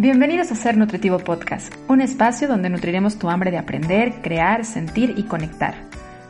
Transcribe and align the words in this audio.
Bienvenidos 0.00 0.52
a 0.52 0.54
Ser 0.54 0.76
Nutritivo 0.76 1.18
Podcast, 1.18 1.74
un 1.88 2.00
espacio 2.00 2.46
donde 2.46 2.70
nutriremos 2.70 3.18
tu 3.18 3.30
hambre 3.30 3.50
de 3.50 3.58
aprender, 3.58 4.22
crear, 4.22 4.64
sentir 4.64 5.14
y 5.16 5.24
conectar. 5.24 5.74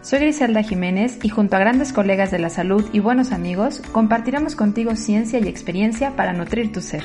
Soy 0.01 0.21
Griselda 0.21 0.63
Jiménez 0.63 1.19
y 1.23 1.29
junto 1.29 1.55
a 1.55 1.59
grandes 1.59 1.93
colegas 1.93 2.31
de 2.31 2.39
la 2.39 2.49
salud 2.49 2.89
y 2.95 3.01
buenos 3.01 3.31
amigos, 3.31 3.83
compartiremos 3.93 4.57
contigo 4.57 4.97
ciencia 4.97 5.39
y 5.39 5.49
experiencia 5.49 6.17
para 6.17 6.33
nutrir 6.33 6.73
tu 6.73 6.81
ser. 6.81 7.03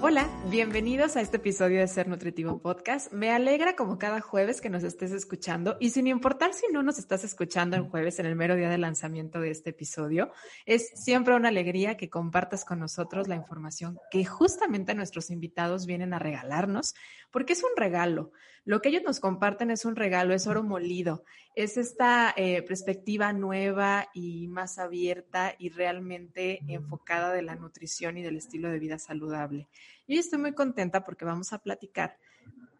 Hola, 0.00 0.28
bienvenidos 0.50 1.16
a 1.16 1.20
este 1.20 1.36
episodio 1.36 1.80
de 1.80 1.88
Ser 1.88 2.08
Nutritivo 2.08 2.60
Podcast. 2.60 3.12
Me 3.12 3.30
alegra 3.30 3.76
como 3.76 3.98
cada 3.98 4.20
jueves 4.20 4.60
que 4.60 4.70
nos 4.70 4.82
estés 4.82 5.12
escuchando 5.12 5.76
y 5.78 5.90
sin 5.90 6.06
importar 6.06 6.52
si 6.52 6.66
no 6.72 6.82
nos 6.82 6.98
estás 6.98 7.22
escuchando 7.22 7.76
el 7.76 7.82
jueves 7.82 8.18
en 8.18 8.26
el 8.26 8.34
mero 8.34 8.56
día 8.56 8.68
de 8.68 8.78
lanzamiento 8.78 9.40
de 9.40 9.50
este 9.50 9.70
episodio, 9.70 10.32
es 10.66 10.90
siempre 10.94 11.34
una 11.34 11.48
alegría 11.48 11.96
que 11.96 12.10
compartas 12.10 12.64
con 12.64 12.80
nosotros 12.80 13.28
la 13.28 13.36
información 13.36 13.98
que 14.10 14.24
justamente 14.24 14.94
nuestros 14.94 15.30
invitados 15.30 15.86
vienen 15.86 16.12
a 16.12 16.18
regalarnos, 16.18 16.94
porque 17.30 17.52
es 17.52 17.62
un 17.62 17.76
regalo. 17.76 18.32
Lo 18.64 18.80
que 18.80 18.90
ellos 18.90 19.02
nos 19.04 19.18
comparten 19.18 19.72
es 19.72 19.84
un 19.84 19.96
regalo, 19.96 20.34
es 20.34 20.46
oro 20.46 20.62
molido, 20.62 21.24
es 21.56 21.76
esta 21.76 22.32
eh, 22.36 22.62
perspectiva 22.62 23.32
nueva 23.32 24.08
y 24.14 24.46
más 24.46 24.78
abierta 24.78 25.54
y 25.58 25.70
realmente 25.70 26.60
enfocada 26.68 27.32
de 27.32 27.42
la 27.42 27.56
nutrición 27.56 28.18
y 28.18 28.22
del 28.22 28.36
estilo 28.36 28.70
de 28.70 28.78
vida 28.78 29.00
saludable. 29.00 29.68
Y 30.06 30.18
estoy 30.32 30.40
muy 30.40 30.54
contenta 30.54 31.04
porque 31.04 31.26
vamos 31.26 31.52
a 31.52 31.58
platicar 31.58 32.18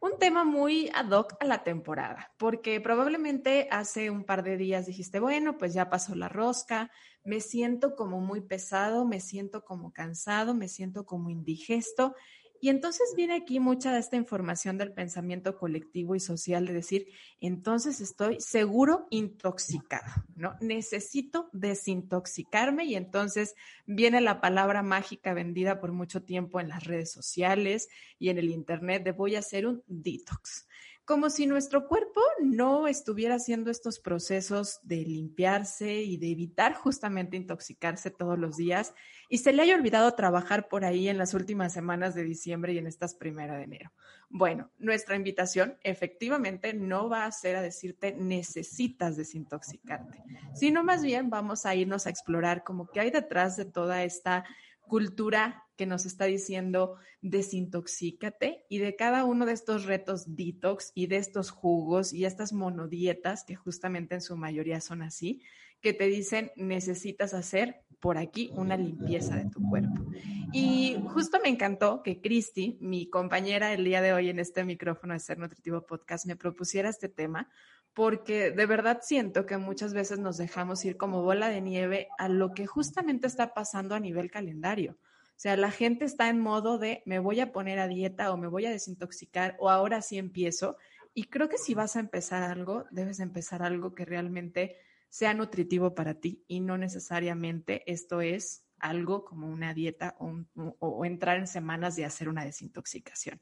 un 0.00 0.18
tema 0.18 0.42
muy 0.42 0.90
ad 0.94 1.10
hoc 1.10 1.34
a 1.38 1.44
la 1.44 1.62
temporada, 1.62 2.32
porque 2.38 2.80
probablemente 2.80 3.68
hace 3.70 4.08
un 4.08 4.24
par 4.24 4.42
de 4.42 4.56
días 4.56 4.86
dijiste, 4.86 5.20
bueno, 5.20 5.58
pues 5.58 5.74
ya 5.74 5.90
pasó 5.90 6.14
la 6.14 6.30
rosca, 6.30 6.90
me 7.24 7.40
siento 7.40 7.94
como 7.94 8.22
muy 8.22 8.40
pesado, 8.40 9.04
me 9.04 9.20
siento 9.20 9.66
como 9.66 9.92
cansado, 9.92 10.54
me 10.54 10.66
siento 10.66 11.04
como 11.04 11.28
indigesto 11.28 12.14
y 12.62 12.68
entonces 12.68 13.14
viene 13.16 13.34
aquí 13.34 13.58
mucha 13.58 13.92
de 13.92 13.98
esta 13.98 14.14
información 14.14 14.78
del 14.78 14.92
pensamiento 14.92 15.58
colectivo 15.58 16.14
y 16.14 16.20
social 16.20 16.64
de 16.64 16.72
decir, 16.72 17.08
entonces 17.40 18.00
estoy 18.00 18.40
seguro 18.40 19.08
intoxicado, 19.10 20.06
¿no? 20.36 20.54
Necesito 20.60 21.50
desintoxicarme 21.52 22.84
y 22.84 22.94
entonces 22.94 23.56
viene 23.84 24.20
la 24.20 24.40
palabra 24.40 24.84
mágica 24.84 25.34
vendida 25.34 25.80
por 25.80 25.90
mucho 25.90 26.22
tiempo 26.22 26.60
en 26.60 26.68
las 26.68 26.84
redes 26.84 27.10
sociales 27.10 27.88
y 28.16 28.28
en 28.28 28.38
el 28.38 28.48
Internet 28.48 29.02
de 29.02 29.10
voy 29.10 29.34
a 29.34 29.40
hacer 29.40 29.66
un 29.66 29.82
detox 29.88 30.68
como 31.04 31.30
si 31.30 31.46
nuestro 31.46 31.88
cuerpo 31.88 32.20
no 32.40 32.86
estuviera 32.86 33.34
haciendo 33.34 33.70
estos 33.70 33.98
procesos 33.98 34.78
de 34.82 34.96
limpiarse 34.96 36.02
y 36.02 36.16
de 36.16 36.30
evitar 36.30 36.74
justamente 36.74 37.36
intoxicarse 37.36 38.10
todos 38.10 38.38
los 38.38 38.56
días 38.56 38.94
y 39.28 39.38
se 39.38 39.52
le 39.52 39.62
haya 39.62 39.74
olvidado 39.74 40.14
trabajar 40.14 40.68
por 40.68 40.84
ahí 40.84 41.08
en 41.08 41.18
las 41.18 41.34
últimas 41.34 41.72
semanas 41.72 42.14
de 42.14 42.22
diciembre 42.22 42.72
y 42.72 42.78
en 42.78 42.86
estas 42.86 43.14
primeras 43.14 43.58
de 43.58 43.64
enero. 43.64 43.92
Bueno, 44.28 44.70
nuestra 44.78 45.16
invitación 45.16 45.76
efectivamente 45.82 46.72
no 46.72 47.08
va 47.08 47.26
a 47.26 47.32
ser 47.32 47.56
a 47.56 47.62
decirte 47.62 48.12
necesitas 48.12 49.16
desintoxicarte, 49.16 50.22
sino 50.54 50.84
más 50.84 51.02
bien 51.02 51.30
vamos 51.30 51.66
a 51.66 51.74
irnos 51.74 52.06
a 52.06 52.10
explorar 52.10 52.62
como 52.62 52.86
que 52.86 53.00
hay 53.00 53.10
detrás 53.10 53.56
de 53.56 53.64
toda 53.64 54.04
esta 54.04 54.44
cultura 54.92 55.64
que 55.78 55.86
nos 55.86 56.04
está 56.04 56.26
diciendo 56.26 56.96
desintoxícate 57.22 58.66
y 58.68 58.76
de 58.76 58.94
cada 58.94 59.24
uno 59.24 59.46
de 59.46 59.54
estos 59.54 59.86
retos 59.86 60.36
detox 60.36 60.92
y 60.94 61.06
de 61.06 61.16
estos 61.16 61.50
jugos 61.50 62.12
y 62.12 62.26
estas 62.26 62.52
monodietas 62.52 63.44
que 63.44 63.56
justamente 63.56 64.16
en 64.16 64.20
su 64.20 64.36
mayoría 64.36 64.82
son 64.82 65.00
así, 65.00 65.40
que 65.80 65.94
te 65.94 66.08
dicen 66.08 66.52
necesitas 66.56 67.32
hacer 67.32 67.86
por 68.02 68.18
aquí 68.18 68.50
una 68.56 68.76
limpieza 68.76 69.36
de 69.36 69.48
tu 69.48 69.62
cuerpo. 69.70 70.04
Y 70.52 70.98
justo 71.06 71.38
me 71.40 71.48
encantó 71.48 72.02
que 72.02 72.20
Cristi, 72.20 72.76
mi 72.80 73.08
compañera 73.08 73.72
el 73.72 73.84
día 73.84 74.02
de 74.02 74.12
hoy 74.12 74.28
en 74.28 74.40
este 74.40 74.64
micrófono 74.64 75.14
de 75.14 75.20
Ser 75.20 75.38
Nutritivo 75.38 75.86
Podcast, 75.86 76.26
me 76.26 76.34
propusiera 76.34 76.88
este 76.88 77.08
tema, 77.08 77.48
porque 77.94 78.50
de 78.50 78.66
verdad 78.66 78.98
siento 79.02 79.46
que 79.46 79.56
muchas 79.56 79.94
veces 79.94 80.18
nos 80.18 80.36
dejamos 80.36 80.84
ir 80.84 80.96
como 80.96 81.22
bola 81.22 81.48
de 81.48 81.60
nieve 81.60 82.08
a 82.18 82.28
lo 82.28 82.54
que 82.54 82.66
justamente 82.66 83.28
está 83.28 83.54
pasando 83.54 83.94
a 83.94 84.00
nivel 84.00 84.32
calendario. 84.32 84.98
O 85.00 85.40
sea, 85.42 85.56
la 85.56 85.70
gente 85.70 86.04
está 86.04 86.28
en 86.28 86.40
modo 86.40 86.78
de 86.78 87.04
me 87.06 87.20
voy 87.20 87.38
a 87.38 87.52
poner 87.52 87.78
a 87.78 87.86
dieta 87.86 88.32
o 88.32 88.36
me 88.36 88.48
voy 88.48 88.66
a 88.66 88.70
desintoxicar 88.70 89.56
o 89.60 89.70
ahora 89.70 90.02
sí 90.02 90.18
empiezo. 90.18 90.76
Y 91.14 91.24
creo 91.24 91.48
que 91.48 91.58
si 91.58 91.74
vas 91.74 91.94
a 91.94 92.00
empezar 92.00 92.42
algo, 92.42 92.84
debes 92.90 93.20
empezar 93.20 93.62
algo 93.62 93.94
que 93.94 94.04
realmente 94.04 94.76
sea 95.12 95.34
nutritivo 95.34 95.94
para 95.94 96.14
ti 96.14 96.42
y 96.48 96.60
no 96.60 96.78
necesariamente 96.78 97.82
esto 97.84 98.22
es 98.22 98.64
algo 98.78 99.26
como 99.26 99.46
una 99.46 99.74
dieta 99.74 100.16
o, 100.18 101.04
entrar 101.04 101.36
en 101.36 101.46
semanas 101.46 101.96
de 101.96 102.06
hacer 102.06 102.30
una 102.30 102.46
desintoxicación. 102.46 103.38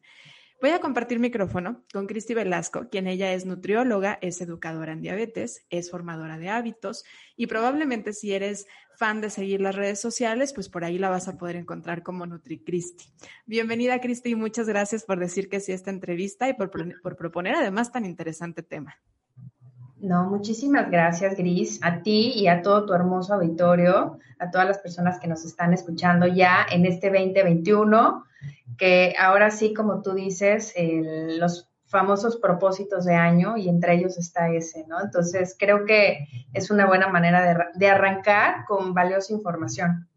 Voy 0.60 0.70
a 0.70 0.80
compartir 0.80 1.20
micrófono 1.20 1.84
con 1.92 2.08
Cristi 2.08 2.34
Velasco, 2.34 2.88
quien 2.90 3.06
ella 3.06 3.32
es 3.32 3.46
nutrióloga, 3.46 4.18
es 4.20 4.40
educadora 4.40 4.92
en 4.92 5.00
diabetes, 5.00 5.64
es 5.70 5.92
formadora 5.92 6.38
de 6.38 6.48
hábitos 6.48 7.04
y 7.36 7.46
probablemente 7.46 8.14
si 8.14 8.32
eres 8.32 8.66
fan 8.96 9.20
de 9.20 9.30
seguir 9.30 9.60
las 9.60 9.76
redes 9.76 10.00
sociales, 10.00 10.52
pues 10.52 10.68
por 10.68 10.82
ahí 10.82 10.98
la 10.98 11.08
vas 11.08 11.28
a 11.28 11.38
poder 11.38 11.54
encontrar 11.54 12.02
como 12.02 12.26
NutriCristi. 12.26 13.04
Bienvenida 13.46 14.00
Cristi 14.00 14.30
y 14.30 14.34
muchas 14.34 14.66
gracias 14.66 15.04
por 15.04 15.20
decir 15.20 15.48
que 15.48 15.60
sí 15.60 15.70
a 15.70 15.76
esta 15.76 15.90
entrevista 15.90 16.48
y 16.48 16.54
por, 16.54 16.72
por 17.00 17.16
proponer 17.16 17.54
además 17.54 17.92
tan 17.92 18.04
interesante 18.04 18.64
tema. 18.64 18.98
No, 20.00 20.24
muchísimas 20.24 20.90
gracias, 20.90 21.36
Gris, 21.36 21.78
a 21.82 22.02
ti 22.02 22.32
y 22.34 22.48
a 22.48 22.62
todo 22.62 22.86
tu 22.86 22.94
hermoso 22.94 23.34
auditorio, 23.34 24.18
a 24.38 24.50
todas 24.50 24.66
las 24.66 24.78
personas 24.78 25.18
que 25.20 25.28
nos 25.28 25.44
están 25.44 25.72
escuchando 25.74 26.26
ya 26.26 26.66
en 26.70 26.86
este 26.86 27.08
2021 27.10 28.24
que 28.80 29.14
ahora 29.18 29.50
sí, 29.50 29.74
como 29.74 30.00
tú 30.00 30.14
dices, 30.14 30.74
los 31.38 31.68
famosos 31.84 32.38
propósitos 32.38 33.04
de 33.04 33.14
año 33.14 33.58
y 33.58 33.68
entre 33.68 33.94
ellos 33.94 34.16
está 34.16 34.48
ese, 34.48 34.86
¿no? 34.86 35.02
Entonces, 35.02 35.54
creo 35.58 35.84
que 35.84 36.26
es 36.54 36.70
una 36.70 36.86
buena 36.86 37.08
manera 37.08 37.70
de, 37.74 37.88
arrancar 37.88 38.64
con 38.66 38.94
valiosa 38.94 39.34
información. 39.34 40.08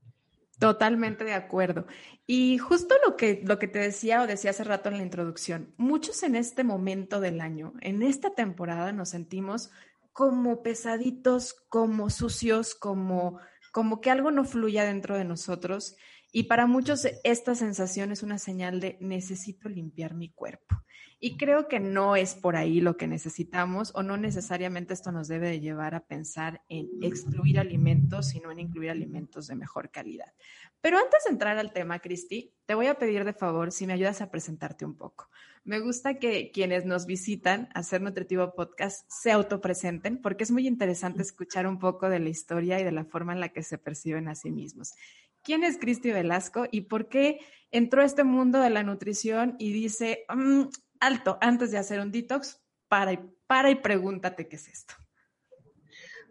Totalmente 0.59 1.23
de 1.23 1.33
acuerdo. 1.33 1.87
Y 2.25 2.57
justo 2.57 2.95
lo 3.05 3.17
que, 3.17 3.41
lo 3.45 3.59
que 3.59 3.67
te 3.67 3.79
decía 3.79 4.21
o 4.21 4.27
decía 4.27 4.51
hace 4.51 4.63
rato 4.63 4.89
en 4.89 4.97
la 4.97 5.03
introducción, 5.03 5.73
muchos 5.77 6.23
en 6.23 6.35
este 6.35 6.63
momento 6.63 7.19
del 7.19 7.41
año, 7.41 7.73
en 7.81 8.01
esta 8.03 8.33
temporada, 8.33 8.91
nos 8.91 9.09
sentimos 9.09 9.71
como 10.13 10.61
pesaditos, 10.61 11.55
como 11.69 12.09
sucios, 12.09 12.75
como, 12.75 13.39
como 13.71 13.99
que 13.99 14.11
algo 14.11 14.31
no 14.31 14.45
fluya 14.45 14.85
dentro 14.85 15.17
de 15.17 15.25
nosotros. 15.25 15.97
Y 16.35 16.45
para 16.45 16.65
muchos 16.65 17.07
esta 17.23 17.53
sensación 17.53 18.11
es 18.11 18.23
una 18.23 18.39
señal 18.39 18.79
de 18.79 18.97
necesito 18.99 19.69
limpiar 19.69 20.15
mi 20.15 20.29
cuerpo. 20.29 20.83
Y 21.19 21.37
creo 21.37 21.67
que 21.67 21.79
no 21.79 22.15
es 22.15 22.33
por 22.33 22.55
ahí 22.55 22.81
lo 22.81 22.97
que 22.97 23.07
necesitamos 23.07 23.91
o 23.93 24.01
no 24.01 24.17
necesariamente 24.17 24.95
esto 24.95 25.11
nos 25.11 25.27
debe 25.27 25.47
de 25.47 25.59
llevar 25.59 25.93
a 25.93 26.05
pensar 26.05 26.63
en 26.69 26.89
excluir 27.01 27.59
alimentos, 27.59 28.29
sino 28.29 28.51
en 28.51 28.59
incluir 28.59 28.89
alimentos 28.89 29.45
de 29.45 29.55
mejor 29.55 29.91
calidad. 29.91 30.33
Pero 30.81 30.97
antes 30.97 31.23
de 31.23 31.31
entrar 31.31 31.59
al 31.59 31.71
tema, 31.71 31.99
Cristi, 31.99 32.51
te 32.65 32.73
voy 32.73 32.87
a 32.87 32.95
pedir 32.95 33.23
de 33.25 33.33
favor 33.33 33.71
si 33.71 33.85
me 33.85 33.93
ayudas 33.93 34.19
a 34.21 34.31
presentarte 34.31 34.85
un 34.85 34.97
poco. 34.97 35.29
Me 35.63 35.79
gusta 35.79 36.15
que 36.15 36.51
quienes 36.51 36.83
nos 36.83 37.05
visitan 37.05 37.69
a 37.73 37.83
Ser 37.83 38.01
Nutritivo 38.01 38.53
Podcast 38.53 39.05
se 39.07 39.31
autopresenten 39.31 40.21
porque 40.21 40.43
es 40.43 40.51
muy 40.51 40.67
interesante 40.67 41.21
escuchar 41.21 41.67
un 41.67 41.79
poco 41.79 42.09
de 42.09 42.19
la 42.19 42.29
historia 42.29 42.81
y 42.81 42.83
de 42.83 42.91
la 42.91 43.05
forma 43.05 43.31
en 43.31 43.39
la 43.39 43.49
que 43.49 43.63
se 43.63 43.77
perciben 43.77 44.27
a 44.27 44.35
sí 44.35 44.51
mismos 44.51 44.93
quién 45.43 45.63
es 45.63 45.77
Cristi 45.77 46.11
Velasco 46.11 46.65
y 46.71 46.81
por 46.81 47.09
qué 47.09 47.39
entró 47.71 48.01
a 48.01 48.05
este 48.05 48.23
mundo 48.23 48.59
de 48.59 48.69
la 48.69 48.83
nutrición 48.83 49.55
y 49.59 49.73
dice, 49.73 50.25
mm, 50.33 50.63
alto, 50.99 51.37
antes 51.41 51.71
de 51.71 51.77
hacer 51.77 51.99
un 51.99 52.11
detox, 52.11 52.61
para 52.87 53.13
y, 53.13 53.19
para 53.47 53.69
y 53.71 53.75
pregúntate 53.75 54.47
qué 54.47 54.55
es 54.55 54.67
esto. 54.67 54.93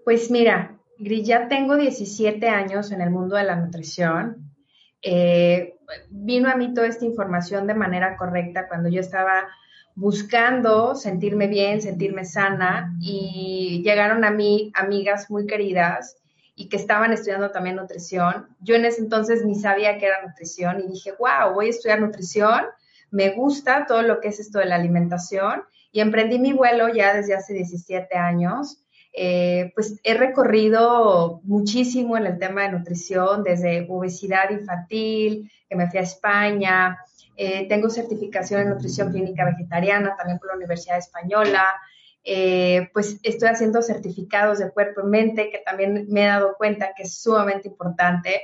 Pues 0.04 0.30
mira, 0.30 0.78
Gris, 0.98 1.26
ya 1.26 1.48
tengo 1.48 1.76
17 1.76 2.48
años 2.48 2.92
en 2.92 3.00
el 3.00 3.10
mundo 3.10 3.36
de 3.36 3.44
la 3.44 3.56
nutrición. 3.56 4.52
Eh, 5.02 5.74
vino 6.10 6.48
a 6.48 6.56
mí 6.56 6.72
toda 6.72 6.86
esta 6.86 7.04
información 7.04 7.66
de 7.66 7.74
manera 7.74 8.16
correcta 8.16 8.68
cuando 8.68 8.88
yo 8.88 9.00
estaba 9.00 9.48
buscando 9.94 10.94
sentirme 10.94 11.48
bien, 11.48 11.82
sentirme 11.82 12.24
sana 12.24 12.96
y 13.00 13.82
llegaron 13.84 14.24
a 14.24 14.30
mí 14.30 14.70
amigas 14.74 15.30
muy 15.30 15.46
queridas 15.46 16.21
y 16.54 16.68
que 16.68 16.76
estaban 16.76 17.12
estudiando 17.12 17.50
también 17.50 17.76
nutrición. 17.76 18.48
Yo 18.60 18.74
en 18.74 18.84
ese 18.84 19.00
entonces 19.00 19.44
ni 19.44 19.54
sabía 19.54 19.98
qué 19.98 20.06
era 20.06 20.26
nutrición 20.26 20.80
y 20.80 20.88
dije, 20.88 21.12
wow, 21.18 21.54
voy 21.54 21.66
a 21.66 21.70
estudiar 21.70 22.00
nutrición, 22.00 22.64
me 23.10 23.30
gusta 23.30 23.86
todo 23.86 24.02
lo 24.02 24.20
que 24.20 24.28
es 24.28 24.40
esto 24.40 24.58
de 24.58 24.66
la 24.66 24.76
alimentación 24.76 25.62
y 25.90 26.00
emprendí 26.00 26.38
mi 26.38 26.52
vuelo 26.52 26.88
ya 26.88 27.14
desde 27.14 27.34
hace 27.34 27.54
17 27.54 28.16
años. 28.16 28.78
Eh, 29.14 29.72
pues 29.74 30.00
he 30.04 30.14
recorrido 30.14 31.42
muchísimo 31.44 32.16
en 32.16 32.26
el 32.26 32.38
tema 32.38 32.62
de 32.62 32.72
nutrición, 32.72 33.42
desde 33.42 33.86
obesidad 33.90 34.50
infantil, 34.50 35.50
que 35.68 35.76
me 35.76 35.90
fui 35.90 35.98
a 35.98 36.02
España, 36.02 36.98
eh, 37.36 37.66
tengo 37.68 37.90
certificación 37.90 38.62
en 38.62 38.70
nutrición 38.70 39.10
clínica 39.10 39.44
vegetariana 39.44 40.16
también 40.16 40.38
por 40.38 40.48
la 40.48 40.56
Universidad 40.56 40.98
Española, 40.98 41.64
eh, 42.24 42.90
pues 42.92 43.18
estoy 43.22 43.48
haciendo 43.48 43.82
certificados 43.82 44.58
de 44.58 44.70
cuerpo 44.70 45.00
y 45.02 45.06
mente, 45.06 45.50
que 45.50 45.58
también 45.58 46.06
me 46.08 46.24
he 46.24 46.26
dado 46.26 46.54
cuenta 46.56 46.92
que 46.96 47.04
es 47.04 47.20
sumamente 47.20 47.68
importante. 47.68 48.42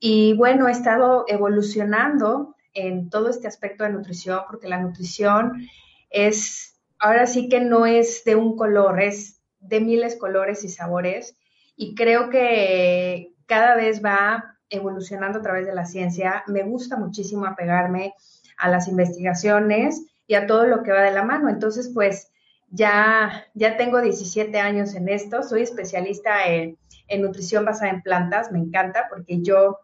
Y 0.00 0.34
bueno, 0.34 0.68
he 0.68 0.72
estado 0.72 1.24
evolucionando 1.28 2.54
en 2.72 3.10
todo 3.10 3.30
este 3.30 3.48
aspecto 3.48 3.84
de 3.84 3.90
nutrición, 3.90 4.40
porque 4.46 4.68
la 4.68 4.80
nutrición 4.80 5.68
es, 6.10 6.78
ahora 6.98 7.26
sí 7.26 7.48
que 7.48 7.60
no 7.60 7.86
es 7.86 8.24
de 8.24 8.36
un 8.36 8.56
color, 8.56 9.00
es 9.00 9.40
de 9.60 9.80
miles 9.80 10.16
colores 10.16 10.64
y 10.64 10.68
sabores. 10.68 11.36
Y 11.76 11.94
creo 11.94 12.30
que 12.30 13.32
cada 13.46 13.76
vez 13.76 14.02
va 14.04 14.56
evolucionando 14.70 15.38
a 15.38 15.42
través 15.42 15.66
de 15.66 15.74
la 15.74 15.84
ciencia. 15.84 16.44
Me 16.46 16.62
gusta 16.62 16.96
muchísimo 16.96 17.46
apegarme 17.46 18.14
a 18.56 18.68
las 18.68 18.88
investigaciones 18.88 20.02
y 20.26 20.34
a 20.34 20.46
todo 20.46 20.66
lo 20.66 20.82
que 20.82 20.92
va 20.92 21.02
de 21.02 21.12
la 21.12 21.24
mano. 21.24 21.48
Entonces, 21.48 21.90
pues 21.92 22.30
ya, 22.70 23.46
ya 23.54 23.76
tengo 23.76 24.00
17 24.00 24.58
años 24.58 24.94
en 24.94 25.08
esto, 25.08 25.42
soy 25.42 25.62
especialista 25.62 26.46
en, 26.46 26.76
nutrición 27.18 27.64
basada 27.64 27.90
en 27.90 28.02
plantas, 28.02 28.50
me 28.50 28.58
encanta 28.58 29.06
porque 29.08 29.40
yo 29.40 29.78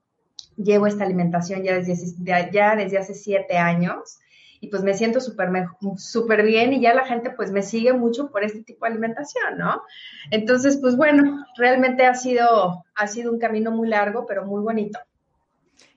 llevo 0.57 0.87
esta 0.87 1.05
alimentación 1.05 1.63
ya 1.63 1.75
desde, 1.75 2.51
ya 2.53 2.77
desde 2.77 2.99
hace 2.99 3.15
7 3.15 3.57
años 3.57 4.19
y 4.63 4.69
pues 4.69 4.85
me 4.85 4.95
siento 4.95 5.21
súper 5.21 5.49
súper 5.97 6.45
bien 6.45 6.73
y 6.73 6.81
ya 6.81 6.95
la 6.95 7.05
gente 7.05 7.31
pues 7.31 7.51
me 7.51 7.63
sigue 7.63 7.93
mucho 7.93 8.31
por 8.31 8.45
este 8.45 8.63
tipo 8.63 8.85
de 8.85 8.93
alimentación, 8.93 9.59
¿no? 9.59 9.83
Entonces, 10.31 10.79
pues 10.81 10.97
bueno, 10.97 11.45
realmente 11.57 12.07
ha 12.07 12.15
sido, 12.15 12.85
ha 12.95 13.07
sido 13.09 13.33
un 13.33 13.41
camino 13.41 13.73
muy 13.73 13.89
largo, 13.89 14.25
pero 14.25 14.47
muy 14.47 14.63
bonito. 14.63 15.01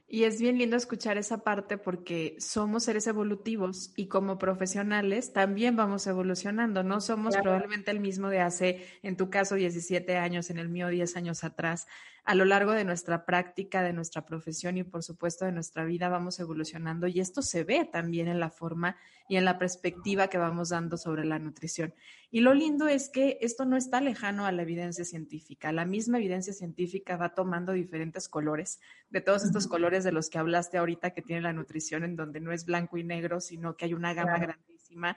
Y 0.08 0.24
es 0.24 0.40
bien 0.40 0.60
lindo 0.60 0.78
escuchar 0.78 1.18
esa 1.18 1.40
parte 1.40 1.80
porque 1.80 2.36
somos 2.40 2.84
seres 2.84 3.08
evolutivos 3.08 3.92
y 3.96 4.08
como 4.08 4.38
profesionales 4.38 5.34
también 5.34 5.76
vamos 5.76 6.06
evolucionando. 6.06 6.84
No 6.84 7.02
somos 7.02 7.36
probablemente 7.36 7.90
el 7.90 8.00
mismo 8.00 8.30
de 8.30 8.40
hace, 8.40 8.86
en 9.02 9.18
tu 9.18 9.32
caso, 9.32 9.56
17 9.56 10.18
años, 10.18 10.52
en 10.52 10.60
el 10.60 10.70
mío, 10.70 10.90
10 10.90 11.18
años 11.18 11.44
atrás 11.44 11.88
a 12.26 12.34
lo 12.34 12.44
largo 12.44 12.72
de 12.72 12.84
nuestra 12.84 13.24
práctica, 13.24 13.84
de 13.84 13.94
nuestra 13.94 14.26
profesión 14.26 14.78
y 14.78 14.84
por 14.84 15.04
supuesto 15.04 15.46
de 15.46 15.52
nuestra 15.52 15.86
vida 15.86 16.10
vamos 16.10 16.40
evolucionando 16.40 17.06
y 17.06 17.20
esto 17.20 17.44
se 17.44 17.64
ve 17.64 17.86
también 17.86 18.28
en 18.28 18.40
la 18.40 18.50
forma 18.50 18.98
y 19.30 19.38
en 19.38 19.46
la 19.46 19.60
perspectiva 19.60 20.28
que 20.28 20.40
vamos 20.40 20.70
dando 20.70 20.98
sobre 20.98 21.24
la 21.24 21.38
nutrición. 21.38 21.94
Y 22.32 22.42
lo 22.42 22.56
lindo 22.56 22.88
es 22.88 23.10
que 23.10 23.38
esto 23.42 23.66
no 23.66 23.78
está 23.78 24.02
lejano 24.02 24.48
a 24.48 24.52
la 24.52 24.64
evidencia 24.64 25.06
científica. 25.06 25.72
La 25.72 25.86
misma 25.86 26.18
evidencia 26.18 26.52
científica 26.52 27.16
va 27.16 27.36
tomando 27.36 27.74
diferentes 27.74 28.28
colores, 28.28 28.80
de 29.12 29.22
todos 29.22 29.44
estos 29.44 29.68
colores 29.68 30.04
de 30.04 30.12
los 30.12 30.30
que 30.30 30.40
hablaste 30.40 30.78
ahorita 30.78 31.12
que 31.12 31.22
tiene 31.22 31.44
la 31.44 31.54
nutrición, 31.54 32.04
en 32.04 32.16
donde 32.16 32.40
no 32.40 32.52
es 32.52 32.66
blanco 32.66 32.98
y 32.98 33.04
negro, 33.04 33.40
sino 33.40 33.78
que 33.78 33.86
hay 33.86 33.94
una 33.94 34.16
gama 34.16 34.40
grandísima 34.40 35.16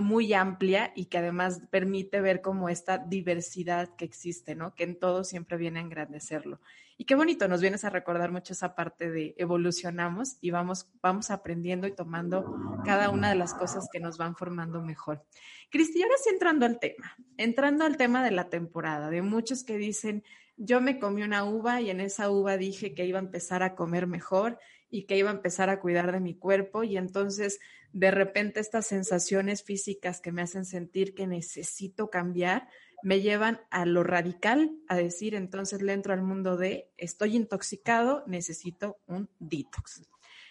muy 0.00 0.32
amplia 0.32 0.92
y 0.94 1.06
que 1.06 1.18
además 1.18 1.60
permite 1.70 2.20
ver 2.20 2.40
como 2.40 2.68
esta 2.68 2.98
diversidad 2.98 3.94
que 3.96 4.04
existe, 4.04 4.54
¿no? 4.54 4.74
Que 4.74 4.84
en 4.84 4.98
todo 4.98 5.24
siempre 5.24 5.56
viene 5.56 5.80
a 5.80 5.82
engrandecerlo. 5.82 6.60
Y 7.00 7.04
qué 7.04 7.14
bonito, 7.14 7.46
nos 7.46 7.60
vienes 7.60 7.84
a 7.84 7.90
recordar 7.90 8.32
mucho 8.32 8.52
esa 8.52 8.74
parte 8.74 9.08
de 9.08 9.34
evolucionamos 9.38 10.36
y 10.40 10.50
vamos, 10.50 10.90
vamos 11.00 11.30
aprendiendo 11.30 11.86
y 11.86 11.94
tomando 11.94 12.80
cada 12.84 13.10
una 13.10 13.28
de 13.28 13.36
las 13.36 13.54
cosas 13.54 13.88
que 13.92 14.00
nos 14.00 14.18
van 14.18 14.34
formando 14.34 14.82
mejor. 14.82 15.24
Cristi, 15.70 16.02
ahora 16.02 16.16
sí 16.22 16.30
entrando 16.30 16.66
al 16.66 16.80
tema, 16.80 17.16
entrando 17.36 17.84
al 17.84 17.96
tema 17.96 18.24
de 18.24 18.32
la 18.32 18.50
temporada, 18.50 19.10
de 19.10 19.22
muchos 19.22 19.62
que 19.62 19.78
dicen, 19.78 20.24
yo 20.56 20.80
me 20.80 20.98
comí 20.98 21.22
una 21.22 21.44
uva 21.44 21.80
y 21.80 21.90
en 21.90 22.00
esa 22.00 22.30
uva 22.30 22.56
dije 22.56 22.94
que 22.94 23.06
iba 23.06 23.20
a 23.20 23.22
empezar 23.22 23.62
a 23.62 23.76
comer 23.76 24.08
mejor 24.08 24.58
y 24.90 25.04
que 25.04 25.16
iba 25.16 25.30
a 25.30 25.34
empezar 25.34 25.70
a 25.70 25.78
cuidar 25.78 26.10
de 26.10 26.18
mi 26.18 26.34
cuerpo 26.34 26.82
y 26.82 26.96
entonces 26.96 27.60
de 27.92 28.10
repente 28.10 28.60
estas 28.60 28.86
sensaciones 28.86 29.62
físicas 29.62 30.20
que 30.20 30.32
me 30.32 30.42
hacen 30.42 30.64
sentir 30.64 31.14
que 31.14 31.26
necesito 31.26 32.10
cambiar 32.10 32.68
me 33.02 33.20
llevan 33.20 33.60
a 33.70 33.86
lo 33.86 34.02
radical, 34.02 34.72
a 34.88 34.96
decir, 34.96 35.34
entonces 35.34 35.82
le 35.82 35.92
entro 35.92 36.12
al 36.12 36.22
mundo 36.22 36.56
de 36.56 36.90
estoy 36.96 37.36
intoxicado, 37.36 38.24
necesito 38.26 38.98
un 39.06 39.28
detox. 39.38 40.02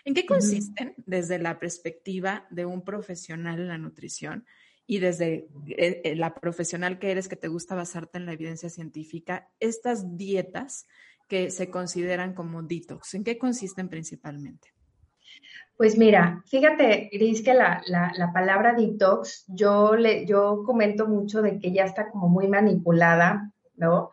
¿En 0.06 0.14
qué 0.14 0.26
consisten 0.26 0.94
desde 1.06 1.38
la 1.38 1.60
perspectiva 1.60 2.48
de 2.50 2.66
un 2.66 2.84
profesional 2.86 3.60
en 3.60 3.68
la 3.68 3.78
nutrición 3.78 4.46
y 4.86 5.00
desde 5.00 5.50
eh, 5.68 6.02
eh, 6.06 6.16
la 6.16 6.34
profesional 6.34 6.98
que 6.98 7.12
eres 7.12 7.28
que 7.28 7.36
te 7.36 7.50
gusta 7.50 7.76
basarte 7.76 8.18
en 8.18 8.26
la 8.26 8.32
evidencia 8.32 8.70
científica, 8.70 9.50
estas 9.60 10.16
dietas 10.16 10.88
que 11.28 11.52
se 11.52 11.70
consideran 11.70 12.34
como 12.34 12.64
detox? 12.64 13.16
¿En 13.16 13.26
qué 13.26 13.38
consisten 13.38 13.90
principalmente? 13.90 14.77
Pues 15.78 15.96
mira, 15.96 16.44
fíjate, 16.48 17.10
Gris, 17.14 17.44
que 17.44 17.54
la, 17.54 17.84
palabra 18.34 18.74
detox, 18.74 19.46
yo, 19.48 19.96
le, 19.96 20.26
yo 20.26 20.64
comento 20.66 21.08
mucho 21.08 21.44
de 21.44 21.60
que 21.60 21.72
ya 21.72 21.86
está 21.86 22.10
como 22.10 22.28
muy 22.30 22.48
manipulada, 22.48 23.52
¿no? 23.76 24.12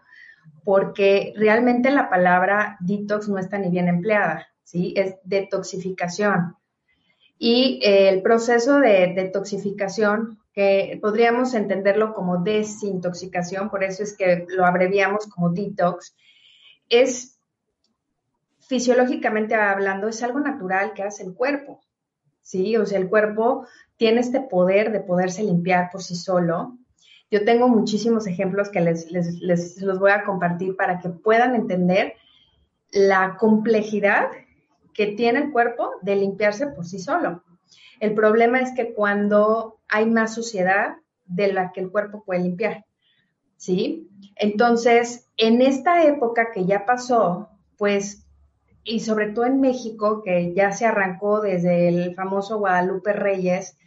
Porque 0.62 1.32
realmente 1.37 1.91
la 1.91 2.11
palabra 2.11 2.76
detox 2.81 3.29
no 3.29 3.38
está 3.38 3.56
ni 3.56 3.71
bien 3.71 3.88
empleada, 3.88 4.47
¿sí? 4.62 4.93
Es 4.94 5.17
detoxificación. 5.25 6.55
Y 7.38 7.81
el 7.82 8.20
proceso 8.20 8.79
de 8.79 9.15
detoxificación, 9.17 10.38
que 10.53 10.99
podríamos 11.00 11.55
entenderlo 11.55 12.12
como 12.12 12.43
desintoxicación, 12.43 13.70
por 13.70 13.82
eso 13.85 14.03
es 14.03 14.15
que 14.17 14.47
lo 14.49 14.67
abreviamos 14.67 15.27
como 15.27 15.49
detox, 15.50 16.15
es 16.91 17.34
fisiológicamente 18.69 19.55
hablando, 19.55 20.09
es 20.09 20.23
algo 20.23 20.41
natural 20.41 20.93
que 20.95 21.03
hace 21.03 21.23
el 21.23 21.35
cuerpo, 21.35 21.81
¿sí? 22.41 22.77
O 22.77 22.87
sea, 22.87 22.99
el 22.99 23.09
cuerpo 23.09 23.67
tiene 23.97 24.21
este 24.21 24.41
poder 24.41 24.93
de 24.93 25.01
poderse 25.01 25.43
limpiar 25.43 25.91
por 25.91 26.03
sí 26.03 26.15
solo. 26.15 26.79
Yo 27.31 27.45
tengo 27.45 27.69
muchísimos 27.69 28.27
ejemplos 28.27 28.71
que 28.71 28.81
les, 28.81 29.11
les, 29.11 29.81
los 29.81 29.99
voy 29.99 30.11
a 30.11 30.25
compartir 30.25 30.77
para 30.77 31.01
que 31.01 31.09
puedan 31.09 31.55
entender 31.55 32.15
la 32.93 33.37
complejidad 33.39 34.29
que 34.93 35.09
tiene 35.09 35.41
el 35.41 35.53
cuerpo 35.53 35.91
de 36.03 36.17
limpiarse 36.17 36.69
por 36.69 36.87
sí 36.87 36.99
solo. 36.99 37.43
El 38.01 38.15
problema 38.15 38.61
es 38.61 38.73
que 38.73 38.95
cuando 38.95 39.79
hay 39.89 40.07
más 40.07 40.35
suciedad 40.35 40.97
de 41.27 41.53
la 41.53 41.73
que 41.73 41.81
el 41.81 41.91
cuerpo 41.91 42.23
puede 42.25 42.41
limpiar, 42.41 42.85
¿sí? 43.57 44.09
Entonces, 44.37 45.29
en 45.37 45.63
esta 45.63 46.05
época 46.05 46.53
que 46.53 46.65
ya 46.67 46.85
pasó, 46.85 47.49
pues 47.77 48.24
y 48.85 49.01
sobre 49.01 49.33
todo 49.33 49.47
en 49.47 49.61
México, 49.61 50.23
que 50.23 50.53
ya 50.55 50.73
se 50.73 50.85
arrancó 50.85 51.41
desde 51.41 51.89
el 51.89 52.15
famoso 52.15 52.59
Guadalupe 52.59 53.13
Reyes, 53.13 53.79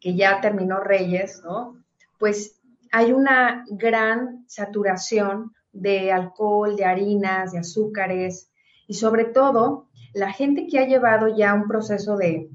que 0.00 0.14
ya 0.14 0.40
terminó 0.40 0.80
Reyes, 0.80 1.42
¿no? 1.42 1.82
Pues 2.18 2.60
hay 2.92 3.12
una 3.12 3.64
gran 3.70 4.44
saturación 4.46 5.52
de 5.72 6.12
alcohol, 6.12 6.76
de 6.76 6.84
harinas, 6.84 7.52
de 7.52 7.58
azúcares 7.58 8.50
y 8.86 8.94
sobre 8.94 9.24
todo 9.24 9.88
la 10.12 10.32
gente 10.32 10.66
que 10.68 10.78
ha 10.78 10.86
llevado 10.86 11.34
ya 11.34 11.54
un 11.54 11.66
proceso 11.66 12.16
de, 12.16 12.48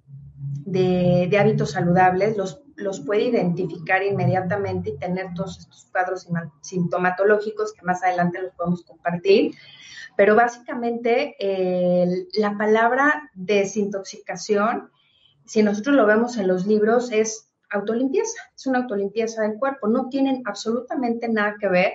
de, 0.66 1.38
hábitos 1.38 1.72
saludables 1.72 2.38
los, 2.38 2.62
los 2.78 3.02
puede 3.02 3.24
identificar 3.24 4.02
inmediatamente 4.04 4.92
y 4.92 4.98
tener 4.98 5.34
todos 5.36 5.60
estos 5.60 5.90
cuadros 5.92 6.28
sintomatológicos 6.62 7.74
que 7.74 7.86
más 7.86 8.02
adelante 8.04 8.42
los 8.42 8.54
podemos 8.54 8.84
compartir 8.84 9.56
pero 10.20 10.36
básicamente 10.36 11.38
la 12.34 12.58
palabra 12.58 13.32
desintoxicación, 13.36 14.90
si 15.46 15.64
nosotros 15.64 15.96
lo 15.96 16.06
vemos 16.06 16.36
en 16.36 16.50
los 16.50 16.68
libros, 16.68 17.10
es 17.14 17.54
autolimpieza, 17.70 18.38
es 18.54 18.68
una 18.68 18.80
autolimpieza 18.80 19.44
del 19.44 19.58
cuerpo. 19.58 19.88
No 19.88 20.10
tienen 20.10 20.42
absolutamente 20.44 21.30
nada 21.30 21.56
que 21.58 21.70
ver 21.70 21.94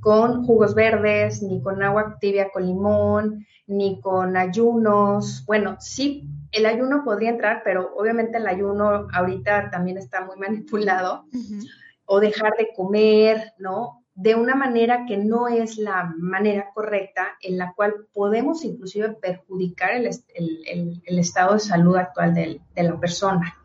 con 0.00 0.44
jugos 0.46 0.74
verdes, 0.74 1.44
ni 1.44 1.62
con 1.62 1.80
agua 1.80 2.16
tibia 2.20 2.50
con 2.52 2.66
limón, 2.66 3.46
ni 3.68 4.00
con 4.00 4.36
ayunos. 4.36 5.44
Bueno, 5.46 5.76
sí, 5.78 6.28
el 6.50 6.66
ayuno 6.66 7.04
podría 7.04 7.30
entrar, 7.30 7.62
pero 7.64 7.94
obviamente 7.94 8.38
el 8.38 8.48
ayuno 8.48 9.06
ahorita 9.12 9.70
también 9.70 9.96
está 9.96 10.24
muy 10.24 10.36
manipulado. 10.40 11.24
O 12.04 12.18
dejar 12.18 12.52
de 12.58 12.70
comer, 12.74 13.52
¿no? 13.58 13.99
De 14.20 14.34
una 14.34 14.54
manera 14.54 15.06
que 15.06 15.16
no 15.16 15.48
es 15.48 15.78
la 15.78 16.12
manera 16.18 16.70
correcta 16.74 17.38
en 17.40 17.56
la 17.56 17.72
cual 17.72 18.06
podemos 18.12 18.62
inclusive 18.66 19.14
perjudicar 19.14 19.92
el, 19.92 20.10
estado 21.06 21.54
de 21.54 21.60
salud 21.60 21.96
actual 21.96 22.34
de, 22.34 22.60
la 22.76 23.00
persona. 23.00 23.56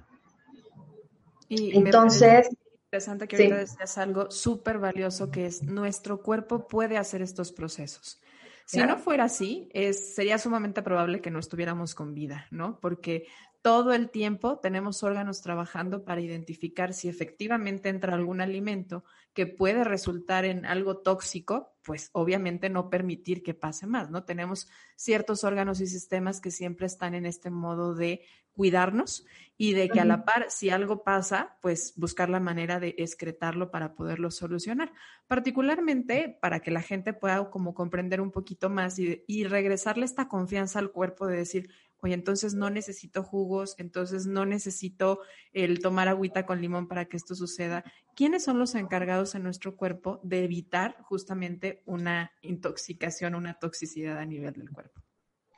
Y 1.50 1.78
Entonces... 1.78 2.50
interesante 2.86 3.28
que 3.28 3.36
ahorita 3.36 3.58
decías 3.58 3.98
algo 3.98 4.32
súper 4.32 4.80
valioso 4.80 5.30
que 5.30 5.46
es 5.46 5.62
nuestro 5.62 6.22
cuerpo 6.22 6.70
puede 6.70 6.98
hacer 6.98 7.22
estos 7.22 7.52
procesos. 7.52 8.22
Si 8.66 8.80
no 8.80 8.98
fuera 8.98 9.26
así, 9.26 9.70
es, 9.74 10.16
sería 10.16 10.38
sumamente 10.38 10.82
probable 10.82 11.20
que 11.20 11.32
no 11.32 11.40
estuviéramos 11.40 11.96
con 11.96 12.14
vida, 12.16 12.48
¿no? 12.50 12.80
Porque 12.80 13.28
todo 13.66 13.94
el 13.94 14.12
tiempo 14.12 14.60
tenemos 14.60 15.02
órganos 15.02 15.42
trabajando 15.42 16.06
para 16.06 16.22
identificar 16.22 16.94
si 16.94 17.10
efectivamente 17.10 17.90
entra 17.90 18.14
algún 18.14 18.40
alimento 18.40 19.04
que 19.34 19.48
puede 19.48 19.84
resultar 19.84 20.46
en 20.46 20.68
algo 20.68 20.98
tóxico, 20.98 21.74
pues 21.82 22.12
obviamente 22.14 22.70
no 22.70 22.92
permitir 22.92 23.42
que 23.42 23.56
pase 23.56 23.88
más, 23.88 24.12
¿no? 24.12 24.24
Tenemos 24.24 24.70
ciertos 24.96 25.44
órganos 25.44 25.82
y 25.82 25.88
sistemas 25.88 26.42
que 26.42 26.52
siempre 26.52 26.86
están 26.86 27.16
en 27.16 27.26
este 27.26 27.50
modo 27.50 27.96
de 27.96 28.22
cuidarnos 28.52 29.26
y 29.58 29.74
de 29.74 29.90
que 29.90 30.00
a 30.00 30.06
la 30.06 30.26
par, 30.26 30.46
si 30.50 30.70
algo 30.70 31.04
pasa, 31.04 31.58
pues 31.62 31.94
buscar 31.96 32.30
la 32.30 32.40
manera 32.40 32.80
de 32.80 32.94
excretarlo 33.00 33.72
para 33.72 33.96
poderlo 33.96 34.30
solucionar. 34.30 34.94
Particularmente 35.28 36.38
para 36.40 36.60
que 36.60 36.72
la 36.72 36.82
gente 36.82 37.14
pueda 37.14 37.50
como 37.50 37.74
comprender 37.74 38.22
un 38.22 38.32
poquito 38.32 38.70
más 38.70 39.00
y, 39.00 39.24
y 39.28 39.46
regresarle 39.46 40.06
esta 40.06 40.28
confianza 40.28 40.80
al 40.80 40.92
cuerpo 40.92 41.26
de 41.26 41.38
decir, 41.38 41.70
oye, 42.02 42.14
entonces 42.14 42.54
no 42.54 42.70
necesito 42.70 43.24
jugos, 43.24 43.76
entonces 43.78 44.26
no 44.28 44.46
necesito 44.46 45.20
el 45.54 45.80
tomar 45.80 46.08
agüita 46.08 46.46
con 46.46 46.62
limón 46.62 46.88
para 46.88 47.06
que 47.06 47.18
esto 47.18 47.36
suceda. 47.36 47.84
¿Quiénes 48.16 48.44
son 48.44 48.60
los 48.60 48.76
encargados 48.76 49.36
en 49.36 49.44
nuestro 49.44 49.76
cuerpo 49.76 50.20
de 50.24 50.44
evitar 50.44 50.98
justamente 51.02 51.82
una 51.86 52.32
intoxicación, 52.42 53.36
una 53.36 53.56
toxicidad 53.56 54.18
a 54.18 54.26
nivel 54.26 54.54
del 54.54 54.70
cuerpo? 54.70 55.02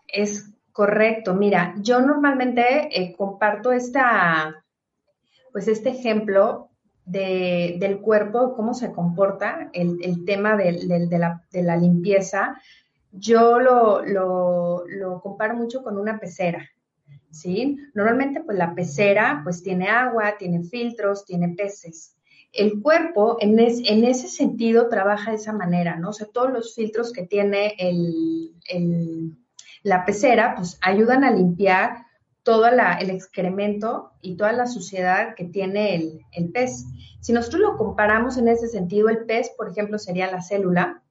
Es 0.07 0.53
correcto. 0.71 1.33
Mira, 1.33 1.75
yo 1.79 2.01
normalmente 2.01 2.89
eh, 2.91 3.15
comparto 3.15 3.71
esta, 3.71 4.63
pues 5.51 5.67
este 5.67 5.89
ejemplo 5.89 6.69
del 7.07 8.01
cuerpo, 8.01 8.53
cómo 8.53 8.73
se 8.73 8.91
comporta, 8.91 9.69
el, 9.71 10.25
tema 10.25 10.57
de, 10.57 10.73
la, 11.63 11.77
limpieza, 11.77 12.61
yo 13.11 13.59
lo, 13.59 14.03
lo, 14.05 15.21
comparo 15.21 15.55
mucho 15.55 15.83
con 15.83 15.97
una 15.97 16.19
pecera, 16.19 16.69
¿sí? 17.31 17.77
Normalmente, 17.93 18.41
pues 18.43 18.57
la 18.57 18.75
pecera, 18.75 19.41
pues 19.43 19.63
tiene 19.63 19.89
agua, 19.89 20.37
tiene 20.37 20.63
filtros, 20.63 21.25
tiene 21.25 21.49
peces. 21.49 22.15
El 22.53 22.81
cuerpo, 22.81 23.37
en, 23.39 23.59
en 23.59 24.03
ese 24.03 24.27
sentido, 24.27 24.89
trabaja 24.89 25.31
de 25.31 25.37
esa 25.37 25.53
manera, 25.53 25.97
¿no? 25.97 26.09
O 26.09 26.13
sea, 26.13 26.27
todos 26.27 26.51
los 26.51 26.75
filtros 26.75 27.11
que 27.11 27.23
tiene 27.23 27.75
la 29.83 30.05
pecera, 30.05 30.55
pues 30.55 30.77
ayudan 30.81 31.23
a 31.23 31.31
limpiar 31.31 32.07
todo 32.43 32.65
el 32.65 33.09
excremento 33.09 34.13
y 34.21 34.37
toda 34.37 34.53
la 34.53 34.67
suciedad 34.67 35.35
que 35.35 35.43
tiene 35.43 35.95
el, 35.95 36.21
el, 36.31 36.49
pez. 36.51 36.85
Si 37.19 37.33
nosotros 37.33 37.61
lo 37.61 37.75
comparamos 37.75 38.37
en 38.37 38.47
ese 38.47 38.69
sentido, 38.69 39.09
el 39.09 39.25
pez, 39.25 39.51
por 39.57 39.69
ejemplo, 39.69 39.99
sería 39.99 40.31
la 40.31 40.41
célula, 40.41 41.03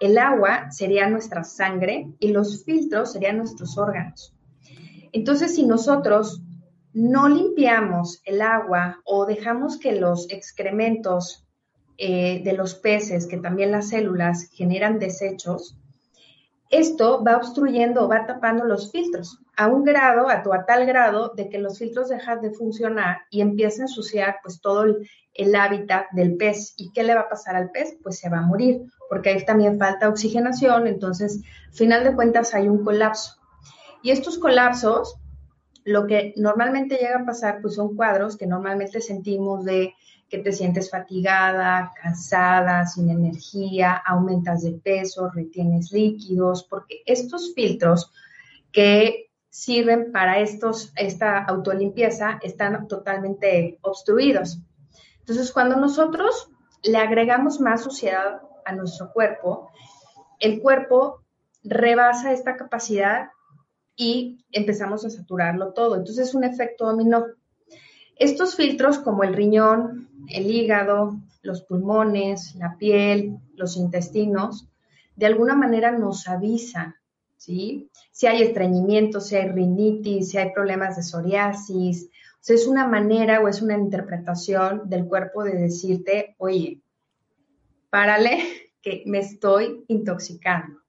el 0.00 0.18
agua 0.18 0.70
sería 0.70 1.08
nuestra 1.08 1.44
sangre 1.44 2.12
y 2.18 2.28
los 2.28 2.64
filtros 2.64 3.12
serían 3.12 3.38
nuestros 3.38 3.76
órganos. 3.78 4.34
Entonces, 5.12 5.54
si 5.54 5.66
nosotros 5.66 6.42
no 6.92 7.28
limpiamos 7.28 8.20
el 8.24 8.42
agua 8.42 9.00
o 9.04 9.26
dejamos 9.26 9.78
que 9.78 9.92
los 9.92 10.30
excrementos 10.30 11.46
eh, 11.96 12.42
de 12.44 12.52
los 12.52 12.74
peces, 12.74 13.26
que 13.26 13.38
también 13.38 13.72
las 13.72 13.88
células 13.88 14.50
generan 14.52 14.98
desechos, 14.98 15.76
esto 16.70 17.24
va 17.24 17.36
obstruyendo, 17.36 18.08
va 18.08 18.26
tapando 18.26 18.64
los 18.64 18.92
filtros 18.92 19.38
a 19.58 19.66
un 19.66 19.82
grado, 19.82 20.28
a, 20.30 20.64
tal 20.66 20.86
grado 20.86 21.32
de 21.34 21.48
que 21.48 21.58
los 21.58 21.80
filtros 21.80 22.08
dejan 22.08 22.40
de 22.40 22.52
funcionar 22.52 23.22
y 23.28 23.40
empieza 23.40 23.82
a 23.82 23.86
ensuciar 23.86 24.36
pues 24.40 24.60
todo 24.60 24.84
el, 24.84 25.10
el, 25.34 25.52
hábitat 25.56 26.06
del 26.12 26.36
pez. 26.36 26.74
¿Y 26.76 26.92
qué 26.92 27.02
le 27.02 27.16
va 27.16 27.22
a 27.22 27.28
pasar 27.28 27.56
al 27.56 27.72
pez? 27.72 27.98
Pues 28.00 28.20
se 28.20 28.28
va 28.28 28.38
a 28.38 28.46
morir, 28.46 28.82
porque 29.08 29.30
ahí 29.30 29.44
también 29.44 29.76
falta 29.76 30.08
oxigenación, 30.08 30.86
entonces, 30.86 31.42
al 31.66 31.74
final 31.74 32.04
de 32.04 32.14
cuentas 32.14 32.54
hay 32.54 32.68
un 32.68 32.84
colapso. 32.84 33.32
Y 34.00 34.12
estos 34.12 34.38
colapsos, 34.38 35.16
lo 35.84 36.06
que 36.06 36.34
normalmente 36.36 36.94
llega 36.94 37.18
a 37.18 37.26
pasar, 37.26 37.58
pues 37.60 37.74
son 37.74 37.96
cuadros 37.96 38.36
que 38.36 38.46
normalmente 38.46 39.00
sentimos 39.00 39.64
de 39.64 39.92
que 40.28 40.38
te 40.38 40.52
sientes 40.52 40.88
fatigada, 40.88 41.90
cansada, 42.00 42.86
sin 42.86 43.10
energía, 43.10 44.00
aumentas 44.06 44.62
de 44.62 44.74
peso, 44.74 45.28
retienes 45.34 45.90
líquidos, 45.90 46.62
porque 46.62 47.02
estos 47.06 47.54
filtros 47.54 48.12
que 48.70 49.27
sirven 49.58 50.12
para 50.12 50.38
estos, 50.38 50.92
esta 50.94 51.42
autolimpieza 51.42 52.38
están 52.42 52.86
totalmente 52.86 53.76
obstruidos. 53.82 54.60
Entonces, 55.18 55.50
cuando 55.50 55.74
nosotros 55.74 56.48
le 56.84 56.98
agregamos 56.98 57.58
más 57.58 57.82
suciedad 57.82 58.40
a 58.64 58.72
nuestro 58.72 59.12
cuerpo, 59.12 59.68
el 60.38 60.62
cuerpo 60.62 61.24
rebasa 61.64 62.32
esta 62.32 62.54
capacidad 62.56 63.30
y 63.96 64.44
empezamos 64.52 65.04
a 65.04 65.10
saturarlo 65.10 65.72
todo. 65.72 65.96
Entonces 65.96 66.28
es 66.28 66.34
un 66.36 66.44
efecto 66.44 66.86
dominó. 66.86 67.26
Estos 68.14 68.54
filtros 68.54 69.00
como 69.00 69.24
el 69.24 69.34
riñón, 69.34 70.08
el 70.28 70.46
hígado, 70.46 71.18
los 71.42 71.62
pulmones, 71.62 72.54
la 72.54 72.76
piel, 72.76 73.38
los 73.56 73.76
intestinos, 73.76 74.68
de 75.16 75.26
alguna 75.26 75.56
manera 75.56 75.90
nos 75.90 76.28
avisan, 76.28 76.94
¿sí? 77.38 77.88
Si 78.10 78.26
hay 78.26 78.42
estreñimiento, 78.42 79.20
si 79.20 79.36
hay 79.36 79.48
rinitis, 79.48 80.30
si 80.30 80.38
hay 80.38 80.52
problemas 80.52 80.96
de 80.96 81.02
psoriasis. 81.02 82.10
O 82.34 82.38
sea, 82.40 82.56
es 82.56 82.66
una 82.66 82.86
manera 82.86 83.40
o 83.40 83.48
es 83.48 83.62
una 83.62 83.78
interpretación 83.78 84.82
del 84.90 85.06
cuerpo 85.06 85.44
de 85.44 85.56
decirte, 85.56 86.34
oye, 86.38 86.82
párale, 87.88 88.38
que 88.82 89.02
me 89.06 89.20
estoy 89.20 89.84
intoxicando. 89.88 90.80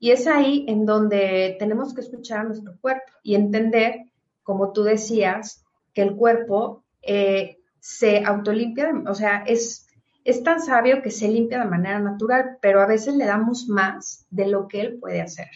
Y 0.00 0.12
es 0.12 0.26
ahí 0.26 0.64
en 0.68 0.86
donde 0.86 1.56
tenemos 1.58 1.92
que 1.92 2.00
escuchar 2.00 2.40
a 2.40 2.44
nuestro 2.44 2.76
cuerpo 2.80 3.12
y 3.22 3.34
entender, 3.34 4.06
como 4.44 4.72
tú 4.72 4.84
decías, 4.84 5.64
que 5.92 6.02
el 6.02 6.14
cuerpo 6.14 6.84
eh, 7.02 7.58
se 7.80 8.24
autolimpia, 8.24 8.92
o 9.08 9.14
sea, 9.14 9.42
es, 9.44 9.88
es 10.24 10.42
tan 10.44 10.60
sabio 10.60 11.02
que 11.02 11.10
se 11.10 11.26
limpia 11.26 11.58
de 11.58 11.70
manera 11.70 11.98
natural, 11.98 12.58
pero 12.62 12.80
a 12.80 12.86
veces 12.86 13.14
le 13.14 13.24
damos 13.24 13.66
más 13.68 14.26
de 14.30 14.46
lo 14.46 14.68
que 14.68 14.80
él 14.80 14.98
puede 15.00 15.20
hacer. 15.20 15.48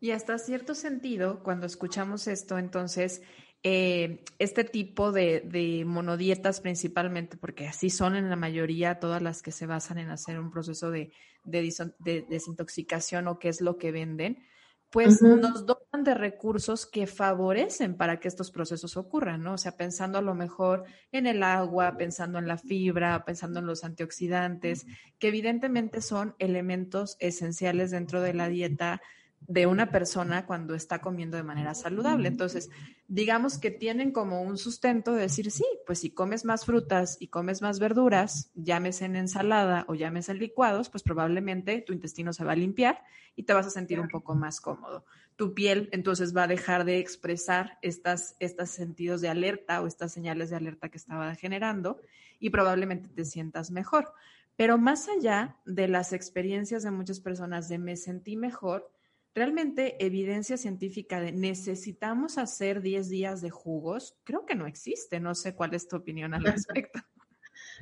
Y 0.00 0.12
hasta 0.12 0.38
cierto 0.38 0.74
sentido, 0.74 1.42
cuando 1.42 1.66
escuchamos 1.66 2.26
esto, 2.26 2.58
entonces, 2.58 3.22
eh, 3.62 4.24
este 4.38 4.64
tipo 4.64 5.12
de, 5.12 5.40
de, 5.40 5.84
monodietas 5.84 6.60
principalmente, 6.60 7.36
porque 7.36 7.68
así 7.68 7.90
son 7.90 8.16
en 8.16 8.30
la 8.30 8.36
mayoría 8.36 8.98
todas 8.98 9.20
las 9.20 9.42
que 9.42 9.52
se 9.52 9.66
basan 9.66 9.98
en 9.98 10.08
hacer 10.08 10.40
un 10.40 10.50
proceso 10.50 10.90
de, 10.90 11.12
de 11.44 12.26
desintoxicación 12.28 13.28
o 13.28 13.38
qué 13.38 13.50
es 13.50 13.60
lo 13.60 13.76
que 13.76 13.92
venden, 13.92 14.42
pues 14.90 15.22
nos 15.22 15.66
dotan 15.66 16.02
de 16.02 16.14
recursos 16.14 16.84
que 16.84 17.06
favorecen 17.06 17.96
para 17.96 18.18
que 18.18 18.26
estos 18.26 18.50
procesos 18.50 18.96
ocurran, 18.96 19.40
¿no? 19.40 19.52
O 19.52 19.58
sea, 19.58 19.76
pensando 19.76 20.18
a 20.18 20.22
lo 20.22 20.34
mejor 20.34 20.84
en 21.12 21.28
el 21.28 21.44
agua, 21.44 21.96
pensando 21.96 22.40
en 22.40 22.48
la 22.48 22.58
fibra, 22.58 23.24
pensando 23.24 23.60
en 23.60 23.66
los 23.66 23.84
antioxidantes, 23.84 24.86
que 25.20 25.28
evidentemente 25.28 26.00
son 26.00 26.34
elementos 26.40 27.16
esenciales 27.20 27.92
dentro 27.92 28.20
de 28.20 28.34
la 28.34 28.48
dieta 28.48 29.00
de 29.46 29.66
una 29.66 29.90
persona 29.90 30.46
cuando 30.46 30.74
está 30.74 31.00
comiendo 31.00 31.36
de 31.36 31.42
manera 31.42 31.74
saludable. 31.74 32.28
Entonces, 32.28 32.70
digamos 33.08 33.58
que 33.58 33.70
tienen 33.70 34.12
como 34.12 34.42
un 34.42 34.56
sustento 34.58 35.12
de 35.12 35.22
decir, 35.22 35.50
sí, 35.50 35.64
pues 35.86 36.00
si 36.00 36.10
comes 36.10 36.44
más 36.44 36.64
frutas 36.64 37.16
y 37.18 37.28
comes 37.28 37.60
más 37.60 37.80
verduras, 37.80 38.50
llámese 38.54 39.06
en 39.06 39.16
ensalada 39.16 39.84
o 39.88 39.94
llámese 39.94 40.32
en 40.32 40.38
licuados, 40.38 40.88
pues 40.88 41.02
probablemente 41.02 41.80
tu 41.80 41.92
intestino 41.92 42.32
se 42.32 42.44
va 42.44 42.52
a 42.52 42.56
limpiar 42.56 43.02
y 43.34 43.42
te 43.42 43.52
vas 43.52 43.66
a 43.66 43.70
sentir 43.70 43.98
un 43.98 44.08
poco 44.08 44.34
más 44.34 44.60
cómodo. 44.60 45.04
Tu 45.34 45.54
piel 45.54 45.88
entonces 45.92 46.36
va 46.36 46.44
a 46.44 46.48
dejar 46.48 46.84
de 46.84 46.98
expresar 46.98 47.78
estas, 47.82 48.36
estos 48.38 48.70
sentidos 48.70 49.20
de 49.20 49.30
alerta 49.30 49.80
o 49.80 49.86
estas 49.86 50.12
señales 50.12 50.50
de 50.50 50.56
alerta 50.56 50.90
que 50.90 50.98
estaba 50.98 51.34
generando 51.34 52.00
y 52.38 52.50
probablemente 52.50 53.08
te 53.08 53.24
sientas 53.24 53.70
mejor. 53.70 54.12
Pero 54.56 54.76
más 54.76 55.08
allá 55.08 55.56
de 55.64 55.88
las 55.88 56.12
experiencias 56.12 56.82
de 56.82 56.90
muchas 56.90 57.18
personas 57.18 57.68
de 57.68 57.78
me 57.78 57.96
sentí 57.96 58.36
mejor, 58.36 58.92
realmente 59.34 60.04
evidencia 60.04 60.56
científica 60.56 61.20
de 61.20 61.32
necesitamos 61.32 62.38
hacer 62.38 62.80
10 62.80 63.08
días 63.08 63.40
de 63.40 63.50
jugos, 63.50 64.16
creo 64.24 64.44
que 64.44 64.54
no 64.54 64.66
existe. 64.66 65.20
No 65.20 65.34
sé 65.34 65.54
cuál 65.54 65.74
es 65.74 65.88
tu 65.88 65.96
opinión 65.96 66.34
al 66.34 66.44
respecto. 66.44 67.00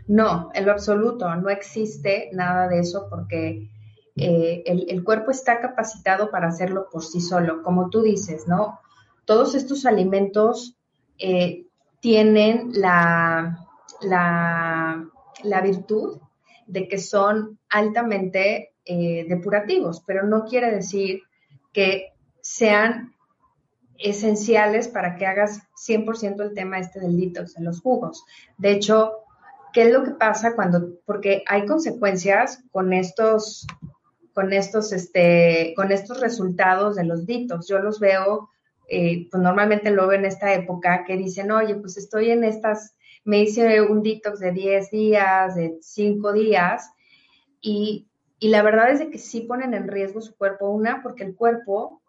No, 0.07 0.51
en 0.55 0.65
lo 0.65 0.73
absoluto, 0.73 1.35
no 1.37 1.51
existe 1.51 2.31
nada 2.33 2.67
de 2.69 2.81
eso 2.81 3.09
porque 3.11 3.71
eh, 4.17 4.63
el, 4.65 5.05
cuerpo 5.05 5.31
está 5.31 5.61
capacitado 5.61 6.31
para 6.31 6.49
hacerlo 6.49 6.89
por 6.91 7.05
sí 7.05 7.21
solo, 7.21 7.63
como 7.63 7.91
tú 7.91 8.03
dices, 8.03 8.49
¿no? 8.49 8.81
Todos 9.25 9.55
estos 9.55 9.87
alimentos 9.87 10.77
eh, 11.19 11.67
tienen 12.01 12.71
la, 12.73 13.67
la, 14.01 15.05
la 15.43 15.61
virtud 15.61 16.21
de 16.67 16.89
que 16.89 16.99
son 16.99 17.59
altamente 17.69 18.75
eh, 18.85 19.27
depurativos, 19.29 20.03
pero 20.07 20.27
no 20.27 20.45
quiere 20.45 20.71
decir 20.71 21.23
que 21.79 22.13
sean 22.41 23.15
esenciales 23.99 24.89
para 24.89 25.15
que 25.15 25.27
hagas 25.27 25.61
100% 25.89 26.43
el 26.43 26.53
tema 26.53 26.81
este 26.81 26.99
del 26.99 27.17
detox 27.17 27.57
en 27.57 27.67
los 27.67 27.81
jugos. 27.81 28.25
De 28.57 28.73
hecho, 28.73 29.13
¿qué 29.73 29.83
es 29.83 29.93
lo 29.93 30.03
que 30.03 30.11
pasa 30.11 30.57
cuando, 30.57 30.99
porque 31.07 31.45
hay 31.47 31.67
consecuencias 31.67 32.65
con 32.73 32.93
estos, 32.93 33.65
con 34.33 34.53
estos, 34.53 34.93
este, 34.93 35.73
con 35.77 35.93
estos 35.93 36.19
resultados 36.21 36.97
de 36.97 37.05
los 37.05 37.27
detox? 37.27 37.69
Yo 37.69 37.79
los 37.79 38.01
veo, 38.01 38.51
eh, 38.89 39.29
pues 39.31 39.41
normalmente 39.41 39.93
lo 39.93 40.09
veo 40.09 40.19
en 40.19 40.25
esta 40.25 40.53
época 40.55 41.05
que 41.07 41.17
dicen, 41.17 41.53
oye, 41.53 41.77
pues 41.77 41.97
estoy 41.97 42.31
en 42.31 42.43
estas, 42.43 42.97
me 43.23 43.43
hice 43.43 43.83
un 43.83 44.03
detox 44.03 44.41
de 44.41 44.51
10 44.51 44.91
días, 44.91 45.55
de 45.55 45.79
5 45.81 46.33
días, 46.33 46.91
y 47.61 48.08
y 48.39 48.49
la 48.49 48.63
verdad 48.63 48.91
es 48.91 48.99
de 49.01 49.11
que 49.11 49.19
sí 49.19 49.41
ponen 49.43 49.75
en 49.75 49.89
riesgo 49.89 50.21
su 50.21 50.37
cuerpo, 50.37 50.71
una, 50.71 51.03
porque 51.03 51.25
el 51.25 51.35
cuerpo 51.35 52.03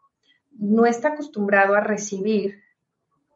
no 0.51 0.85
está 0.85 1.09
acostumbrado 1.09 1.75
a 1.75 1.81
recibir 1.81 2.61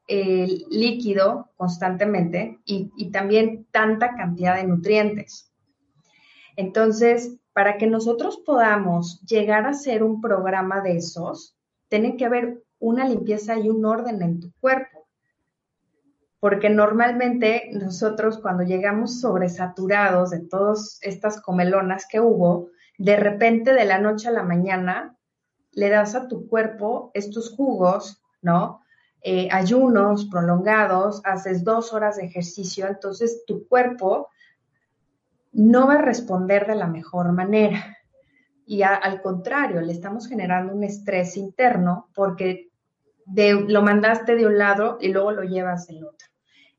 el 0.08 0.66
líquido 0.70 1.52
constantemente 1.56 2.60
y, 2.66 2.92
y 2.98 3.12
también 3.12 3.66
tanta 3.72 4.16
cantidad 4.16 4.56
de 4.56 4.66
nutrientes. 4.66 5.52
Entonces, 6.56 7.40
para 7.54 7.78
que 7.78 7.88
nosotros 7.88 8.38
podamos 8.46 9.22
llegar 9.22 9.66
a 9.66 9.70
hacer 9.70 10.04
un 10.04 10.22
programa 10.22 10.82
de 10.82 10.98
esos, 10.98 11.56
tiene 11.88 12.18
que 12.18 12.26
haber 12.26 12.64
una 12.80 13.08
limpieza 13.08 13.58
y 13.58 13.70
un 13.70 13.86
orden 13.86 14.22
en 14.22 14.40
tu 14.40 14.52
cuerpo. 14.60 15.08
Porque 16.40 16.70
normalmente 16.70 17.70
nosotros 17.72 18.40
cuando 18.40 18.64
llegamos 18.64 19.22
sobresaturados 19.22 20.32
de 20.32 20.42
todas 20.42 21.00
estas 21.02 21.40
comelonas 21.42 22.06
que 22.10 22.20
hubo, 22.20 22.70
de 22.98 23.16
repente 23.16 23.74
de 23.74 23.86
la 23.86 24.00
noche 24.00 24.28
a 24.28 24.32
la 24.32 24.44
mañana 24.44 25.18
le 25.72 25.90
das 25.90 26.16
a 26.16 26.28
tu 26.28 26.48
cuerpo 26.48 27.12
estos 27.14 27.52
jugos, 27.52 28.22
¿no? 28.42 28.82
Eh, 29.22 29.48
ayunos 29.52 30.26
prolongados, 30.26 31.22
haces 31.24 31.64
dos 31.64 31.94
horas 31.94 32.18
de 32.18 32.26
ejercicio, 32.26 32.88
entonces 32.88 33.44
tu 33.48 33.68
cuerpo 33.68 34.30
no 35.54 35.88
va 35.88 35.94
a 35.94 36.02
responder 36.02 36.68
de 36.68 36.76
la 36.76 36.88
mejor 36.88 37.32
manera. 37.32 37.98
Y 38.66 38.82
al 38.82 39.22
contrario, 39.22 39.82
le 39.82 39.94
estamos 39.94 40.28
generando 40.28 40.74
un 40.74 40.84
estrés 40.84 41.38
interno 41.38 42.10
porque 42.14 42.70
lo 43.68 43.82
mandaste 43.82 44.36
de 44.36 44.46
un 44.46 44.58
lado 44.58 44.98
y 45.00 45.10
luego 45.10 45.32
lo 45.32 45.44
llevas 45.44 45.88
del 45.88 46.06
otro. 46.06 46.28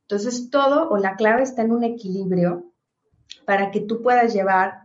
Entonces, 0.02 0.50
todo 0.50 0.88
o 0.90 0.98
la 0.98 1.16
clave 1.16 1.42
está 1.42 1.62
en 1.62 1.72
un 1.72 1.84
equilibrio 1.84 2.72
para 3.46 3.70
que 3.70 3.80
tú 3.80 4.02
puedas 4.02 4.34
llevar 4.34 4.83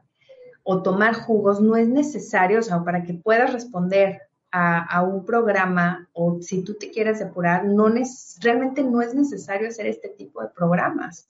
o 0.72 0.84
tomar 0.84 1.16
jugos. 1.16 1.60
No 1.60 1.76
es 1.76 1.88
necesario, 1.88 2.60
o 2.60 2.62
sea, 2.62 2.84
para 2.84 3.02
que 3.04 3.16
puedas 3.16 3.52
responder 3.52 4.22
a, 4.52 5.02
un 5.02 5.26
programa 5.26 6.08
o 6.14 6.42
si 6.42 6.64
tú 6.64 6.76
te 6.76 6.92
quieres 6.92 7.18
depurar, 7.18 7.66
no 7.66 7.92
realmente 8.40 8.84
no 8.84 9.02
es 9.02 9.16
necesario 9.16 9.68
hacer 9.68 9.88
este 9.88 10.10
tipo 10.10 10.44
de 10.44 10.50
programas. 10.50 11.28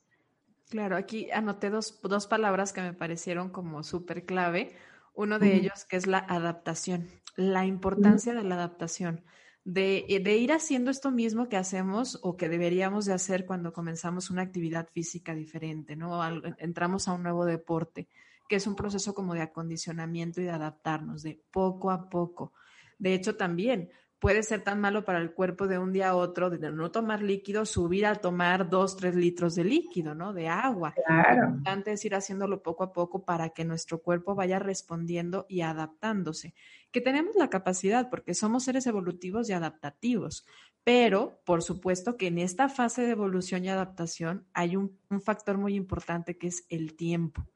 Claro, 0.70 0.98
aquí 0.98 1.32
anoté 1.32 1.70
dos, 1.70 2.02
dos 2.02 2.28
palabras 2.28 2.74
que 2.74 2.82
me 2.82 2.94
parecieron 2.94 3.50
como 3.50 3.84
súper 3.84 4.26
clave. 4.26 4.76
Uno 5.14 5.40
de 5.40 5.56
ellos 5.56 5.86
que 5.86 5.96
es 5.96 6.06
la 6.06 6.20
adaptación, 6.20 7.08
la 7.38 7.66
importancia 7.66 8.34
de 8.34 8.44
la 8.44 8.56
adaptación, 8.56 9.24
de, 9.64 10.22
de, 10.22 10.38
ir 10.38 10.52
haciendo 10.52 10.92
esto 10.92 11.12
mismo 11.12 11.48
que 11.48 11.58
hacemos 11.58 12.20
o 12.24 12.36
que 12.36 12.50
deberíamos 12.50 13.06
de 13.06 13.14
hacer 13.14 13.46
cuando 13.46 13.72
comenzamos 13.72 14.30
una 14.30 14.42
actividad 14.42 14.88
física 14.90 15.34
diferente, 15.34 15.96
¿no? 15.96 16.22
entramos 16.58 17.08
a 17.08 17.14
un 17.14 17.24
nuevo 17.24 17.46
deporte, 17.46 18.08
que 18.50 18.56
es 18.56 18.68
un 18.68 18.76
proceso 18.76 19.14
como 19.14 19.36
de 19.36 19.44
acondicionamiento 19.44 20.42
y 20.42 20.46
de 20.46 20.50
adaptarnos, 20.50 21.22
de 21.22 21.40
poco 21.52 21.92
a 21.92 22.10
poco. 22.10 22.52
De 22.98 23.14
hecho, 23.14 23.38
también 23.38 23.92
puede 24.18 24.42
ser 24.42 24.64
tan 24.64 24.82
malo 24.82 25.06
para 25.06 25.20
el 25.20 25.34
cuerpo 25.34 25.68
de 25.68 25.78
un 25.78 25.94
día 25.94 26.10
a 26.10 26.16
otro, 26.16 26.50
de 26.50 26.72
no 26.72 26.92
tomar 26.92 27.22
líquido, 27.22 27.64
subir 27.66 28.08
a 28.08 28.16
tomar 28.16 28.68
dos, 28.68 28.98
tres 28.98 29.16
litros 29.16 29.54
de 29.54 29.64
líquido, 29.64 30.16
¿no? 30.16 30.34
De 30.34 30.50
agua. 30.50 30.96
Claro. 31.06 31.42
Lo 31.42 31.48
importante 31.50 31.92
es 31.92 32.04
ir 32.04 32.16
haciéndolo 32.16 32.64
poco 32.64 32.84
a 32.84 32.92
poco 32.92 33.24
para 33.24 33.52
que 33.52 33.64
nuestro 33.64 34.02
cuerpo 34.02 34.34
vaya 34.34 34.58
respondiendo 34.58 35.46
y 35.48 35.62
adaptándose. 35.62 36.56
Que 36.92 37.02
tenemos 37.02 37.36
la 37.36 37.52
capacidad, 37.52 38.10
porque 38.10 38.34
somos 38.34 38.64
seres 38.64 38.88
evolutivos 38.88 39.48
y 39.48 39.54
adaptativos. 39.54 40.46
Pero, 40.84 41.40
por 41.46 41.62
supuesto 41.62 42.18
que 42.18 42.28
en 42.28 42.40
esta 42.40 42.68
fase 42.68 43.04
de 43.04 43.12
evolución 43.12 43.64
y 43.64 43.70
adaptación 43.70 44.48
hay 44.54 44.76
un, 44.76 44.98
un 45.12 45.22
factor 45.22 45.60
muy 45.60 45.76
importante 45.76 46.38
que 46.38 46.48
es 46.48 46.66
el 46.70 46.96
tiempo. 46.96 47.48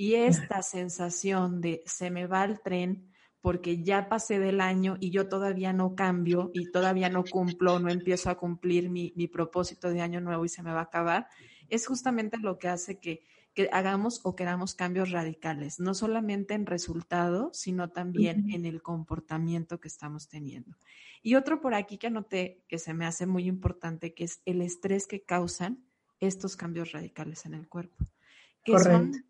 Y 0.00 0.14
esta 0.14 0.62
sensación 0.62 1.60
de 1.60 1.82
se 1.84 2.10
me 2.10 2.26
va 2.26 2.42
el 2.44 2.62
tren, 2.62 3.12
porque 3.42 3.82
ya 3.82 4.08
pasé 4.08 4.38
del 4.38 4.62
año 4.62 4.96
y 4.98 5.10
yo 5.10 5.28
todavía 5.28 5.74
no 5.74 5.94
cambio 5.94 6.50
y 6.54 6.70
todavía 6.70 7.10
no 7.10 7.22
cumplo, 7.22 7.78
no 7.80 7.90
empiezo 7.90 8.30
a 8.30 8.38
cumplir 8.38 8.88
mi, 8.88 9.10
propósito 9.28 9.90
de 9.90 10.00
año 10.00 10.22
nuevo 10.22 10.46
y 10.46 10.48
se 10.48 10.62
me 10.62 10.72
va 10.72 10.80
a 10.80 10.84
acabar, 10.84 11.28
es 11.68 11.86
justamente 11.86 12.38
lo 12.38 12.58
que 12.58 12.68
hace 12.68 12.98
que, 12.98 13.26
hagamos 13.72 14.22
o 14.24 14.34
queramos 14.34 14.74
cambios 14.74 15.10
radicales, 15.10 15.80
no 15.80 15.92
solamente 15.92 16.54
en 16.54 16.64
resultado, 16.64 17.50
sino 17.52 17.90
también 17.90 18.50
en 18.52 18.64
el 18.64 18.80
comportamiento 18.80 19.80
que 19.80 19.88
estamos 19.88 20.30
teniendo. 20.30 20.78
Y 21.22 21.34
otro 21.34 21.60
por 21.60 21.74
aquí 21.74 21.98
que 21.98 22.06
anoté 22.06 22.64
que 22.68 22.78
se 22.78 22.94
me 22.94 23.04
hace 23.04 23.26
muy 23.26 23.46
importante, 23.46 24.14
que 24.14 24.24
es 24.24 24.40
el 24.46 24.62
estrés 24.62 25.06
que 25.06 25.20
causan 25.20 25.84
estos 26.20 26.56
cambios 26.56 26.92
radicales 26.92 27.44
en 27.44 27.52
el 27.52 27.68
cuerpo, 27.68 28.06
que 28.64 28.78
son 28.78 29.29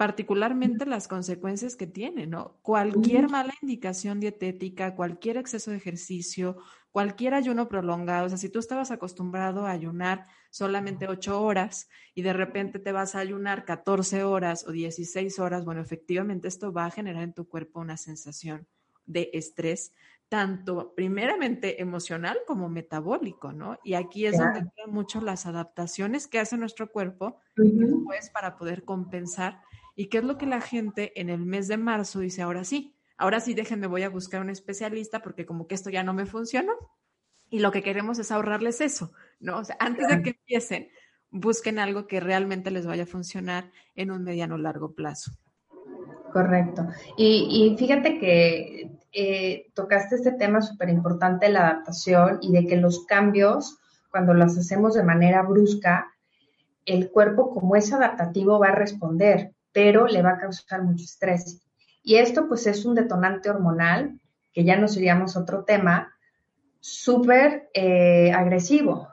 particularmente 0.00 0.86
las 0.86 1.08
consecuencias 1.08 1.76
que 1.76 1.86
tiene, 1.86 2.26
¿no? 2.26 2.56
Cualquier 2.62 3.28
mala 3.28 3.52
indicación 3.60 4.18
dietética, 4.18 4.96
cualquier 4.96 5.36
exceso 5.36 5.72
de 5.72 5.76
ejercicio, 5.76 6.56
cualquier 6.90 7.34
ayuno 7.34 7.68
prolongado, 7.68 8.24
o 8.24 8.28
sea, 8.30 8.38
si 8.38 8.48
tú 8.48 8.60
estabas 8.60 8.90
acostumbrado 8.92 9.66
a 9.66 9.72
ayunar 9.72 10.24
solamente 10.48 11.06
ocho 11.06 11.42
horas 11.42 11.90
y 12.14 12.22
de 12.22 12.32
repente 12.32 12.78
te 12.78 12.92
vas 12.92 13.14
a 13.14 13.18
ayunar 13.18 13.66
14 13.66 14.24
horas 14.24 14.66
o 14.66 14.72
16 14.72 15.38
horas, 15.38 15.66
bueno, 15.66 15.82
efectivamente 15.82 16.48
esto 16.48 16.72
va 16.72 16.86
a 16.86 16.90
generar 16.90 17.22
en 17.22 17.34
tu 17.34 17.46
cuerpo 17.46 17.80
una 17.80 17.98
sensación 17.98 18.66
de 19.04 19.28
estrés, 19.34 19.92
tanto 20.30 20.94
primeramente 20.94 21.82
emocional 21.82 22.38
como 22.46 22.70
metabólico, 22.70 23.52
¿no? 23.52 23.78
Y 23.84 23.92
aquí 23.92 24.24
es 24.24 24.38
donde 24.38 24.60
entran 24.60 24.92
mucho 24.92 25.20
las 25.20 25.44
adaptaciones 25.44 26.26
que 26.26 26.38
hace 26.38 26.56
nuestro 26.56 26.90
cuerpo 26.90 27.38
después 27.54 28.30
para 28.30 28.56
poder 28.56 28.84
compensar 28.84 29.60
¿Y 30.00 30.06
qué 30.06 30.16
es 30.16 30.24
lo 30.24 30.38
que 30.38 30.46
la 30.46 30.62
gente 30.62 31.12
en 31.20 31.28
el 31.28 31.44
mes 31.44 31.68
de 31.68 31.76
marzo 31.76 32.20
dice? 32.20 32.40
Ahora 32.40 32.64
sí, 32.64 32.96
ahora 33.18 33.38
sí 33.38 33.52
déjenme, 33.52 33.86
voy 33.86 34.02
a 34.02 34.08
buscar 34.08 34.40
un 34.40 34.48
especialista 34.48 35.20
porque 35.20 35.44
como 35.44 35.66
que 35.66 35.74
esto 35.74 35.90
ya 35.90 36.02
no 36.02 36.14
me 36.14 36.24
funcionó. 36.24 36.72
Y 37.50 37.58
lo 37.58 37.70
que 37.70 37.82
queremos 37.82 38.18
es 38.18 38.32
ahorrarles 38.32 38.80
eso, 38.80 39.12
¿no? 39.40 39.58
O 39.58 39.64
sea, 39.64 39.76
antes 39.78 40.08
de 40.08 40.22
que 40.22 40.30
empiecen, 40.30 40.88
busquen 41.30 41.78
algo 41.78 42.06
que 42.06 42.18
realmente 42.18 42.70
les 42.70 42.86
vaya 42.86 43.02
a 43.02 43.06
funcionar 43.06 43.72
en 43.94 44.10
un 44.10 44.24
mediano 44.24 44.56
largo 44.56 44.94
plazo. 44.94 45.32
Correcto. 46.32 46.86
Y, 47.18 47.76
fíjate 47.78 48.18
que 48.18 48.90
eh, 49.12 49.66
tocaste 49.74 50.14
este 50.14 50.32
tema 50.32 50.62
súper 50.62 50.88
importante, 50.88 51.50
la 51.50 51.68
adaptación 51.68 52.38
y 52.40 52.52
de 52.52 52.66
que 52.66 52.76
los 52.76 53.04
cambios, 53.04 53.76
cuando 54.10 54.32
los 54.32 54.56
hacemos 54.56 54.94
de 54.94 55.04
manera 55.04 55.42
brusca, 55.42 56.10
el 56.86 57.10
cuerpo 57.10 57.52
como 57.52 57.76
es 57.76 57.92
adaptativo 57.92 58.58
va 58.58 58.68
a 58.68 58.74
responder 58.74 59.52
pero 59.72 60.06
le 60.06 60.22
va 60.22 60.30
a 60.30 60.38
causar 60.38 60.82
mucho 60.82 61.04
estrés. 61.04 61.62
Y 62.02 62.16
esto 62.16 62.48
pues 62.48 62.66
es 62.66 62.84
un 62.84 62.94
detonante 62.94 63.50
hormonal, 63.50 64.20
que 64.52 64.64
ya 64.64 64.76
nos 64.76 64.96
iríamos 64.96 65.36
otro 65.36 65.64
tema, 65.64 66.12
súper 66.80 67.68
eh, 67.74 68.32
agresivo. 68.32 69.08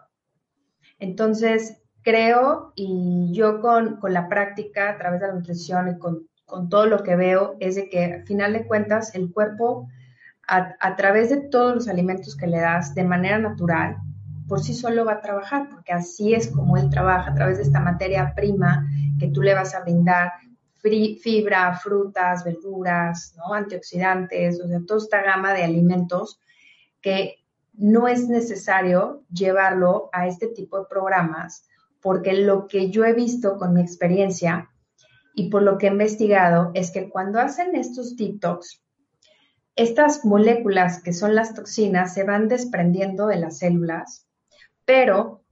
Entonces, 1.00 1.82
creo, 2.02 2.72
y 2.76 3.32
yo 3.34 3.62
con, 3.62 4.00
la 4.04 4.30
práctica 4.30 4.90
a 4.90 4.98
través 4.98 5.22
de 5.22 5.28
la 5.28 5.34
nutrición 5.34 5.90
y 5.90 5.98
con, 6.00 6.28
todo 6.70 6.86
lo 6.86 7.04
que 7.04 7.18
veo, 7.18 7.58
es 7.60 7.76
de 7.76 7.90
que 7.90 8.06
al 8.06 8.24
final 8.24 8.54
de 8.54 8.66
cuentas 8.66 9.14
el 9.14 9.34
cuerpo, 9.34 9.90
a, 10.48 10.76
a 10.80 10.96
través 10.96 11.30
de 11.30 11.42
todos 11.42 11.76
los 11.76 11.88
alimentos 11.90 12.38
que 12.38 12.48
le 12.48 12.60
das 12.60 12.96
de 12.96 13.04
manera 13.04 13.38
natural, 13.38 13.98
por 14.48 14.62
sí 14.62 14.74
solo 14.74 15.04
va 15.04 15.14
a 15.14 15.22
trabajar, 15.22 15.68
porque 15.70 15.92
así 15.92 16.34
es 16.34 16.48
como 16.48 16.78
él 16.78 16.90
trabaja, 16.90 17.32
a 17.32 17.36
través 17.36 17.58
de 17.58 17.64
esta 17.64 17.82
materia 17.82 18.34
prima 18.34 18.88
que 19.20 19.28
tú 19.28 19.42
le 19.42 19.54
vas 19.54 19.76
a 19.76 19.82
brindar, 19.82 20.32
fibra, 20.82 21.78
frutas, 21.78 22.44
verduras, 22.44 23.34
¿no? 23.38 23.54
antioxidantes, 23.54 24.62
o 24.62 24.68
sea, 24.68 24.80
toda 24.88 25.00
esta 25.00 25.22
gama 25.22 25.54
de 25.54 25.64
alimentos 25.64 26.40
que 27.02 27.38
no 27.74 28.08
es 28.08 28.28
necesario 28.28 29.24
llevarlo 29.32 30.10
a 30.12 30.28
este 30.28 30.48
tipo 30.48 30.80
de 30.80 30.86
programas, 30.90 31.68
porque 32.02 32.34
lo 32.34 32.68
que 32.68 32.90
yo 32.90 33.06
he 33.06 33.14
visto 33.14 33.58
con 33.58 33.74
mi 33.74 33.82
experiencia 33.82 34.70
y 35.36 35.50
por 35.50 35.62
lo 35.62 35.78
que 35.78 35.88
he 35.88 35.92
investigado 35.92 36.72
es 36.74 36.92
que 36.92 37.10
cuando 37.10 37.40
hacen 37.40 37.76
estos 37.76 38.16
detox, 38.16 38.82
estas 39.76 40.26
moléculas 40.26 41.04
que 41.04 41.14
son 41.14 41.36
las 41.36 41.54
toxinas 41.54 42.14
se 42.14 42.24
van 42.24 42.48
desprendiendo 42.48 43.28
de 43.28 43.38
las 43.38 43.60
células, 43.60 44.28
pero 44.86 45.44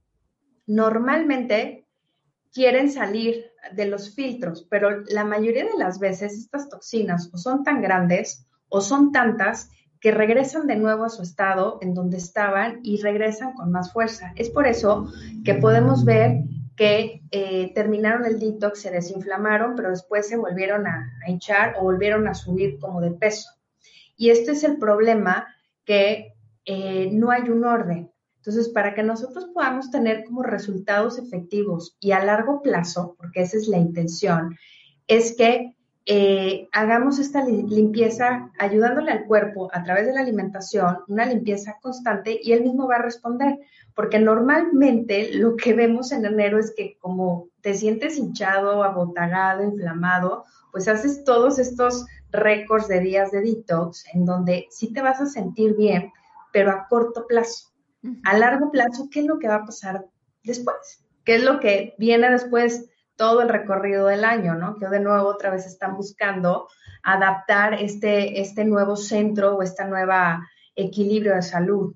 normalmente 0.66 1.86
quieren 2.52 2.90
salir 2.90 3.52
de 3.74 3.86
los 3.86 4.14
filtros, 4.14 4.66
pero 4.70 5.02
la 5.08 5.24
mayoría 5.24 5.64
de 5.64 5.78
las 5.78 5.98
veces 5.98 6.34
estas 6.34 6.68
toxinas 6.68 7.30
o 7.32 7.38
son 7.38 7.64
tan 7.64 7.82
grandes 7.82 8.46
o 8.68 8.80
son 8.80 9.12
tantas 9.12 9.70
que 10.00 10.10
regresan 10.10 10.66
de 10.66 10.76
nuevo 10.76 11.04
a 11.04 11.08
su 11.08 11.22
estado 11.22 11.78
en 11.80 11.94
donde 11.94 12.18
estaban 12.18 12.80
y 12.82 13.00
regresan 13.00 13.54
con 13.54 13.72
más 13.72 13.92
fuerza. 13.92 14.32
Es 14.36 14.50
por 14.50 14.66
eso 14.66 15.10
que 15.44 15.54
podemos 15.54 16.04
ver 16.04 16.42
que 16.76 17.22
eh, 17.30 17.72
terminaron 17.74 18.26
el 18.26 18.38
detox, 18.38 18.82
se 18.82 18.90
desinflamaron, 18.90 19.74
pero 19.74 19.90
después 19.90 20.28
se 20.28 20.36
volvieron 20.36 20.86
a, 20.86 21.10
hinchar 21.26 21.74
o 21.78 21.84
volvieron 21.84 22.28
a 22.28 22.34
subir 22.34 22.78
como 22.78 23.00
de 23.00 23.12
peso. 23.12 23.48
Y 24.16 24.30
este 24.30 24.52
es 24.52 24.62
el 24.62 24.76
problema 24.76 25.46
que 25.84 26.34
eh, 26.66 27.08
no 27.12 27.30
hay 27.30 27.48
un 27.48 27.64
orden. 27.64 28.10
Entonces, 28.46 28.72
para 28.72 28.94
que 28.94 29.02
nosotros 29.02 29.46
podamos 29.52 29.90
tener 29.90 30.22
como 30.22 30.44
resultados 30.44 31.18
efectivos 31.18 31.96
y 31.98 32.12
a 32.12 32.24
largo 32.24 32.62
plazo, 32.62 33.16
porque 33.18 33.42
esa 33.42 33.56
es 33.56 33.66
la 33.66 33.78
intención, 33.78 34.56
es 35.08 35.34
que 35.36 35.74
eh, 36.08 36.68
hagamos 36.70 37.18
esta 37.18 37.44
limpieza 37.44 38.52
ayudándole 38.60 39.10
al 39.10 39.24
cuerpo 39.24 39.68
a 39.72 39.82
través 39.82 40.06
de 40.06 40.12
la 40.12 40.20
alimentación, 40.20 40.98
una 41.08 41.26
limpieza 41.26 41.78
constante 41.82 42.38
y 42.40 42.52
él 42.52 42.62
mismo 42.62 42.86
va 42.86 42.94
a 42.94 43.02
responder, 43.02 43.58
porque 43.96 44.20
normalmente 44.20 45.34
lo 45.34 45.56
que 45.56 45.74
vemos 45.74 46.12
en 46.12 46.24
enero 46.24 46.60
es 46.60 46.72
que 46.76 46.96
como 47.00 47.48
te 47.62 47.74
sientes 47.74 48.16
hinchado, 48.16 48.84
abotagado, 48.84 49.64
inflamado, 49.64 50.44
pues 50.70 50.86
haces 50.86 51.24
todos 51.24 51.58
estos 51.58 52.06
récords 52.30 52.86
de 52.86 53.00
días 53.00 53.32
de 53.32 53.40
detox 53.40 54.04
en 54.14 54.24
donde 54.24 54.68
sí 54.70 54.92
te 54.92 55.02
vas 55.02 55.20
a 55.20 55.26
sentir 55.26 55.74
bien, 55.74 56.12
pero 56.52 56.70
a 56.70 56.86
corto 56.86 57.26
plazo. 57.26 57.75
A 58.24 58.36
largo 58.36 58.70
plazo, 58.70 59.08
¿qué 59.10 59.20
es 59.20 59.26
lo 59.26 59.38
que 59.38 59.48
va 59.48 59.56
a 59.56 59.64
pasar 59.64 60.04
después? 60.42 61.04
¿Qué 61.24 61.36
es 61.36 61.44
lo 61.44 61.60
que 61.60 61.94
viene 61.98 62.30
después 62.30 62.88
todo 63.16 63.42
el 63.42 63.48
recorrido 63.48 64.06
del 64.06 64.24
año, 64.24 64.54
¿no? 64.54 64.76
Que 64.76 64.86
de 64.88 65.00
nuevo 65.00 65.28
otra 65.28 65.50
vez 65.50 65.66
están 65.66 65.96
buscando 65.96 66.68
adaptar 67.02 67.74
este, 67.74 68.40
este 68.40 68.64
nuevo 68.64 68.96
centro 68.96 69.56
o 69.56 69.62
esta 69.62 69.86
nueva 69.86 70.46
equilibrio 70.74 71.34
de 71.34 71.42
salud. 71.42 71.94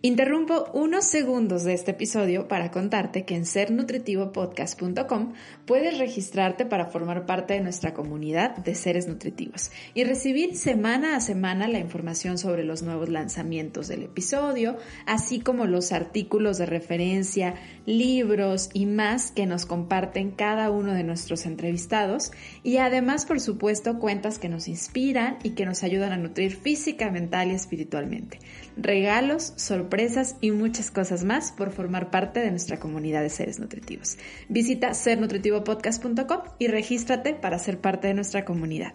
Interrumpo 0.00 0.70
unos 0.74 1.06
segundos 1.06 1.64
de 1.64 1.74
este 1.74 1.90
episodio 1.90 2.46
para 2.46 2.70
contarte 2.70 3.24
que 3.24 3.34
en 3.34 3.44
sernutritivopodcast.com 3.44 5.32
puedes 5.66 5.98
registrarte 5.98 6.64
para 6.64 6.86
formar 6.86 7.26
parte 7.26 7.54
de 7.54 7.62
nuestra 7.62 7.94
comunidad 7.94 8.56
de 8.58 8.76
seres 8.76 9.08
nutritivos 9.08 9.72
y 9.94 10.04
recibir 10.04 10.54
semana 10.54 11.16
a 11.16 11.20
semana 11.20 11.66
la 11.66 11.80
información 11.80 12.38
sobre 12.38 12.62
los 12.62 12.84
nuevos 12.84 13.08
lanzamientos 13.08 13.88
del 13.88 14.04
episodio, 14.04 14.76
así 15.04 15.40
como 15.40 15.66
los 15.66 15.90
artículos 15.90 16.58
de 16.58 16.66
referencia, 16.66 17.56
libros 17.84 18.70
y 18.72 18.86
más 18.86 19.32
que 19.32 19.46
nos 19.46 19.66
comparten 19.66 20.30
cada 20.30 20.70
uno 20.70 20.94
de 20.94 21.02
nuestros 21.02 21.44
entrevistados 21.44 22.30
y 22.62 22.76
además, 22.76 23.26
por 23.26 23.40
supuesto, 23.40 23.98
cuentas 23.98 24.38
que 24.38 24.48
nos 24.48 24.68
inspiran 24.68 25.38
y 25.42 25.50
que 25.50 25.66
nos 25.66 25.82
ayudan 25.82 26.12
a 26.12 26.18
nutrir 26.18 26.54
física, 26.54 27.10
mental 27.10 27.50
y 27.50 27.54
espiritualmente. 27.56 28.38
Regalos, 28.76 29.54
sorpresas, 29.56 29.87
sorpresas 29.88 30.36
y 30.42 30.50
muchas 30.50 30.90
cosas 30.90 31.24
más 31.24 31.50
por 31.52 31.70
formar 31.70 32.10
parte 32.10 32.40
de 32.40 32.50
nuestra 32.50 32.78
comunidad 32.78 33.22
de 33.22 33.30
seres 33.30 33.58
nutritivos. 33.58 34.18
Visita 34.48 34.92
sernutritivopodcast.com 34.92 36.40
y 36.58 36.68
regístrate 36.68 37.32
para 37.32 37.58
ser 37.58 37.80
parte 37.80 38.08
de 38.08 38.14
nuestra 38.14 38.44
comunidad. 38.44 38.92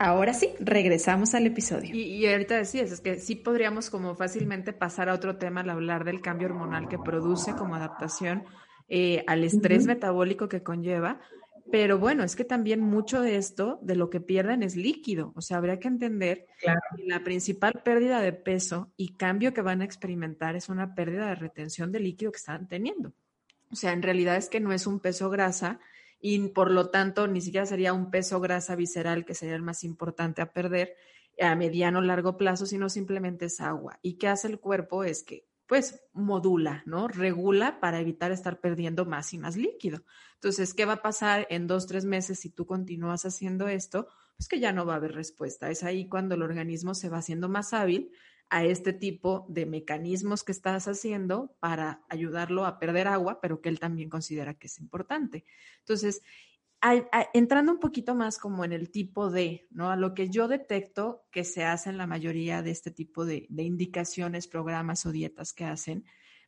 Ahora 0.00 0.32
sí, 0.32 0.50
regresamos 0.58 1.34
al 1.34 1.46
episodio. 1.46 1.94
Y, 1.94 2.26
ahorita 2.26 2.56
decías, 2.56 2.90
es 2.90 3.00
que 3.00 3.18
sí 3.18 3.36
podríamos 3.36 3.90
como 3.90 4.14
fácilmente 4.16 4.72
pasar 4.72 5.08
a 5.08 5.14
otro 5.14 5.36
tema 5.36 5.60
al 5.60 5.70
hablar 5.70 6.04
del 6.04 6.20
cambio 6.20 6.48
hormonal 6.48 6.88
que 6.88 6.98
produce 6.98 7.52
como 7.52 7.76
adaptación 7.76 8.44
eh, 8.88 9.22
al 9.26 9.44
estrés 9.44 9.86
metabólico 9.86 10.48
que 10.48 10.62
conlleva, 10.62 11.20
pero 11.70 11.98
bueno, 11.98 12.24
es 12.24 12.36
que 12.36 12.44
también 12.44 12.80
mucho 12.80 13.20
de 13.20 13.36
esto, 13.36 13.78
de 13.82 13.96
lo 13.96 14.10
que 14.10 14.20
pierden 14.20 14.62
es 14.62 14.76
líquido. 14.76 15.32
O 15.34 15.40
sea, 15.40 15.58
habría 15.58 15.78
que 15.78 15.88
entender 15.88 16.46
que 16.60 16.72
la 17.04 17.22
principal 17.24 17.82
pérdida 17.84 18.20
de 18.20 18.32
peso 18.32 18.92
y 18.96 19.14
cambio 19.16 19.52
que 19.52 19.62
van 19.62 19.82
a 19.82 19.84
experimentar 19.84 20.56
es 20.56 20.68
una 20.68 20.94
pérdida 20.94 21.28
de 21.28 21.34
retención 21.34 21.92
de 21.92 22.00
líquido 22.00 22.32
que 22.32 22.38
están 22.38 22.68
teniendo. 22.68 23.12
O 23.70 23.76
sea, 23.76 23.92
en 23.92 24.02
realidad 24.02 24.36
es 24.36 24.48
que 24.48 24.60
no 24.60 24.72
es 24.72 24.86
un 24.86 25.00
peso 25.00 25.28
grasa 25.30 25.78
y 26.20 26.38
por 26.48 26.70
lo 26.70 26.90
tanto 26.90 27.28
ni 27.28 27.40
siquiera 27.40 27.66
sería 27.66 27.92
un 27.92 28.10
peso 28.10 28.40
grasa 28.40 28.74
visceral 28.74 29.24
que 29.24 29.34
sería 29.34 29.54
el 29.54 29.62
más 29.62 29.84
importante 29.84 30.42
a 30.42 30.52
perder 30.52 30.96
a 31.40 31.54
mediano 31.54 31.98
o 32.00 32.02
largo 32.02 32.36
plazo, 32.36 32.66
sino 32.66 32.88
simplemente 32.88 33.46
es 33.46 33.60
agua. 33.60 33.98
¿Y 34.02 34.14
qué 34.14 34.28
hace 34.28 34.48
el 34.48 34.58
cuerpo? 34.58 35.04
Es 35.04 35.22
que 35.22 35.47
pues 35.68 36.02
modula, 36.14 36.82
¿no? 36.86 37.08
Regula 37.08 37.78
para 37.78 38.00
evitar 38.00 38.32
estar 38.32 38.58
perdiendo 38.58 39.04
más 39.04 39.34
y 39.34 39.38
más 39.38 39.54
líquido. 39.56 40.02
Entonces, 40.34 40.72
¿qué 40.72 40.86
va 40.86 40.94
a 40.94 41.02
pasar 41.02 41.46
en 41.50 41.66
dos, 41.66 41.86
tres 41.86 42.06
meses 42.06 42.40
si 42.40 42.48
tú 42.48 42.64
continúas 42.66 43.26
haciendo 43.26 43.68
esto? 43.68 44.08
Pues 44.36 44.48
que 44.48 44.60
ya 44.60 44.72
no 44.72 44.86
va 44.86 44.94
a 44.94 44.96
haber 44.96 45.12
respuesta. 45.12 45.70
Es 45.70 45.84
ahí 45.84 46.08
cuando 46.08 46.34
el 46.34 46.42
organismo 46.42 46.94
se 46.94 47.10
va 47.10 47.18
haciendo 47.18 47.50
más 47.50 47.74
hábil 47.74 48.10
a 48.48 48.64
este 48.64 48.94
tipo 48.94 49.44
de 49.50 49.66
mecanismos 49.66 50.42
que 50.42 50.52
estás 50.52 50.88
haciendo 50.88 51.54
para 51.60 52.00
ayudarlo 52.08 52.64
a 52.64 52.78
perder 52.78 53.06
agua, 53.06 53.40
pero 53.42 53.60
que 53.60 53.68
él 53.68 53.78
también 53.78 54.08
considera 54.08 54.54
que 54.54 54.68
es 54.68 54.78
importante. 54.78 55.44
Entonces, 55.80 56.22
entrando 57.32 57.72
un 57.72 57.80
poquito 57.80 58.14
más 58.14 58.38
como 58.38 58.64
en 58.64 58.72
el 58.72 58.90
tipo 58.90 59.30
de, 59.30 59.66
¿no? 59.70 59.90
A 59.90 59.96
lo 59.96 60.14
que 60.14 60.28
yo 60.28 60.46
detecto 60.48 61.24
que 61.30 61.44
se 61.44 61.64
hace 61.64 61.90
en 61.90 61.98
la 61.98 62.06
mayoría 62.06 62.62
de 62.62 62.70
este 62.70 62.90
tipo 62.90 63.24
de, 63.24 63.46
indicaciones, 63.56 64.46
programas 64.46 65.04
o 65.06 65.12
dietas 65.12 65.52
que 65.52 65.64
hacen, 65.64 66.04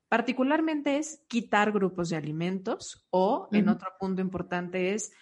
particularmente 0.09 0.99
es 0.99 1.23
quitar 1.29 1.73
grupos 1.73 2.11
de 2.11 2.17
alimentos 2.17 3.07
o, 3.11 3.49
en 3.53 3.69
otro 3.69 3.89
punto 3.99 4.21
importante, 4.21 4.95
es 4.95 5.13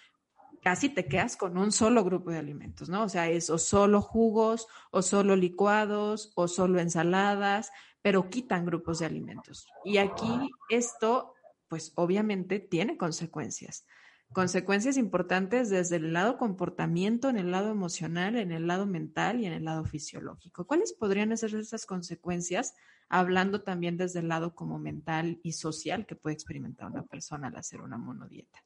casi 0.62 0.88
te 0.88 1.06
quedas 1.06 1.36
con 1.36 1.56
un 1.56 1.72
solo 1.72 2.04
grupo 2.04 2.30
de 2.30 2.38
alimentos, 2.38 2.88
¿no? 2.88 3.04
O 3.04 3.08
sea, 3.08 3.28
es 3.28 3.48
o 3.48 3.58
solo 3.58 4.02
jugos, 4.02 4.66
o 4.90 5.02
solo 5.02 5.36
licuados, 5.36 6.32
o 6.34 6.48
solo 6.48 6.80
ensaladas, 6.80 7.70
pero 8.02 8.28
quitan 8.28 8.66
grupos 8.66 8.98
de 8.98 9.06
alimentos. 9.06 9.66
Y 9.84 9.98
aquí 9.98 10.50
esto, 10.68 11.34
pues 11.68 11.92
obviamente 11.94 12.58
tiene 12.60 12.96
consecuencias 12.96 13.86
consecuencias 14.32 14.96
importantes 14.96 15.70
desde 15.70 15.96
el 15.96 16.12
lado 16.12 16.36
comportamiento, 16.36 17.28
en 17.28 17.38
el 17.38 17.50
lado 17.50 17.70
emocional, 17.70 18.36
en 18.36 18.52
el 18.52 18.66
lado 18.66 18.86
mental 18.86 19.40
y 19.40 19.46
en 19.46 19.52
el 19.52 19.64
lado 19.64 19.84
fisiológico. 19.84 20.66
¿Cuáles 20.66 20.92
podrían 20.92 21.36
ser 21.36 21.54
esas 21.54 21.86
consecuencias, 21.86 22.74
hablando 23.08 23.62
también 23.62 23.96
desde 23.96 24.20
el 24.20 24.28
lado 24.28 24.54
como 24.54 24.78
mental 24.78 25.40
y 25.42 25.52
social 25.52 26.06
que 26.06 26.14
puede 26.14 26.34
experimentar 26.34 26.90
una 26.90 27.04
persona 27.04 27.48
al 27.48 27.56
hacer 27.56 27.80
una 27.80 27.96
monodieta? 27.96 28.62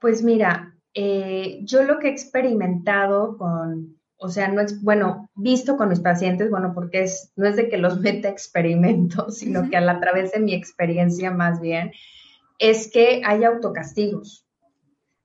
Pues 0.00 0.22
mira, 0.22 0.74
eh, 0.94 1.60
yo 1.62 1.82
lo 1.82 1.98
que 1.98 2.08
he 2.08 2.10
experimentado 2.10 3.36
con, 3.36 3.98
o 4.16 4.28
sea, 4.30 4.48
no 4.48 4.62
es, 4.62 4.82
bueno, 4.82 5.30
visto 5.34 5.76
con 5.76 5.90
mis 5.90 6.00
pacientes, 6.00 6.50
bueno, 6.50 6.72
porque 6.74 7.02
es, 7.02 7.32
no 7.36 7.46
es 7.46 7.56
de 7.56 7.68
que 7.68 7.76
los 7.76 8.00
meta 8.00 8.30
experimentos, 8.30 9.38
sino 9.38 9.68
que 9.68 9.76
a, 9.76 9.82
la, 9.82 9.92
a 9.92 10.00
través 10.00 10.32
de 10.32 10.40
mi 10.40 10.54
experiencia 10.54 11.30
más 11.30 11.60
bien, 11.60 11.92
es 12.60 12.92
que 12.92 13.22
hay 13.24 13.42
autocastigos. 13.42 14.46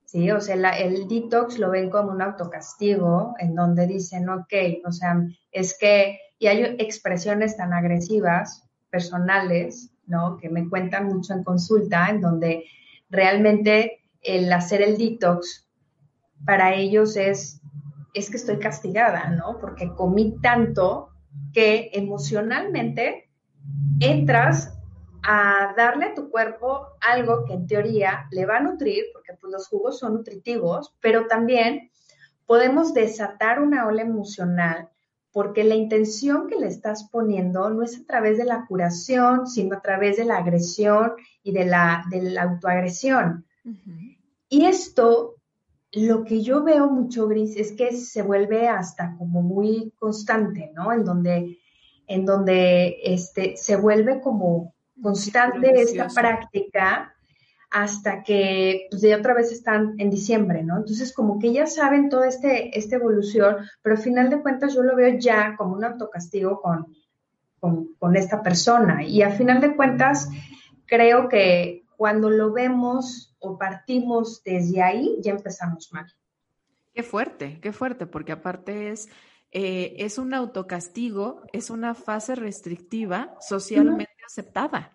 ¿sí? 0.06 0.32
O 0.32 0.41
sea, 0.41 0.56
el 0.56 1.08
detox 1.08 1.60
lo 1.60 1.69
ven 1.69 1.91
como 1.91 2.12
un 2.12 2.21
autocastigo 2.21 3.36
en 3.38 3.54
donde 3.54 3.86
dicen, 3.86 4.30
ok, 4.30 4.54
o 4.86 4.91
sea, 4.91 5.21
es 5.52 5.78
que, 5.78 6.17
y 6.39 6.48
hay 6.48 6.63
expresiones 6.80 7.58
tan 7.58 7.74
agresivas, 7.74 8.63
personales, 8.89 9.91
¿no? 10.08 10.38
Que 10.38 10.50
me 10.50 10.69
cuentan 10.69 11.08
mucho 11.08 11.34
en 11.34 11.43
consulta, 11.43 12.08
en 12.08 12.21
donde 12.21 12.63
realmente 13.10 14.00
el 14.21 14.52
hacer 14.54 14.82
el 14.82 14.98
detox 14.98 15.67
para 16.45 16.74
ellos 16.74 17.17
es, 17.17 17.62
es 18.13 18.30
que 18.30 18.38
estoy 18.38 18.60
castigada, 18.60 19.30
¿no? 19.32 19.58
Porque 19.60 19.93
comí 19.93 20.38
tanto 20.41 21.10
que 21.54 21.89
emocionalmente 21.93 23.30
entras 24.00 24.75
a 25.28 25.74
darle 25.76 26.06
a 26.06 26.14
tu 26.14 26.30
cuerpo 26.30 26.88
algo 27.02 27.46
que 27.46 27.54
en 27.54 27.68
teoría 27.68 28.28
le 28.32 28.46
va 28.46 28.58
a 28.58 28.62
nutrir, 28.62 29.06
porque 29.12 29.34
pues, 29.34 29.52
los 29.52 29.68
jugos 29.68 30.00
son 30.00 30.14
nutritivos, 30.14 30.96
pero 31.00 31.28
también 31.28 31.90
podemos 32.46 32.94
desatar 32.94 33.60
una 33.60 33.88
ola 33.88 34.04
emocional 34.04 34.90
porque 35.36 35.66
la 35.66 35.76
intención 35.76 36.48
que 36.48 36.56
le 36.56 36.68
estás 36.68 37.10
poniendo 37.10 37.70
no 37.70 37.84
es 37.84 38.00
a 38.00 38.06
través 38.06 38.38
de 38.38 38.46
la 38.46 38.66
curación, 38.68 39.48
sino 39.48 39.76
a 39.76 39.82
través 39.82 40.16
de 40.16 40.24
la 40.24 40.38
agresión 40.38 41.12
y 41.44 41.52
de 41.52 41.66
la, 41.66 42.06
de 42.10 42.22
la 42.22 42.44
autoagresión. 42.44 43.46
Y 44.48 44.64
esto, 44.64 45.36
lo 45.92 46.24
que 46.24 46.42
yo 46.42 46.64
veo 46.64 46.90
mucho, 46.90 47.28
Gris, 47.28 47.58
es 47.58 47.74
que 47.74 47.98
se 47.98 48.22
vuelve 48.22 48.70
hasta 48.70 49.18
como 49.18 49.42
muy 49.42 49.92
constante, 49.98 50.72
¿no? 50.74 50.94
En 50.94 51.04
donde, 51.04 51.58
en 52.08 52.26
donde 52.26 53.00
este, 53.04 53.58
se 53.58 53.76
vuelve 53.76 54.22
como 54.22 54.75
constante 55.06 55.70
esta 55.80 56.08
práctica 56.08 57.13
hasta 57.70 58.24
que 58.24 58.88
pues, 58.89 59.04
de 59.04 59.13
otra 59.13 59.36
vez 59.36 59.52
están 59.52 59.94
en 60.00 60.10
diciembre, 60.10 60.63
¿no? 60.63 60.78
Entonces, 60.78 61.13
como 61.13 61.38
que 61.38 61.54
ya 61.54 61.68
saben 61.68 62.10
toda 62.10 62.28
este, 62.28 62.76
esta 62.78 62.96
evolución, 62.96 63.58
pero 63.84 63.96
al 63.96 64.02
final 64.02 64.32
de 64.32 64.41
cuentas 64.41 64.74
yo 64.74 64.82
lo 64.82 64.96
veo 64.96 65.20
ya 65.20 65.56
como 65.58 65.76
un 65.76 65.84
autocastigo 65.84 66.60
con, 66.60 66.88
con, 67.60 67.94
con 68.00 68.15
esta 68.15 68.41
persona. 68.41 69.04
Y 69.04 69.22
al 69.22 69.34
final 69.34 69.62
de 69.62 69.76
cuentas, 69.76 70.28
creo 70.88 71.30
que 71.30 71.84
cuando 71.98 72.32
lo 72.32 72.52
vemos 72.52 73.36
o 73.38 73.60
partimos 73.60 74.41
desde 74.44 74.82
ahí, 74.82 75.18
ya 75.22 75.34
empezamos 75.34 75.94
mal. 75.94 76.12
Qué 76.96 77.04
fuerte, 77.04 77.60
qué 77.62 77.72
fuerte, 77.72 78.08
porque 78.08 78.32
aparte 78.32 78.89
es, 78.89 79.08
eh, 79.52 79.96
es 80.00 80.18
un 80.18 80.34
autocastigo, 80.34 81.44
es 81.54 81.70
una 81.70 81.94
fase 81.94 82.34
restrictiva 82.34 83.36
socialmente 83.39 84.15
aceptada 84.26 84.94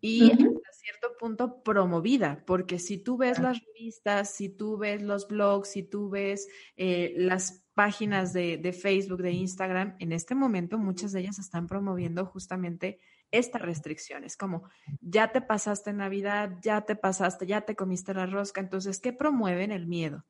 y 0.00 0.30
hasta 0.30 0.72
cierto 0.72 1.16
punto 1.18 1.62
promovida, 1.62 2.44
porque 2.46 2.78
si 2.78 2.98
tú 2.98 3.16
ves 3.16 3.38
las 3.38 3.60
revistas, 3.64 4.34
si 4.34 4.48
tú 4.48 4.78
ves 4.78 5.02
los 5.02 5.28
blogs, 5.28 5.70
si 5.70 5.82
tú 5.82 6.08
ves 6.08 6.48
eh, 6.76 7.14
las 7.16 7.64
páginas 7.74 8.32
de, 8.32 8.58
de, 8.58 8.72
Facebook, 8.72 9.22
de 9.22 9.32
Instagram, 9.32 9.96
en 9.98 10.12
este 10.12 10.34
momento 10.34 10.78
muchas 10.78 11.12
de 11.12 11.20
ellas 11.20 11.38
están 11.38 11.66
promoviendo 11.66 12.26
justamente 12.26 13.00
estas 13.30 13.62
restricciones, 13.62 14.36
como 14.36 14.64
ya 15.00 15.32
te 15.32 15.40
pasaste 15.40 15.92
Navidad, 15.92 16.58
ya 16.62 16.82
te 16.82 16.96
pasaste, 16.96 17.46
ya 17.46 17.62
te 17.62 17.76
comiste 17.76 18.14
la 18.14 18.26
rosca, 18.26 18.60
entonces, 18.60 19.00
¿qué 19.00 19.12
promueven? 19.12 19.70
El 19.70 19.86
miedo. 19.86 20.24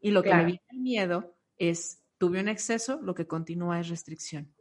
Y 0.00 0.10
lo 0.10 0.22
que 0.22 0.34
le 0.34 0.44
viene 0.44 0.62
el 0.70 0.78
miedo 0.80 1.36
es, 1.56 2.02
tuve 2.18 2.40
un 2.40 2.48
exceso, 2.48 3.00
lo 3.00 3.14
que 3.14 3.26
continúa 3.26 3.80
es 3.80 3.88
restricción. 3.88 4.52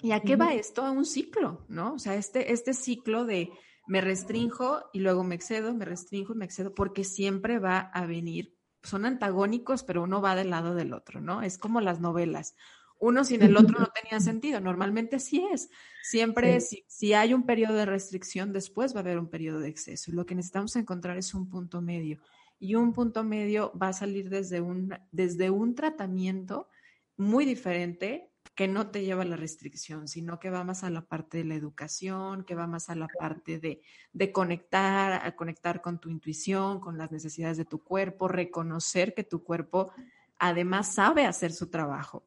¿Y 0.00 0.12
a 0.12 0.20
qué 0.20 0.36
va 0.36 0.54
esto? 0.54 0.82
A 0.82 0.90
un 0.90 1.04
ciclo, 1.04 1.64
¿no? 1.68 1.94
O 1.94 1.98
sea, 1.98 2.14
este, 2.14 2.52
este 2.52 2.74
ciclo 2.74 3.24
de 3.24 3.50
me 3.86 4.00
restrinjo 4.00 4.88
y 4.92 5.00
luego 5.00 5.24
me 5.24 5.34
excedo, 5.34 5.74
me 5.74 5.84
restringo 5.84 6.34
y 6.34 6.36
me 6.36 6.44
excedo, 6.44 6.74
porque 6.74 7.04
siempre 7.04 7.58
va 7.58 7.78
a 7.78 8.06
venir, 8.06 8.56
son 8.82 9.04
antagónicos, 9.04 9.82
pero 9.82 10.02
uno 10.02 10.20
va 10.20 10.34
del 10.34 10.50
lado 10.50 10.74
del 10.74 10.92
otro, 10.92 11.20
¿no? 11.20 11.42
Es 11.42 11.58
como 11.58 11.80
las 11.80 12.00
novelas. 12.00 12.54
uno 12.98 13.24
sin 13.24 13.42
el 13.42 13.56
otro 13.56 13.78
no 13.78 13.88
tenía 14.02 14.20
sentido. 14.20 14.60
Normalmente 14.60 15.18
sí 15.18 15.46
es. 15.52 15.68
Siempre, 16.02 16.60
si, 16.60 16.84
si, 16.86 17.12
hay 17.12 17.34
un 17.34 17.44
periodo 17.44 17.74
de 17.74 17.86
restricción, 17.86 18.52
después 18.52 18.94
va 18.94 18.98
a 18.98 19.02
haber 19.02 19.18
un 19.18 19.28
periodo 19.28 19.60
de 19.60 19.68
exceso. 19.68 20.12
Lo 20.12 20.24
que 20.26 20.34
necesitamos 20.34 20.76
encontrar 20.76 21.18
es 21.18 21.34
un 21.34 21.48
punto 21.48 21.82
medio. 21.82 22.18
Y 22.58 22.76
un 22.76 22.92
punto 22.92 23.24
medio 23.24 23.72
va 23.80 23.88
a 23.88 23.92
salir 23.92 24.30
desde 24.30 24.60
un, 24.60 24.96
desde 25.12 25.50
un 25.50 25.74
tratamiento 25.74 26.68
muy 27.16 27.44
diferente 27.44 28.33
que 28.54 28.68
no 28.68 28.90
te 28.90 29.04
lleva 29.04 29.22
a 29.22 29.26
la 29.26 29.36
restricción, 29.36 30.06
sino 30.06 30.38
que 30.38 30.50
va 30.50 30.62
más 30.62 30.84
a 30.84 30.90
la 30.90 31.02
parte 31.06 31.38
de 31.38 31.44
la 31.44 31.54
educación, 31.54 32.44
que 32.44 32.54
va 32.54 32.66
más 32.66 32.88
a 32.88 32.94
la 32.94 33.08
parte 33.18 33.58
de, 33.58 33.82
de 34.12 34.32
conectar, 34.32 35.26
a 35.26 35.34
conectar 35.34 35.82
con 35.82 35.98
tu 35.98 36.08
intuición, 36.08 36.78
con 36.78 36.96
las 36.96 37.10
necesidades 37.10 37.56
de 37.56 37.64
tu 37.64 37.82
cuerpo, 37.82 38.28
reconocer 38.28 39.12
que 39.12 39.24
tu 39.24 39.42
cuerpo 39.42 39.90
además 40.38 40.94
sabe 40.94 41.26
hacer 41.26 41.52
su 41.52 41.68
trabajo. 41.68 42.26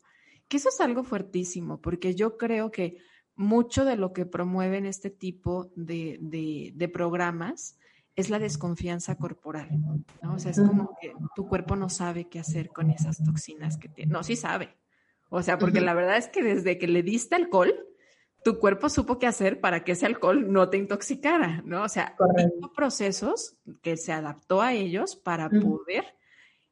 Que 0.49 0.57
eso 0.57 0.69
es 0.69 0.81
algo 0.81 1.03
fuertísimo, 1.03 1.81
porque 1.81 2.13
yo 2.15 2.37
creo 2.37 2.71
que 2.71 2.97
mucho 3.35 3.85
de 3.85 3.95
lo 3.95 4.11
que 4.11 4.25
promueven 4.25 4.85
este 4.85 5.09
tipo 5.09 5.71
de, 5.75 6.17
de, 6.73 6.87
programas 6.89 7.77
es 8.15 8.29
la 8.29 8.39
desconfianza 8.39 9.15
corporal, 9.15 9.69
¿no? 10.23 10.33
O 10.33 10.39
sea, 10.39 10.51
es 10.51 10.59
como 10.59 10.97
que 10.99 11.13
tu 11.35 11.47
cuerpo 11.47 11.75
no 11.75 11.87
sabe 11.89 12.27
qué 12.27 12.39
hacer 12.39 12.69
con 12.69 12.89
esas 12.89 13.23
toxinas 13.23 13.77
que 13.77 13.89
tiene. 13.89 14.11
No, 14.11 14.23
sí 14.23 14.35
sabe, 14.35 14.75
o 15.29 15.41
sea, 15.41 15.57
porque 15.57 15.81
la 15.81 15.93
verdad 15.93 16.17
es 16.17 16.27
que 16.27 16.43
desde 16.43 16.77
que 16.77 16.87
le 16.87 17.03
diste 17.03 17.35
alcohol, 17.35 17.73
tu 18.43 18.59
cuerpo 18.59 18.89
supo 18.89 19.19
qué 19.19 19.27
hacer 19.27 19.59
para 19.59 19.83
que 19.83 19.93
ese 19.93 20.05
alcohol 20.05 20.51
no 20.51 20.69
te 20.69 20.77
intoxicara, 20.77 21.61
¿no? 21.65 21.83
O 21.83 21.89
sea, 21.89 22.15
hizo 22.37 22.71
procesos 22.73 23.57
que 23.81 23.97
se 23.97 24.13
adaptó 24.13 24.61
a 24.61 24.73
ellos 24.73 25.15
para 25.15 25.49
poder 25.49 26.05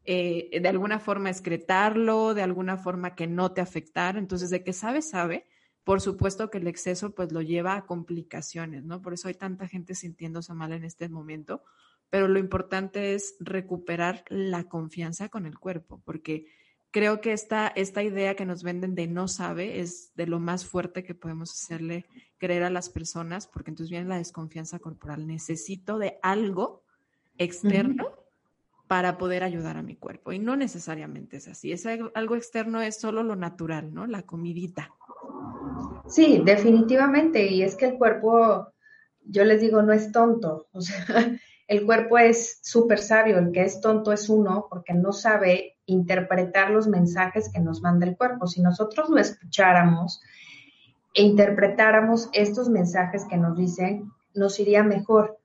eh, 0.06 0.60
de 0.62 0.70
alguna 0.70 1.00
forma 1.00 1.32
excretarlo, 1.32 2.34
de 2.34 2.44
alguna 2.44 2.78
forma 2.78 3.16
que 3.16 3.28
no 3.28 3.52
te 3.52 3.62
afectara. 3.62 4.20
Entonces, 4.20 4.50
de 4.52 4.64
que 4.64 4.72
sabe, 4.72 5.02
sabe. 5.02 5.48
Por 5.84 6.00
supuesto 6.02 6.50
que 6.50 6.60
el 6.60 6.68
exceso 6.68 7.14
pues 7.14 7.32
lo 7.32 7.42
lleva 7.42 7.76
a 7.76 7.86
complicaciones, 7.86 8.84
¿no? 8.84 9.02
Por 9.02 9.14
eso 9.14 9.28
hay 9.28 9.36
tanta 9.36 9.68
gente 9.68 9.96
sintiéndose 9.96 10.54
mal 10.54 10.72
en 10.74 10.84
este 10.84 11.10
momento, 11.10 11.64
pero 12.10 12.28
lo 12.28 12.40
importante 12.40 13.14
es 13.14 13.36
recuperar 13.40 14.24
la 14.30 14.64
confianza 14.64 15.30
con 15.30 15.46
el 15.46 15.60
cuerpo, 15.60 16.02
porque 16.04 16.48
creo 16.96 17.20
que 17.20 17.34
esta, 17.34 17.68
esta 17.76 18.04
idea 18.04 18.36
que 18.36 18.46
nos 18.46 18.64
venden 18.64 18.96
de 18.96 19.06
no 19.06 19.28
sabe 19.28 19.82
es 19.82 20.16
de 20.16 20.28
lo 20.28 20.40
más 20.40 20.66
fuerte 20.66 21.04
que 21.04 21.14
podemos 21.14 21.52
hacerle 21.52 22.06
creer 22.38 22.64
a 22.64 22.70
las 22.70 22.88
personas, 22.88 23.48
porque 23.48 23.72
entonces 23.72 23.92
viene 23.92 24.08
la 24.08 24.18
desconfianza 24.18 24.80
corporal. 24.80 25.28
Necesito 25.28 26.00
de 26.00 26.18
algo 26.22 26.84
externo 27.38 28.14
para 28.88 29.18
poder 29.18 29.44
ayudar 29.44 29.76
a 29.76 29.82
mi 29.82 29.98
cuerpo. 29.98 30.32
Y 30.32 30.40
no 30.40 30.56
necesariamente 30.56 31.36
es 31.36 31.50
así. 31.50 31.74
Es 31.74 31.86
algo, 31.86 32.36
externo 32.38 32.82
es 32.82 32.96
solo 32.96 33.24
lo 33.24 33.36
natural, 33.36 33.94
¿no? 33.94 34.08
La 34.08 34.22
comidita. 34.22 34.94
Sí, 36.08 36.44
definitivamente. 36.46 37.46
Y 37.46 37.62
es 37.62 37.76
que 37.76 37.88
el 37.88 37.98
cuerpo, 37.98 38.70
yo 39.26 39.44
les 39.44 39.60
digo, 39.60 39.82
no 39.82 39.92
es 39.92 40.14
tonto. 40.14 40.70
O 40.72 40.80
sea, 40.80 41.38
el 41.68 41.86
cuerpo 41.86 42.18
es 42.20 42.60
súper 42.64 43.00
sabio. 43.00 43.38
El 43.38 43.52
que 43.52 43.64
es 43.64 43.82
tonto 43.82 44.14
es 44.14 44.30
uno 44.30 44.68
porque 44.70 44.94
no 44.94 45.12
sabe 45.12 45.75
interpretar 45.86 46.72
los 46.72 46.88
mensajes 46.88 47.52
que 47.52 47.60
nos 47.60 47.82
manda 47.82 48.06
el 48.06 48.18
cuerpo. 48.18 48.48
Si 48.48 48.62
nosotros 48.62 49.10
lo 49.10 49.18
escucháramos 49.18 50.22
e 51.14 51.24
interpretáramos 51.24 52.30
estos 52.34 52.70
mensajes 52.70 53.26
que 53.26 53.38
nos 53.38 53.58
dicen, 53.58 54.12
nos 54.34 54.60
iría 54.60 54.84
mejor. 54.84 55.38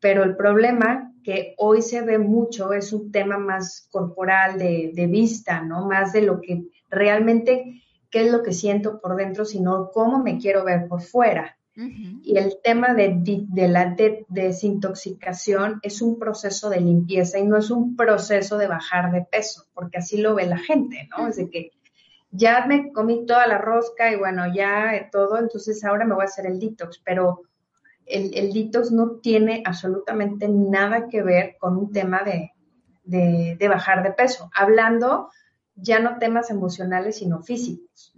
Pero 0.00 0.22
el 0.22 0.36
problema 0.36 1.12
que 1.22 1.54
hoy 1.58 1.80
se 1.80 2.02
ve 2.02 2.18
mucho 2.18 2.72
es 2.72 2.92
un 2.92 3.10
tema 3.10 3.38
más 3.38 3.88
corporal, 3.90 4.58
de, 4.58 4.92
de 4.94 5.06
vista, 5.06 5.62
¿no? 5.62 5.86
Más 5.86 6.12
de 6.12 6.22
lo 6.22 6.40
que 6.40 6.64
realmente, 6.90 7.82
qué 8.10 8.26
es 8.26 8.32
lo 8.32 8.42
que 8.42 8.52
siento 8.52 9.00
por 9.00 9.16
dentro, 9.16 9.44
sino 9.44 9.90
cómo 9.90 10.22
me 10.22 10.38
quiero 10.38 10.64
ver 10.64 10.86
por 10.88 11.00
fuera. 11.00 11.56
Y 11.76 12.38
el 12.38 12.58
tema 12.62 12.94
de, 12.94 13.20
la 13.68 13.96
desintoxicación 14.28 15.80
es 15.82 16.02
un 16.02 16.18
proceso 16.18 16.70
de 16.70 16.80
limpieza 16.80 17.38
y 17.38 17.46
no 17.46 17.56
es 17.56 17.70
un 17.70 17.96
proceso 17.96 18.58
de 18.58 18.68
bajar 18.68 19.10
de 19.10 19.22
peso, 19.22 19.64
porque 19.74 19.98
así 19.98 20.18
lo 20.18 20.36
ve 20.36 20.46
la 20.46 20.58
gente, 20.58 21.08
¿no? 21.10 21.26
Es 21.26 21.36
de 21.36 21.50
que 21.50 21.72
ya 22.30 22.66
me 22.66 22.92
comí 22.92 23.26
toda 23.26 23.46
la 23.46 23.58
rosca 23.58 24.12
y 24.12 24.16
bueno, 24.16 24.52
ya 24.54 25.08
todo, 25.10 25.38
entonces 25.38 25.84
ahora 25.84 26.04
me 26.04 26.14
voy 26.14 26.22
a 26.22 26.26
hacer 26.26 26.46
el 26.46 26.60
detox, 26.60 27.00
pero 27.04 27.42
el, 28.06 28.36
el 28.36 28.52
detox 28.52 28.92
no 28.92 29.16
tiene 29.16 29.62
absolutamente 29.64 30.48
nada 30.48 31.08
que 31.08 31.22
ver 31.22 31.56
con 31.58 31.76
un 31.76 31.92
tema 31.92 32.22
de, 32.22 32.52
de, 33.04 33.68
bajar 33.68 34.02
de 34.02 34.12
peso, 34.12 34.50
hablando 34.54 35.30
ya 35.76 35.98
no 35.98 36.18
temas 36.18 36.50
emocionales, 36.50 37.18
sino 37.18 37.42
físicos. 37.42 38.14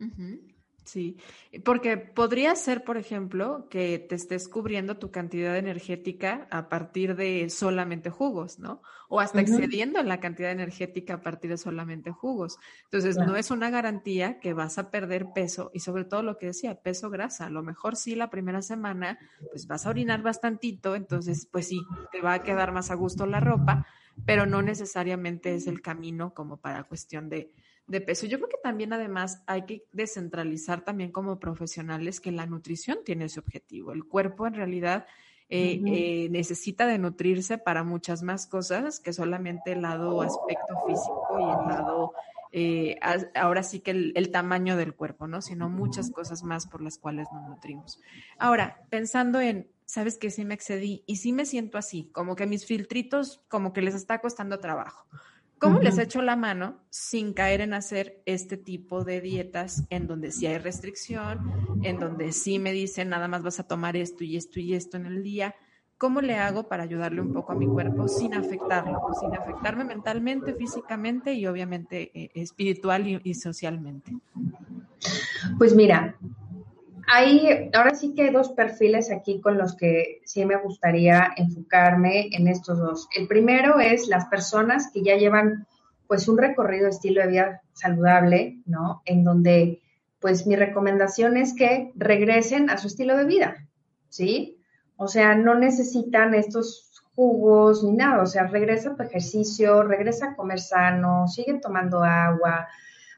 Sí, 0.87 1.17
porque 1.65 1.97
podría 1.97 2.55
ser, 2.55 2.85
por 2.85 2.97
ejemplo, 2.97 3.67
que 3.69 3.99
te 3.99 4.15
estés 4.15 4.49
cubriendo 4.49 4.99
tu 4.99 5.11
cantidad 5.11 5.57
energética 5.57 6.47
a 6.49 6.69
partir 6.69 7.17
de 7.17 7.51
solamente 7.51 8.09
jugos, 8.09 8.61
¿no? 8.61 8.83
O 9.09 9.19
hasta 9.19 9.41
excediendo 9.41 9.99
en 9.99 10.07
la 10.07 10.21
cantidad 10.21 10.53
energética 10.53 11.15
a 11.15 11.23
partir 11.23 11.51
de 11.51 11.59
solamente 11.59 12.13
jugos. 12.13 12.59
Entonces, 12.85 13.17
no 13.17 13.35
es 13.35 13.51
una 13.51 13.69
garantía 13.69 14.39
que 14.39 14.53
vas 14.53 14.79
a 14.79 14.93
perder 14.93 15.33
peso 15.35 15.73
y 15.75 15.81
sobre 15.81 16.05
todo 16.05 16.23
lo 16.23 16.39
que 16.39 16.47
decía, 16.47 16.81
peso 16.81 17.11
grasa. 17.11 17.47
A 17.47 17.51
lo 17.51 17.65
mejor 17.65 17.97
sí 17.97 18.15
la 18.15 18.31
primera 18.31 18.63
semana, 18.63 19.19
pues 19.51 19.67
vas 19.67 19.87
a 19.87 19.91
orinar 19.91 20.23
bastantito, 20.23 20.95
entonces, 20.95 21.49
pues 21.51 21.67
sí, 21.67 21.81
te 22.13 22.21
va 22.21 22.35
a 22.35 22.43
quedar 22.45 22.71
más 22.71 22.93
a 22.93 22.95
gusto 22.95 23.27
la 23.27 23.41
ropa, 23.41 23.89
pero 24.25 24.47
no 24.47 24.63
necesariamente 24.63 25.57
es 25.57 25.67
el 25.67 25.83
camino 25.83 26.33
como 26.33 26.59
para 26.59 26.85
cuestión 26.85 27.29
de 27.29 27.51
de 27.87 28.01
peso. 28.01 28.27
Yo 28.27 28.39
creo 28.39 28.49
que 28.49 28.59
también 28.63 28.93
además 28.93 29.43
hay 29.47 29.63
que 29.63 29.85
descentralizar 29.93 30.83
también 30.83 31.13
como 31.13 31.39
profesionales 31.39 32.21
que 32.21 32.33
la 32.33 32.47
nutrición 32.47 32.99
tiene 33.05 33.27
ese 33.27 33.41
objetivo. 33.41 33.93
El 33.93 34.05
cuerpo 34.05 34.47
en 34.47 34.55
realidad 34.55 35.07
eh, 35.49 35.81
eh, 35.87 36.29
necesita 36.31 36.87
de 36.87 36.99
nutrirse 36.99 37.59
para 37.59 37.85
muchas 37.85 38.23
más 38.23 38.49
cosas 38.49 38.99
que 38.99 39.13
solamente 39.13 39.73
el 39.73 39.83
lado 39.83 40.23
aspecto 40.23 40.75
físico 40.89 41.39
y 41.39 41.43
el 41.45 41.69
lado, 41.69 42.13
eh, 42.51 42.99
ahora 43.37 43.63
sí 43.63 43.79
que 43.79 43.93
el, 43.93 44.13
el, 44.17 44.33
tamaño 44.33 44.77
del 44.77 44.97
cuerpo, 44.97 45.29
¿no? 45.29 45.41
Sino 45.41 45.69
muchas 45.69 46.11
cosas 46.11 46.43
más 46.43 46.67
por 46.67 46.83
las 46.83 46.99
cuales 46.99 47.29
nos 47.33 47.49
nutrimos. 47.49 48.01
Ahora, 48.39 48.81
pensando 48.91 49.41
en, 49.41 49.71
sabes 49.85 50.19
que 50.19 50.33
sí 50.33 50.45
me 50.45 50.55
excedí 50.55 51.05
y 51.07 51.17
sí 51.17 51.33
me 51.33 51.47
siento 51.47 51.79
así, 51.79 52.11
como 52.13 52.35
que 52.35 52.47
mis 52.47 52.67
filtritos 52.67 53.45
como 53.47 53.73
que 53.73 53.83
les 53.83 53.95
está 53.95 54.21
costando 54.21 54.59
trabajo 54.59 55.07
¿Cómo 55.59 55.81
les 55.81 55.99
echo 55.99 56.21
la 56.21 56.37
mano 56.37 56.77
sin 56.91 57.33
caer 57.33 57.63
en 57.63 57.73
hacer 57.73 58.23
este 58.27 58.57
tipo 58.57 59.05
de 59.05 59.21
dietas 59.21 59.85
en 59.89 60.07
donde 60.07 60.31
sí 60.31 60.47
hay 60.47 60.59
restricción, 60.59 61.41
en 61.83 61.99
donde 61.99 62.33
sí 62.33 62.59
me 62.59 62.73
dicen 62.73 63.09
nada 63.09 63.27
más 63.27 63.43
vas 63.43 63.59
a 63.59 63.67
tomar 63.67 63.97
esto 63.97 64.23
y 64.23 64.37
esto 64.37 64.61
y 64.61 64.75
esto 64.75 64.97
en 64.97 65.07
el 65.07 65.23
día? 65.23 65.55
¿Cómo 65.99 66.21
le 66.21 66.37
hago 66.37 66.69
para 66.69 66.83
ayudarle 66.83 67.23
un 67.23 67.33
poco 67.33 67.53
a 67.53 67.55
mi 67.55 67.67
cuerpo 67.67 68.07
sin 68.07 68.35
afectarlo, 68.35 69.01
sin 69.19 69.35
afectarme 69.35 69.85
mentalmente, 69.85 70.53
físicamente 70.53 71.33
y 71.33 71.47
obviamente 71.47 72.11
eh, 72.13 72.31
espiritual 72.35 73.21
y 73.25 73.35
socialmente? 73.35 74.13
Pues 75.57 75.75
mira, 75.75 76.17
hay, 77.07 77.71
ahora 77.73 77.95
sí 77.95 78.15
que 78.15 78.23
hay 78.23 78.31
dos 78.31 78.51
perfiles 78.51 79.11
aquí 79.13 79.41
con 79.41 79.59
los 79.59 79.77
que 79.77 80.21
sí 80.25 80.45
me 80.45 80.57
gustaría 80.57 81.33
enfocarme 81.37 82.29
en 82.33 82.49
estos 82.49 82.79
dos. 82.79 83.09
El 83.17 83.29
primero 83.29 83.79
es 83.81 84.09
las 84.09 84.27
personas 84.27 84.91
que 84.93 85.03
ya 85.03 85.17
llevan 85.17 85.67
pues 86.07 86.29
un 86.29 86.39
recorrido 86.39 86.85
de 86.85 86.91
estilo 86.91 87.23
de 87.23 87.29
vida 87.29 87.63
saludable, 87.73 88.59
¿no? 88.67 89.03
En 89.05 89.25
donde 89.25 89.83
pues 90.21 90.47
mi 90.47 90.57
recomendación 90.57 91.37
es 91.37 91.55
que 91.55 91.93
regresen 91.95 92.71
a 92.71 92.79
su 92.79 92.89
estilo 92.89 93.17
de 93.17 93.25
vida, 93.25 93.69
¿sí? 94.09 94.59
O 94.97 95.09
sea, 95.09 95.35
no 95.35 95.55
necesitan 95.55 96.35
estos 96.35 97.03
jugos 97.15 97.85
ni 97.85 97.93
nada, 97.93 98.23
o 98.23 98.27
sea, 98.27 98.47
regresa 98.47 98.91
a 98.91 98.97
tu 98.97 99.03
ejercicio, 99.03 99.83
regresa 99.83 100.27
a 100.27 100.37
comer 100.37 100.61
sano, 100.61 101.29
sigue 101.29 101.59
tomando 101.61 102.03
agua, 102.03 102.69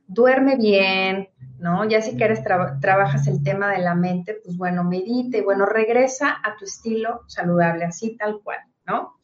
duerme 0.08 0.56
bien, 0.56 1.28
¿no? 1.58 1.84
Ya 1.88 2.02
si 2.02 2.16
quieres 2.16 2.42
trabajas 2.42 3.28
el 3.28 3.42
tema 3.42 3.70
de 3.70 3.78
la 3.78 3.94
mente, 3.94 4.40
pues 4.42 4.56
bueno, 4.56 4.82
medite, 4.82 5.42
bueno, 5.42 5.66
regresa 5.66 6.38
a 6.42 6.56
tu 6.56 6.64
estilo 6.64 7.20
saludable, 7.26 7.84
así 7.84 8.16
tal 8.16 8.40
cual, 8.42 8.58
¿no? 8.86 9.18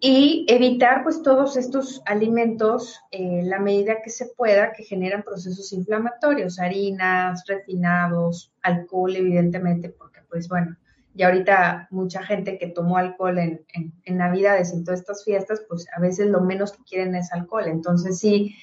Y 0.00 0.44
evitar 0.48 1.02
pues 1.04 1.22
todos 1.22 1.56
estos 1.56 2.02
alimentos, 2.06 3.00
en 3.10 3.40
eh, 3.40 3.42
la 3.44 3.58
medida 3.58 4.02
que 4.02 4.10
se 4.10 4.26
pueda, 4.26 4.72
que 4.72 4.84
generan 4.84 5.22
procesos 5.22 5.72
inflamatorios, 5.72 6.58
harinas, 6.58 7.44
refinados, 7.46 8.52
alcohol, 8.62 9.16
evidentemente, 9.16 9.88
porque 9.88 10.20
pues 10.28 10.48
bueno, 10.48 10.76
y 11.14 11.22
ahorita 11.22 11.88
mucha 11.90 12.22
gente 12.22 12.58
que 12.58 12.68
tomó 12.68 12.98
alcohol 12.98 13.38
en, 13.38 13.64
en, 13.72 13.94
en 14.04 14.16
Navidades, 14.18 14.72
en 14.72 14.84
todas 14.84 15.00
estas 15.00 15.24
fiestas, 15.24 15.62
pues 15.66 15.86
a 15.96 16.00
veces 16.00 16.26
lo 16.28 16.42
menos 16.42 16.72
que 16.72 16.84
quieren 16.84 17.14
es 17.14 17.32
alcohol. 17.32 17.64
Entonces 17.66 18.18
sí, 18.18 18.54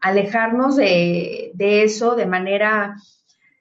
alejarnos 0.00 0.76
de, 0.76 1.52
eso 1.58 2.14
de 2.16 2.26
manera, 2.26 2.96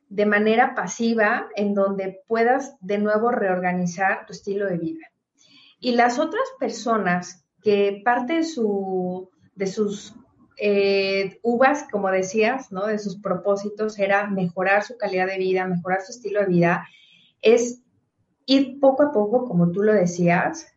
de 0.09 0.25
manera 0.25 0.75
pasiva, 0.75 1.47
en 1.55 1.73
donde 1.73 2.21
puedas 2.27 2.75
de 2.81 2.97
nuevo 2.97 3.31
reorganizar 3.31 4.25
tu 4.25 4.33
estilo 4.33 4.67
de 4.67 4.77
vida. 4.77 5.07
Y 5.79 5.93
las 5.93 6.19
otras 6.19 6.43
personas 6.59 7.45
que 7.61 8.01
parte 8.03 8.33
de, 8.33 8.43
su, 8.43 9.29
de 9.55 9.67
sus 9.67 10.15
eh, 10.57 11.39
uvas, 11.41 11.85
como 11.91 12.09
decías, 12.09 12.71
¿no? 12.71 12.85
De 12.87 12.99
sus 12.99 13.19
propósitos 13.19 13.99
era 13.99 14.27
mejorar 14.27 14.83
su 14.83 14.97
calidad 14.97 15.27
de 15.27 15.37
vida, 15.37 15.67
mejorar 15.67 16.01
su 16.01 16.11
estilo 16.11 16.41
de 16.41 16.47
vida, 16.47 16.87
es 17.41 17.81
ir 18.45 18.79
poco 18.79 19.03
a 19.03 19.11
poco, 19.11 19.45
como 19.45 19.71
tú 19.71 19.83
lo 19.83 19.93
decías, 19.93 20.67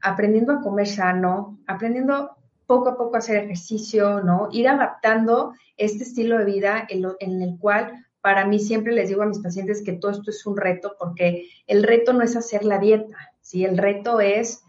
aprendiendo 0.00 0.52
a 0.52 0.60
comer 0.60 0.86
sano, 0.86 1.58
aprendiendo 1.66 2.36
poco 2.72 2.88
a 2.88 2.96
poco 2.96 3.18
hacer 3.18 3.44
ejercicio, 3.44 4.22
¿no? 4.22 4.48
Ir 4.50 4.66
adaptando 4.66 5.52
este 5.76 6.04
estilo 6.04 6.38
de 6.38 6.46
vida 6.46 6.86
en, 6.88 7.04
en 7.20 7.42
el 7.42 7.58
cual 7.58 8.06
para 8.22 8.46
mí 8.46 8.58
siempre 8.58 8.94
les 8.94 9.10
digo 9.10 9.22
a 9.22 9.26
mis 9.26 9.40
pacientes 9.40 9.82
que 9.84 9.92
todo 9.92 10.10
esto 10.10 10.30
es 10.30 10.46
un 10.46 10.56
reto 10.56 10.96
porque 10.98 11.48
el 11.66 11.82
reto 11.82 12.14
no 12.14 12.22
es 12.22 12.34
hacer 12.34 12.64
la 12.64 12.78
dieta, 12.78 13.18
¿sí? 13.42 13.66
El 13.66 13.76
reto 13.76 14.20
es, 14.20 14.62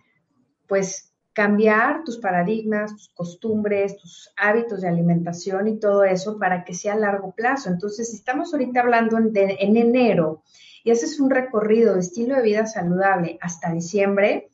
pues, 0.67 1.13
cambiar 1.31 2.03
tus 2.03 2.17
paradigmas, 2.17 2.91
tus 2.91 3.09
costumbres, 3.09 3.95
tus 3.95 4.33
hábitos 4.35 4.81
de 4.81 4.89
alimentación 4.89 5.69
y 5.69 5.79
todo 5.79 6.03
eso 6.03 6.37
para 6.37 6.65
que 6.65 6.73
sea 6.73 6.93
a 6.93 6.97
largo 6.97 7.31
plazo. 7.31 7.69
Entonces, 7.69 8.09
si 8.09 8.17
estamos 8.17 8.53
ahorita 8.53 8.81
hablando 8.81 9.17
en, 9.17 9.31
en 9.33 9.77
enero 9.77 10.43
y 10.83 10.91
haces 10.91 11.21
un 11.21 11.29
recorrido 11.29 11.93
de 11.93 12.01
estilo 12.01 12.35
de 12.35 12.43
vida 12.43 12.65
saludable 12.65 13.37
hasta 13.39 13.71
diciembre, 13.71 14.49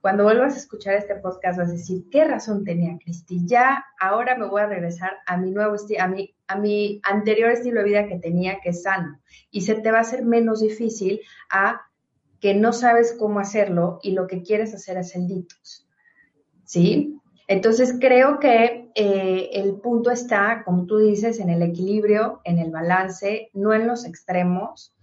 cuando 0.00 0.24
vuelvas 0.24 0.54
a 0.54 0.58
escuchar 0.58 0.94
este 0.94 1.16
podcast 1.16 1.58
vas 1.58 1.68
a 1.68 1.72
decir, 1.72 2.04
¿qué 2.10 2.24
razón 2.24 2.64
tenía 2.64 2.98
Cristi? 3.02 3.40
Ya 3.44 3.84
ahora 4.00 4.36
me 4.36 4.46
voy 4.46 4.62
a 4.62 4.66
regresar 4.66 5.12
a 5.26 5.36
mi 5.36 5.50
nuevo 5.50 5.74
a 5.98 6.08
mi, 6.08 6.34
a 6.46 6.56
mi 6.56 7.00
anterior 7.02 7.50
estilo 7.50 7.80
de 7.80 7.88
vida 7.88 8.06
que 8.06 8.18
tenía, 8.18 8.60
que 8.60 8.70
es 8.70 8.82
sano. 8.82 9.20
Y 9.50 9.62
se 9.62 9.74
te 9.74 9.90
va 9.90 9.98
a 9.98 10.02
hacer 10.02 10.24
menos 10.24 10.60
difícil 10.60 11.20
a 11.50 11.82
que 12.40 12.54
no 12.54 12.72
sabes 12.72 13.16
cómo 13.18 13.40
hacerlo 13.40 13.98
y 14.02 14.12
lo 14.12 14.26
que 14.26 14.42
quieres 14.42 14.72
hacer 14.74 14.96
es 14.98 15.14
el. 15.16 15.46
¿sí? 16.64 17.18
Entonces 17.48 17.96
creo 17.98 18.38
que 18.38 18.90
eh, 18.94 19.50
el 19.54 19.76
punto 19.80 20.10
está, 20.10 20.62
como 20.64 20.86
tú 20.86 20.98
dices, 20.98 21.40
en 21.40 21.48
el 21.48 21.62
equilibrio, 21.62 22.40
en 22.44 22.58
el 22.58 22.70
balance, 22.70 23.50
no 23.54 23.72
en 23.72 23.86
los 23.86 24.04
extremos, 24.04 24.94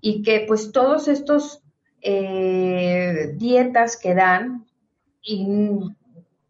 y 0.00 0.22
que 0.22 0.44
pues 0.48 0.72
todos 0.72 1.08
estos 1.08 1.62
eh, 2.02 3.32
dietas 3.36 3.96
que 3.96 4.14
dan 4.14 4.66
y 5.22 5.46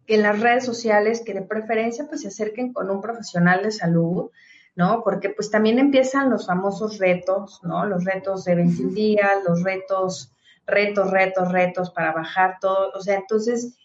en 0.06 0.22
las 0.22 0.40
redes 0.40 0.64
sociales, 0.64 1.22
que 1.24 1.34
de 1.34 1.42
preferencia 1.42 2.06
pues 2.08 2.22
se 2.22 2.28
acerquen 2.28 2.72
con 2.72 2.90
un 2.90 3.00
profesional 3.00 3.62
de 3.62 3.70
salud, 3.70 4.30
¿no? 4.74 5.02
Porque 5.04 5.30
pues 5.30 5.50
también 5.50 5.78
empiezan 5.78 6.30
los 6.30 6.46
famosos 6.46 6.98
retos, 6.98 7.60
¿no? 7.62 7.86
Los 7.86 8.04
retos 8.04 8.44
de 8.44 8.56
21 8.56 8.92
días, 8.92 9.30
los 9.46 9.62
retos, 9.62 10.32
retos, 10.66 11.10
retos, 11.10 11.52
retos 11.52 11.90
para 11.90 12.12
bajar 12.12 12.56
todo, 12.60 12.90
o 12.94 13.00
sea, 13.00 13.16
entonces 13.16 13.76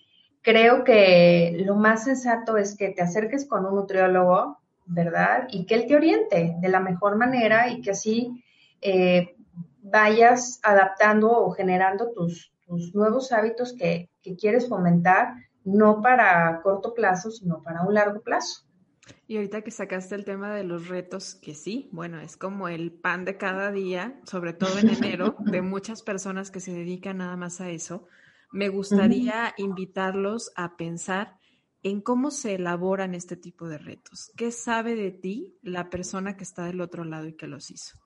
creo 0.41 0.83
que 0.83 1.57
lo 1.65 1.75
más 1.75 2.05
sensato 2.05 2.57
es 2.57 2.77
que 2.77 2.89
te 2.89 3.01
acerques 3.01 3.47
con 3.47 3.65
un 3.65 3.75
nutriólogo, 3.75 4.59
¿verdad? 4.85 5.47
Y 5.51 5.65
que 5.65 5.75
él 5.75 5.85
te 5.87 5.95
oriente 5.95 6.55
de 6.59 6.69
la 6.69 6.79
mejor 6.79 7.17
manera 7.17 7.69
y 7.69 7.81
que 7.81 7.91
así 7.91 8.43
eh, 8.81 9.34
vayas 9.91 10.59
adaptando 10.63 11.31
o 11.31 11.51
generando 11.51 12.11
tus, 12.11 12.51
nuevos 12.93 13.31
hábitos 13.31 13.73
que, 13.73 14.09
que 14.21 14.35
quieres 14.35 14.67
fomentar, 14.67 15.35
no 15.63 16.01
para 16.01 16.61
corto 16.63 16.93
plazo, 16.93 17.29
sino 17.29 17.61
para 17.61 17.83
un 17.83 17.93
largo 17.93 18.21
plazo. 18.21 18.63
Y 19.27 19.35
ahorita 19.35 19.61
que 19.61 19.69
sacaste 19.69 20.15
el 20.15 20.25
tema 20.25 20.53
de 20.53 20.63
los 20.63 20.87
retos, 20.87 21.35
que 21.35 21.53
sí, 21.53 21.89
bueno, 21.91 22.19
es 22.19 22.37
como 22.37 22.67
el 22.67 22.91
pan 22.91 23.23
de 23.23 23.37
cada 23.37 23.71
día, 23.71 24.19
sobre 24.25 24.53
todo 24.53 24.79
en 24.79 24.89
enero, 24.89 25.35
de 25.45 25.61
muchas 25.61 26.01
personas 26.01 26.49
que 26.49 26.59
se 26.59 26.71
dedican 26.71 27.17
nada 27.17 27.37
más 27.37 27.61
a 27.61 27.69
eso 27.69 28.07
me 28.55 28.69
gustaría 28.69 29.53
invitarlos 29.57 30.51
a 30.55 30.77
pensar 30.77 31.37
en 31.83 31.99
cómo 31.99 32.31
se 32.31 32.55
elaboran 32.55 33.13
este 33.13 33.35
tipo 33.35 33.67
de 33.67 33.77
retos. 33.77 34.31
¿Qué 34.37 34.49
sabe 34.51 34.95
de 34.95 35.11
ti 35.11 35.57
la 35.61 35.89
persona 35.89 36.37
que 36.37 36.45
está 36.45 36.63
del 36.65 36.79
otro 36.79 37.03
lado 37.03 37.27
y 37.27 37.35
que 37.35 37.47
los 37.47 37.69
hizo? 37.69 37.99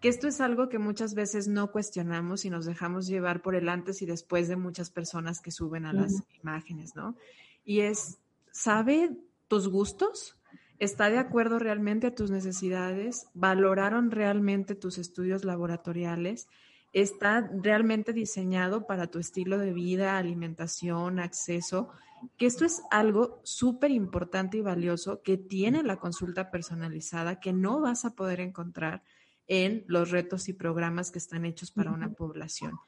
Que 0.00 0.08
esto 0.08 0.28
es 0.28 0.40
algo 0.40 0.68
que 0.68 0.78
muchas 0.78 1.14
veces 1.14 1.48
no 1.48 1.70
cuestionamos 1.70 2.44
y 2.44 2.50
nos 2.50 2.66
dejamos 2.66 3.06
llevar 3.06 3.42
por 3.42 3.54
el 3.54 3.68
antes 3.68 4.02
y 4.02 4.06
después 4.06 4.48
de 4.48 4.56
muchas 4.56 4.90
personas 4.90 5.40
que 5.40 5.50
suben 5.50 5.86
a 5.86 5.92
las 5.92 6.22
imágenes, 6.42 6.94
¿no? 6.96 7.16
Y 7.64 7.80
es, 7.80 8.18
¿sabe 8.50 9.16
tus 9.48 9.68
gustos? 9.68 10.36
¿Está 10.78 11.10
de 11.10 11.18
acuerdo 11.18 11.58
realmente 11.58 12.06
a 12.06 12.14
tus 12.14 12.30
necesidades? 12.30 13.26
¿Valoraron 13.34 14.10
realmente 14.10 14.74
tus 14.74 14.98
estudios 14.98 15.44
laboratoriales? 15.44 16.48
está 16.92 17.48
realmente 17.52 18.12
diseñado 18.12 18.86
para 18.86 19.06
tu 19.06 19.18
estilo 19.18 19.58
de 19.58 19.72
vida, 19.72 20.18
alimentación, 20.18 21.20
acceso, 21.20 21.90
que 22.36 22.46
esto 22.46 22.64
es 22.64 22.82
algo 22.90 23.40
súper 23.44 23.90
importante 23.90 24.58
y 24.58 24.62
valioso 24.62 25.22
que 25.22 25.38
tiene 25.38 25.82
la 25.82 25.98
consulta 25.98 26.50
personalizada 26.50 27.40
que 27.40 27.52
no 27.52 27.80
vas 27.80 28.04
a 28.04 28.14
poder 28.14 28.40
encontrar 28.40 29.02
en 29.50 29.84
los 29.88 30.12
retos 30.12 30.48
y 30.48 30.52
programas 30.52 31.10
que 31.10 31.18
están 31.18 31.44
hechos 31.44 31.72
para 31.72 31.90
una 31.90 32.12
población. 32.12 32.78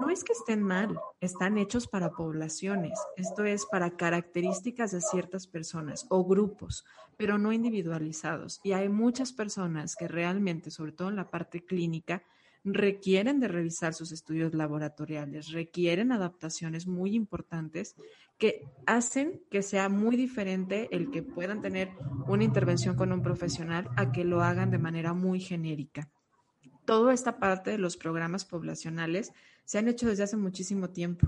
No 0.00 0.10
es 0.10 0.22
que 0.22 0.32
estén 0.32 0.62
mal, 0.62 0.96
están 1.20 1.58
hechos 1.58 1.88
para 1.88 2.12
poblaciones. 2.12 2.96
Esto 3.16 3.44
es 3.44 3.66
para 3.66 3.96
características 3.96 4.92
de 4.92 5.00
ciertas 5.00 5.48
personas 5.48 6.06
o 6.10 6.24
grupos, 6.24 6.84
pero 7.16 7.36
no 7.36 7.52
individualizados. 7.52 8.60
Y 8.62 8.72
hay 8.72 8.88
muchas 8.88 9.32
personas 9.32 9.96
que 9.96 10.06
realmente, 10.06 10.70
sobre 10.70 10.92
todo 10.92 11.08
en 11.08 11.16
la 11.16 11.30
parte 11.30 11.64
clínica, 11.64 12.22
requieren 12.64 13.40
de 13.40 13.48
revisar 13.48 13.92
sus 13.92 14.10
estudios 14.10 14.54
laboratoriales, 14.54 15.52
requieren 15.52 16.12
adaptaciones 16.12 16.86
muy 16.86 17.14
importantes 17.14 17.94
que 18.38 18.64
hacen 18.86 19.42
que 19.50 19.62
sea 19.62 19.88
muy 19.88 20.16
diferente 20.16 20.88
el 20.90 21.10
que 21.10 21.22
puedan 21.22 21.60
tener 21.60 21.90
una 22.26 22.42
intervención 22.42 22.96
con 22.96 23.12
un 23.12 23.22
profesional 23.22 23.90
a 23.96 24.12
que 24.12 24.24
lo 24.24 24.42
hagan 24.42 24.70
de 24.70 24.78
manera 24.78 25.12
muy 25.12 25.40
genérica. 25.40 26.10
Toda 26.86 27.12
esta 27.12 27.38
parte 27.38 27.70
de 27.70 27.78
los 27.78 27.96
programas 27.96 28.44
poblacionales 28.44 29.32
se 29.64 29.78
han 29.78 29.88
hecho 29.88 30.08
desde 30.08 30.24
hace 30.24 30.36
muchísimo 30.36 30.90
tiempo. 30.90 31.26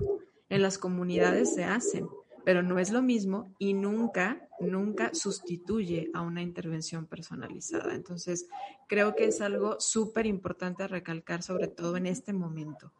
En 0.49 0.61
las 0.61 0.77
comunidades 0.77 1.53
se 1.53 1.63
hacen, 1.63 2.07
pero 2.47 2.63
no 2.63 2.79
es 2.79 2.91
lo 2.91 3.01
mismo 3.01 3.53
y 3.59 3.73
nunca, 3.73 4.47
nunca 4.61 5.13
sustituye 5.13 6.09
a 6.13 6.21
una 6.21 6.41
intervención 6.41 7.05
personalizada. 7.05 7.93
Entonces, 7.93 8.47
creo 8.87 9.15
que 9.15 9.25
es 9.25 9.41
algo 9.41 9.81
súper 9.81 10.25
importante 10.25 10.87
recalcar, 10.87 11.43
sobre 11.43 11.67
todo 11.67 11.97
en 11.97 12.05
este 12.05 12.31
momento. 12.31 12.93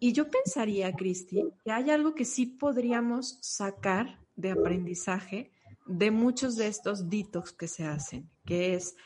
Y 0.00 0.14
yo 0.14 0.28
pensaría, 0.28 0.92
Cristi, 0.94 1.44
que 1.64 1.70
hay 1.70 1.90
algo 1.90 2.16
que 2.16 2.24
sí 2.24 2.46
podríamos 2.46 3.38
sacar 3.40 4.18
de 4.34 4.50
aprendizaje 4.50 5.52
de 5.86 6.10
muchos 6.10 6.56
de 6.56 6.66
estos 6.66 7.08
detox 7.08 7.52
que 7.52 7.68
se 7.68 7.84
hacen, 7.84 8.28
que 8.44 8.74
es, 8.74 8.96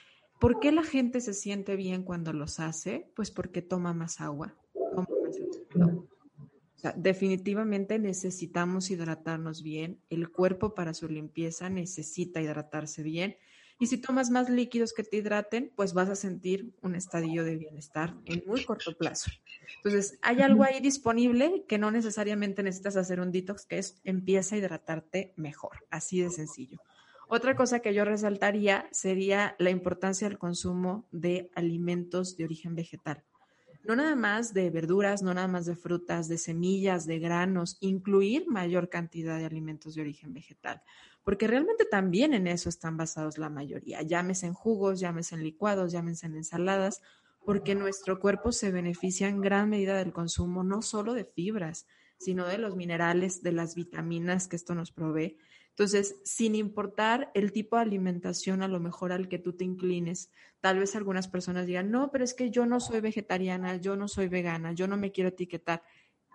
¿por 0.41 0.59
qué 0.59 0.73
la 0.73 0.85
gente 0.85 1.21
se 1.21 1.35
siente 1.35 1.77
bien 1.77 2.03
cuando 2.03 2.33
los 2.33 2.61
hace? 2.61 3.13
Pues 3.15 3.31
porque 3.31 3.61
toma 3.61 3.93
más 3.93 4.23
agua, 4.23 4.57
definitivamente 6.97 7.99
necesitamos 7.99 8.91
hidratarnos 8.91 9.63
bien. 9.63 10.01
El 10.11 10.31
cuerpo 10.31 10.75
para 10.75 10.95
su 10.95 11.09
limpieza 11.09 11.69
necesita 11.71 12.41
hidratarse 12.41 13.03
bien. 13.03 13.37
Y 13.79 13.87
si 13.87 13.99
tomas 13.99 14.31
más 14.31 14.49
líquidos 14.49 14.93
que 14.93 15.03
te 15.03 15.17
hidraten, 15.17 15.73
pues 15.75 15.93
vas 15.93 16.09
a 16.09 16.15
sentir 16.15 16.73
un 16.83 16.95
estadio 16.95 17.45
de 17.45 17.57
bienestar 17.57 18.15
en 18.27 18.43
muy 18.47 18.65
corto 18.65 18.97
plazo. 18.97 19.31
Entonces, 19.77 20.19
hay 20.23 20.41
algo 20.41 20.63
ahí 20.63 20.81
disponible 20.81 21.65
que 21.67 21.79
no 21.79 21.91
necesariamente 21.91 22.63
necesitas 22.63 22.97
hacer 22.97 23.19
un 23.19 23.33
detox, 23.33 23.67
que 23.67 23.79
es 23.79 24.01
empieza 24.05 24.55
a 24.55 24.59
hidratarte 24.59 25.33
mejor, 25.37 25.85
así 25.91 26.21
de 26.21 26.31
sencillo. 26.31 26.79
Otra 27.29 27.57
cosa 27.57 27.81
que 27.81 27.95
yo 27.95 28.05
resaltaría 28.05 28.89
sería 28.93 29.57
la 29.59 29.71
importancia 29.71 30.29
del 30.29 30.39
consumo 30.39 31.09
de 31.11 31.51
alimentos 31.55 32.37
de 32.37 32.45
origen 32.45 32.77
vegetal 32.77 33.25
no 33.85 33.97
nada 33.97 34.15
más 34.15 34.55
de 34.55 34.71
verduras, 34.71 35.23
no 35.23 35.35
nada 35.35 35.49
más 35.49 35.67
de 35.67 35.77
frutas, 35.77 36.29
de 36.29 36.39
semillas, 36.39 37.07
de 37.07 37.19
granos, 37.19 37.77
incluir 37.81 38.47
mayor 38.49 38.89
cantidad 38.89 39.39
de 39.39 39.47
alimentos 39.47 39.95
de 39.95 40.03
origen 40.03 40.33
vegetal, 40.33 40.83
porque 41.25 41.47
realmente 41.47 41.85
también 41.85 42.35
en 42.35 42.47
eso 42.47 42.69
están 42.69 42.97
basados 42.97 43.39
la 43.39 43.49
mayoría, 43.49 44.03
llámese 44.03 44.47
en 44.47 44.55
jugos, 44.55 45.01
llámese 45.01 45.35
en 45.35 45.43
licuados, 45.43 45.93
llámese 45.93 46.27
en 46.27 46.37
ensaladas, 46.37 47.03
porque 47.45 47.75
nuestro 47.75 48.21
cuerpo 48.21 48.53
se 48.53 48.71
beneficia 48.71 49.29
en 49.29 49.41
gran 49.41 49.69
medida 49.69 49.97
del 49.97 50.13
consumo 50.13 50.63
no 50.63 50.83
solo 50.83 51.13
de 51.15 51.25
fibras, 51.25 51.87
sino 52.19 52.47
de 52.47 52.59
los 52.59 52.77
minerales, 52.77 53.43
de 53.43 53.53
las 53.53 53.75
vitaminas 53.75 54.47
que 54.47 54.57
esto 54.57 54.75
nos 54.77 54.93
provee. 54.93 55.39
Entonces, 55.73 56.21
sin 56.25 56.55
importar 56.55 57.31
el 57.35 57.51
tipo 57.51 57.77
de 57.77 57.83
alimentación 57.83 58.63
a 58.63 58.69
lo 58.69 58.79
mejor 58.79 59.11
al 59.11 59.29
que 59.29 59.39
tú 59.39 59.55
te 59.55 59.65
inclines, 59.65 60.31
tal 60.61 60.79
vez 60.79 60.95
algunas 60.95 61.29
personas 61.29 61.67
digan, 61.67 61.91
no, 61.91 62.11
pero 62.11 62.25
es 62.25 62.35
que 62.35 62.51
yo 62.51 62.67
no 62.67 62.79
soy 62.79 63.01
vegetariana, 63.01 63.77
yo 63.77 63.97
no 63.97 64.07
soy 64.07 64.29
vegana, 64.29 64.73
yo 64.73 64.87
no 64.87 64.99
me 64.99 65.13
quiero 65.13 65.29
etiquetar. 65.31 65.83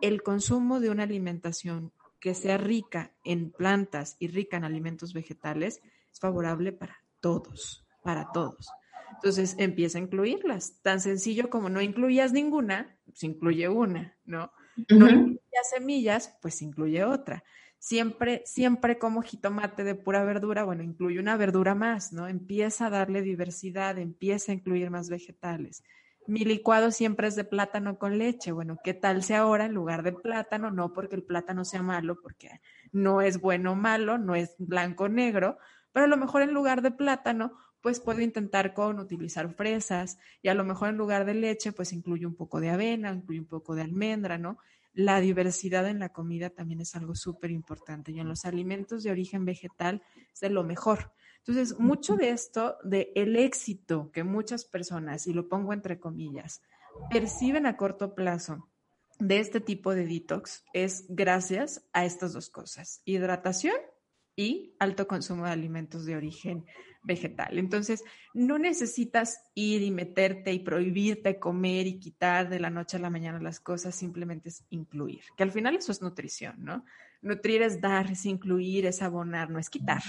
El 0.02 0.24
consumo 0.24 0.80
de 0.80 0.90
una 0.90 1.04
alimentación 1.04 1.94
que 2.20 2.34
sea 2.34 2.58
rica 2.58 3.14
en 3.24 3.52
plantas 3.52 4.16
y 4.20 4.28
rica 4.28 4.58
en 4.58 4.64
alimentos 4.64 5.14
vegetales 5.14 5.82
es 6.12 6.20
favorable 6.20 6.72
para 6.72 7.04
todos, 7.20 7.86
para 8.04 8.32
todos. 8.32 8.70
Entonces 9.12 9.56
empieza 9.60 10.00
a 10.00 10.02
incluirlas. 10.02 10.82
Tan 10.82 11.00
sencillo 11.00 11.50
como 11.50 11.70
no 11.70 11.82
incluyas 11.82 12.34
ninguna, 12.34 13.00
pues 13.06 13.24
incluye 13.24 13.70
una, 13.70 14.18
¿no? 14.26 14.52
No 14.90 15.10
incluyas 15.10 15.70
semillas, 15.72 16.38
pues 16.42 16.62
incluye 16.62 17.04
otra. 17.04 17.44
Siempre, 17.80 18.41
siempre 18.45 18.97
como 18.97 19.21
jitomate 19.21 19.84
de 19.84 19.95
pura 19.95 20.23
verdura, 20.23 20.63
bueno, 20.63 20.84
incluye 20.84 21.19
una 21.19 21.38
verdura 21.38 21.75
más, 21.75 22.13
¿no? 22.13 22.28
Empieza 22.28 22.88
a 22.88 22.89
darle 22.89 23.21
diversidad, 23.21 23.97
empieza 23.97 24.51
a 24.51 24.55
incluir 24.55 24.89
más 24.89 25.09
vegetales. 25.09 25.84
Mi 26.28 26.43
licuado 26.43 26.91
siempre 26.91 27.28
es 27.28 27.36
de 27.36 27.45
plátano 27.45 27.97
con 27.97 28.17
leche. 28.17 28.51
Bueno, 28.51 28.80
¿qué 28.84 28.93
tal 28.93 29.23
si 29.23 29.34
ahora 29.34 29.65
en 29.65 29.73
lugar 29.73 30.03
de 30.03 30.11
plátano, 30.11 30.71
no 30.71 30.91
porque 30.91 31.15
el 31.15 31.23
plátano 31.23 31.63
sea 31.63 31.82
malo, 31.82 32.19
porque 32.21 32.49
no 32.91 33.21
es 33.21 33.39
bueno 33.39 33.71
o 33.71 33.75
malo, 33.75 34.17
no 34.17 34.36
es 34.36 34.55
blanco 34.57 35.05
o 35.05 35.09
negro, 35.09 35.57
pero 35.93 36.05
a 36.05 36.09
lo 36.09 36.17
mejor 36.17 36.41
en 36.41 36.53
lugar 36.53 36.82
de 36.82 36.91
plátano, 36.91 37.57
pues 37.82 38.01
puedo 38.01 38.19
intentar 38.19 38.73
con 38.73 38.99
utilizar 38.99 39.53
fresas 39.53 40.17
y 40.41 40.49
a 40.49 40.53
lo 40.53 40.65
mejor 40.65 40.89
en 40.89 40.97
lugar 40.97 41.23
de 41.25 41.34
leche, 41.34 41.71
pues 41.71 41.93
incluye 41.93 42.25
un 42.25 42.36
poco 42.36 42.59
de 42.59 42.71
avena, 42.71 43.11
incluye 43.11 43.39
un 43.39 43.47
poco 43.47 43.75
de 43.75 43.84
almendra, 43.84 44.38
¿no? 44.38 44.57
La 44.98 45.22
diversidad 45.22 45.88
en 45.88 46.00
la 46.00 46.10
comida 46.10 46.50
también 46.50 46.82
es 46.82 46.95
algo 46.95 47.14
súper 47.14 47.52
importante 47.52 48.12
y 48.12 48.20
en 48.20 48.28
los 48.28 48.45
alimentos 48.45 49.04
de 49.04 49.12
origen 49.12 49.45
vegetal 49.45 50.02
es 50.34 50.39
de 50.39 50.50
lo 50.50 50.64
mejor. 50.64 51.14
Entonces, 51.38 51.80
mucho 51.80 52.16
de 52.16 52.32
esto, 52.32 52.78
de 52.84 53.12
el 53.14 53.36
éxito 53.36 54.10
que 54.12 54.24
muchas 54.24 54.66
personas, 54.66 55.28
y 55.28 55.34
lo 55.34 55.48
pongo 55.50 55.72
entre 55.72 56.00
comillas, 56.00 56.64
perciben 57.12 57.68
a 57.68 57.78
corto 57.78 58.16
plazo 58.16 58.70
de 59.20 59.38
este 59.38 59.62
tipo 59.62 59.93
de 59.93 60.08
detox 60.08 60.66
es 60.74 61.06
gracias 61.10 61.88
a 61.93 62.04
estas 62.04 62.34
dos 62.34 62.50
cosas, 62.50 63.04
hidratación 63.06 63.78
y 64.36 64.76
alto 64.80 65.08
consumo 65.08 65.45
de 65.45 65.52
alimentos 65.52 66.06
de 66.06 66.16
origen 66.16 66.66
vegetal. 67.08 67.58
Entonces, 67.58 68.03
no 68.34 68.60
necesitas 68.60 69.41
ir 69.55 69.82
y 69.82 69.89
meterte 69.89 70.53
y 70.53 70.60
prohibirte 70.60 71.39
comer 71.39 71.88
y 71.88 71.99
quitar 71.99 72.49
de 72.49 72.60
la 72.60 72.70
noche 72.70 72.97
a 72.97 72.99
la 72.99 73.10
mañana 73.10 73.39
las 73.39 73.60
cosas, 73.60 73.95
simplemente 73.95 74.49
es 74.49 74.64
incluir, 74.70 75.22
que 75.36 75.43
al 75.43 75.51
final 75.51 75.76
eso 75.76 75.91
es 75.91 76.01
nutrición, 76.01 76.55
¿no? 76.60 76.86
Nutrir 77.22 77.64
es 77.64 77.82
dar, 77.82 78.12
es 78.12 78.26
incluir, 78.26 78.86
es 78.86 79.01
abonar, 79.01 79.49
no 79.49 79.58
es 79.58 79.70
quitar. 79.70 80.03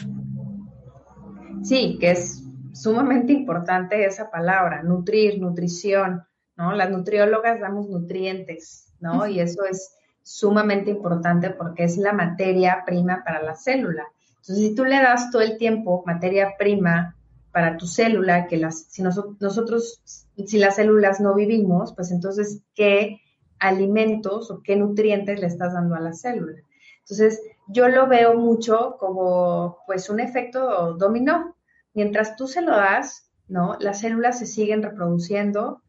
Sí, 1.63 1.97
que 1.99 2.11
es 2.11 2.45
sumamente 2.73 3.33
importante 3.33 4.05
esa 4.05 4.31
palabra, 4.31 4.83
nutrir, 4.83 5.41
nutrición, 5.41 6.25
¿no? 6.57 6.75
Las 6.75 6.91
nutriólogas 6.91 7.61
damos 7.61 7.89
nutrientes, 7.89 8.93
¿no? 9.01 9.27
Y 9.27 9.41
eso 9.41 9.65
es 9.65 9.95
sumamente 10.23 10.91
importante 10.91 11.51
porque 11.51 11.85
es 11.85 11.97
la 11.97 12.13
materia 12.13 12.83
prima 12.85 13.23
para 13.25 13.43
la 13.43 13.55
célula. 13.55 14.05
Entonces, 14.49 14.71
si 14.71 14.75
tú 14.75 14.85
le 14.87 14.97
das 14.97 15.31
todo 15.31 15.43
el 15.43 15.59
tiempo 15.59 16.03
materia 16.07 16.55
prima 16.59 17.15
para 17.53 17.77
tu 17.77 17.87
célula, 17.87 18.47
que 18.47 18.57
las, 18.57 18.87
si 18.89 19.03
nosotros, 19.03 20.01
si 20.47 20.59
las 20.59 20.77
células 20.77 21.21
no 21.21 21.35
vivimos, 21.35 21.93
pues 21.95 22.11
entonces, 22.13 22.63
¿qué 22.75 23.21
alimentos 23.59 24.51
o 24.51 24.63
qué 24.63 24.77
nutrientes 24.77 25.39
le 25.39 25.47
estás 25.47 25.75
dando 25.75 25.97
a 25.97 26.01
la 26.01 26.15
célula? 26.15 26.63
Entonces, 27.01 27.43
yo 27.69 27.89
lo 27.89 28.07
veo 28.07 28.37
mucho 28.37 28.97
como, 28.99 29.79
pues, 29.87 30.09
un 30.09 30.19
efecto 30.19 30.95
dominó. 30.95 31.55
Mientras 31.93 32.37
tú 32.37 32.49
se 32.49 32.63
lo 32.63 32.75
das, 32.75 33.31
¿no? 33.49 33.77
Las 33.81 34.01
células 34.01 34.39
se 34.39 34.47
siguen 34.47 34.83
reproduciendo, 34.83 35.83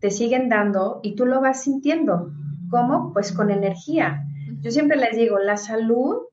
te 0.00 0.10
siguen 0.10 0.48
dando 0.48 0.98
y 1.04 1.14
tú 1.14 1.26
lo 1.26 1.40
vas 1.40 1.62
sintiendo. 1.62 2.32
¿Cómo? 2.70 3.12
Pues 3.12 3.30
con 3.30 3.50
energía. 3.50 4.24
Yo 4.62 4.72
siempre 4.72 4.96
les 4.96 5.16
digo, 5.16 5.38
la 5.38 5.56
salud 5.56 6.29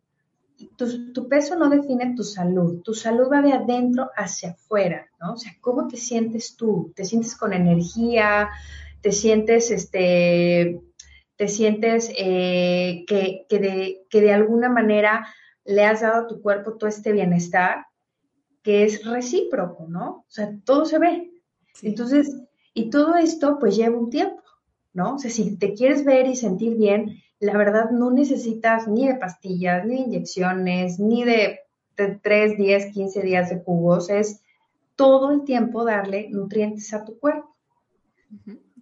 tu, 0.57 1.27
peso 1.27 1.55
no 1.55 1.69
define 1.69 2.15
tu 2.15 2.23
salud, 2.23 2.81
tu 2.81 2.93
salud 2.93 3.29
va 3.31 3.41
de 3.41 3.53
adentro 3.53 4.09
hacia 4.15 4.51
afuera, 4.51 5.07
¿no? 5.19 5.33
O 5.33 5.37
sea, 5.37 5.51
¿cómo 5.61 5.87
te 5.87 5.97
sientes 5.97 6.55
tú? 6.55 6.91
¿Te 6.95 7.05
sientes 7.05 7.35
con 7.35 7.53
energía? 7.53 8.49
¿Te 9.01 9.11
sientes, 9.11 9.69
este, 9.71 10.81
te 11.35 11.47
sientes 11.47 12.11
eh, 12.17 13.05
que, 13.07 13.45
de, 13.49 14.05
que 14.09 14.21
de 14.21 14.33
alguna 14.33 14.69
manera 14.69 15.27
le 15.65 15.85
has 15.85 16.01
dado 16.01 16.23
a 16.23 16.27
tu 16.27 16.41
cuerpo 16.41 16.73
todo 16.73 16.89
este 16.89 17.11
bienestar 17.11 17.85
que 18.63 18.83
es 18.83 19.05
recíproco, 19.05 19.85
¿no? 19.87 20.09
O 20.09 20.25
sea, 20.27 20.51
todo 20.65 20.85
se 20.85 20.99
ve. 20.99 21.31
Entonces, 21.83 22.35
y 22.73 22.89
todo 22.89 23.15
esto 23.15 23.57
pues 23.59 23.75
lleva 23.75 23.97
un 23.97 24.09
tiempo, 24.09 24.43
¿no? 24.93 25.15
O 25.15 25.19
sea, 25.19 25.29
si 25.31 25.57
te 25.57 25.73
quieres 25.73 26.03
ver 26.03 26.27
y 26.27 26.35
sentir 26.35 26.75
bien, 26.75 27.21
la 27.39 27.57
verdad 27.57 27.91
no 27.91 28.11
necesitas 28.11 28.87
ni 28.87 29.07
de 29.07 29.15
pastillas, 29.15 29.85
ni 29.85 29.95
de 29.95 30.01
inyecciones, 30.01 30.99
ni 30.99 31.23
de, 31.23 31.59
3, 31.95 32.57
10, 32.57 32.93
15 32.93 33.21
días 33.23 33.49
de 33.49 33.59
jugos, 33.59 34.09
es 34.09 34.43
todo 34.95 35.31
el 35.31 35.43
tiempo 35.43 35.83
darle 35.83 36.29
nutrientes 36.29 36.93
a 36.93 37.03
tu 37.03 37.17
cuerpo. 37.17 37.55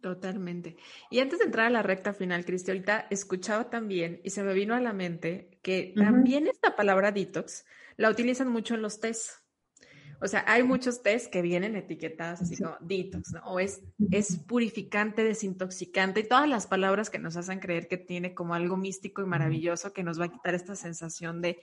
Totalmente. 0.01 0.76
Y 1.10 1.20
antes 1.20 1.39
de 1.39 1.45
entrar 1.45 1.68
a 1.68 1.70
la 1.70 1.82
recta 1.82 2.14
final, 2.14 2.45
Cristi, 2.45 2.72
ahorita 2.72 3.08
escuchaba 3.10 3.70
también 3.70 4.20
y 4.24 4.32
se 4.32 4.43
me 4.43 4.53
vino 4.53 4.76
a 4.76 4.82
la 4.82 4.93
mente 4.93 5.58
que 5.62 5.93
también 5.95 6.47
esta 6.47 6.76
palabra 6.76 7.12
detox 7.12 7.66
la 7.97 8.10
utilizan 8.10 8.49
mucho 8.49 8.76
en 8.76 8.82
los 8.82 8.99
tests. 8.99 9.45
O 10.22 10.28
sea, 10.28 10.43
hay 10.47 10.63
muchos 10.63 11.01
test 11.03 11.32
que 11.32 11.41
vienen 11.41 11.76
etiquetados 11.76 12.41
así 12.41 12.57
como 12.57 12.76
detox, 12.80 13.34
¿no? 13.34 13.41
O 13.45 13.59
es, 13.59 13.82
es 14.11 14.38
purificante, 14.38 15.24
desintoxicante, 15.24 16.22
y 16.22 16.28
todas 16.28 16.47
las 16.47 16.68
palabras 16.68 17.09
que 17.09 17.20
nos 17.20 17.36
hacen 17.36 17.59
creer 17.59 17.88
que 17.88 17.97
tiene 17.97 18.34
como 18.34 18.53
algo 18.53 18.78
místico 18.78 19.22
y 19.22 19.26
maravilloso 19.26 19.93
que 19.93 20.03
nos 20.03 20.20
va 20.20 20.26
a 20.26 20.32
quitar 20.32 20.55
esta 20.55 20.76
sensación 20.76 21.41
de 21.41 21.59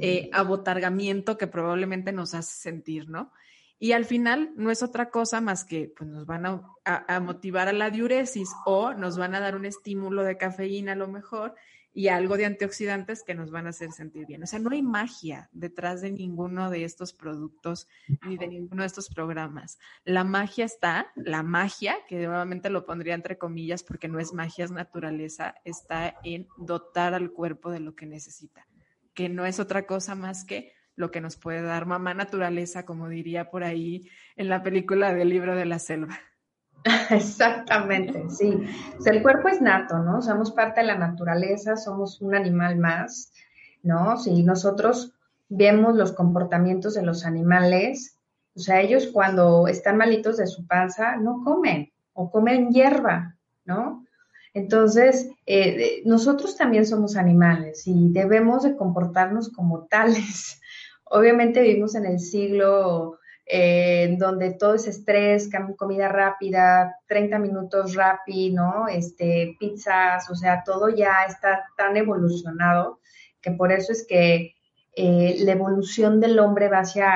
eh, 0.00 0.30
abotargamiento 0.32 1.38
que 1.38 1.46
probablemente 1.46 2.12
nos 2.12 2.34
hace 2.34 2.54
sentir, 2.60 3.08
¿no? 3.08 3.32
Y 3.78 3.92
al 3.92 4.04
final 4.04 4.52
no 4.56 4.70
es 4.70 4.82
otra 4.82 5.08
cosa 5.08 5.40
más 5.40 5.64
que 5.64 5.92
pues, 5.96 6.08
nos 6.08 6.26
van 6.26 6.44
a, 6.44 6.62
a, 6.84 7.20
motivar 7.20 7.66
a 7.68 7.72
la 7.72 7.88
diuresis 7.88 8.50
o 8.66 8.92
nos 8.92 9.16
van 9.16 9.34
a 9.34 9.40
dar 9.40 9.56
un 9.56 9.64
estímulo 9.64 10.22
de 10.22 10.36
cafeína 10.36 10.92
a 10.92 10.96
lo 10.96 11.08
mejor 11.08 11.54
y 11.92 12.08
algo 12.08 12.36
de 12.36 12.46
antioxidantes 12.46 13.22
que 13.22 13.34
nos 13.34 13.50
van 13.50 13.66
a 13.66 13.70
hacer 13.70 13.90
sentir 13.92 14.26
bien. 14.26 14.42
O 14.42 14.46
sea, 14.46 14.58
no 14.58 14.70
hay 14.70 14.82
magia 14.82 15.48
detrás 15.52 16.00
de 16.00 16.12
ninguno 16.12 16.70
de 16.70 16.84
estos 16.84 17.12
productos 17.12 17.88
ni 18.26 18.36
de 18.36 18.46
ninguno 18.46 18.82
de 18.82 18.86
estos 18.86 19.08
programas. 19.08 19.78
La 20.04 20.24
magia 20.24 20.64
está, 20.64 21.10
la 21.16 21.42
magia, 21.42 21.96
que 22.08 22.26
nuevamente 22.26 22.70
lo 22.70 22.86
pondría 22.86 23.14
entre 23.14 23.38
comillas 23.38 23.82
porque 23.82 24.08
no 24.08 24.20
es 24.20 24.32
magia, 24.32 24.64
es 24.64 24.70
naturaleza, 24.70 25.54
está 25.64 26.16
en 26.22 26.46
dotar 26.56 27.14
al 27.14 27.32
cuerpo 27.32 27.70
de 27.70 27.80
lo 27.80 27.94
que 27.96 28.06
necesita, 28.06 28.66
que 29.14 29.28
no 29.28 29.44
es 29.44 29.58
otra 29.58 29.86
cosa 29.86 30.14
más 30.14 30.44
que 30.44 30.72
lo 30.94 31.10
que 31.10 31.20
nos 31.20 31.36
puede 31.36 31.62
dar 31.62 31.86
mamá 31.86 32.14
naturaleza, 32.14 32.84
como 32.84 33.08
diría 33.08 33.50
por 33.50 33.64
ahí 33.64 34.08
en 34.36 34.48
la 34.48 34.62
película 34.62 35.14
del 35.14 35.30
libro 35.30 35.56
de 35.56 35.64
la 35.64 35.78
selva. 35.78 36.20
Exactamente, 37.10 38.30
sí. 38.30 38.58
El 39.04 39.22
cuerpo 39.22 39.48
es 39.48 39.60
nato, 39.60 39.98
¿no? 39.98 40.22
Somos 40.22 40.52
parte 40.52 40.80
de 40.80 40.86
la 40.86 40.96
naturaleza, 40.96 41.76
somos 41.76 42.20
un 42.20 42.34
animal 42.34 42.78
más, 42.78 43.32
¿no? 43.82 44.16
Si 44.16 44.42
nosotros 44.42 45.12
vemos 45.48 45.96
los 45.96 46.12
comportamientos 46.12 46.94
de 46.94 47.02
los 47.02 47.26
animales, 47.26 48.16
o 48.54 48.60
sea, 48.60 48.80
ellos 48.80 49.08
cuando 49.12 49.68
están 49.68 49.96
malitos 49.96 50.36
de 50.36 50.46
su 50.46 50.66
panza 50.66 51.16
no 51.16 51.42
comen 51.44 51.92
o 52.14 52.30
comen 52.30 52.70
hierba, 52.70 53.36
¿no? 53.64 54.04
Entonces, 54.52 55.28
eh, 55.46 56.02
nosotros 56.04 56.56
también 56.56 56.84
somos 56.84 57.16
animales 57.16 57.86
y 57.86 58.10
debemos 58.10 58.64
de 58.64 58.76
comportarnos 58.76 59.50
como 59.50 59.86
tales. 59.86 60.60
Obviamente 61.04 61.62
vivimos 61.62 61.94
en 61.94 62.06
el 62.06 62.18
siglo 62.18 63.18
eh, 63.46 63.89
donde 64.08 64.52
todo 64.52 64.74
es 64.74 64.86
estrés, 64.86 65.50
comida 65.76 66.08
rápida, 66.08 66.96
30 67.06 67.38
minutos 67.38 67.94
rápido, 67.94 68.56
¿no? 68.56 68.88
Este, 68.88 69.56
pizzas, 69.58 70.30
o 70.30 70.34
sea, 70.34 70.62
todo 70.64 70.88
ya 70.88 71.24
está 71.28 71.64
tan 71.76 71.96
evolucionado 71.96 73.00
que 73.40 73.50
por 73.50 73.72
eso 73.72 73.92
es 73.92 74.06
que 74.06 74.54
eh, 74.96 75.36
la 75.44 75.52
evolución 75.52 76.20
del 76.20 76.38
hombre 76.40 76.68
va 76.68 76.80
hacia 76.80 77.14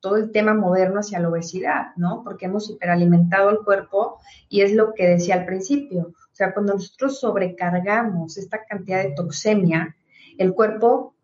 todo 0.00 0.16
el 0.16 0.30
tema 0.30 0.54
moderno, 0.54 1.00
hacia 1.00 1.18
la 1.18 1.28
obesidad, 1.28 1.86
¿no? 1.96 2.22
Porque 2.22 2.46
hemos 2.46 2.70
hiperalimentado 2.70 3.50
el 3.50 3.58
cuerpo 3.58 4.20
y 4.48 4.60
es 4.60 4.72
lo 4.72 4.94
que 4.94 5.08
decía 5.08 5.34
al 5.34 5.44
principio. 5.44 6.12
O 6.14 6.34
sea, 6.34 6.54
cuando 6.54 6.74
nosotros 6.74 7.18
sobrecargamos 7.20 8.38
esta 8.38 8.64
cantidad 8.64 9.02
de 9.02 9.12
toxemia, 9.14 9.96
el 10.38 10.54
cuerpo 10.54 11.14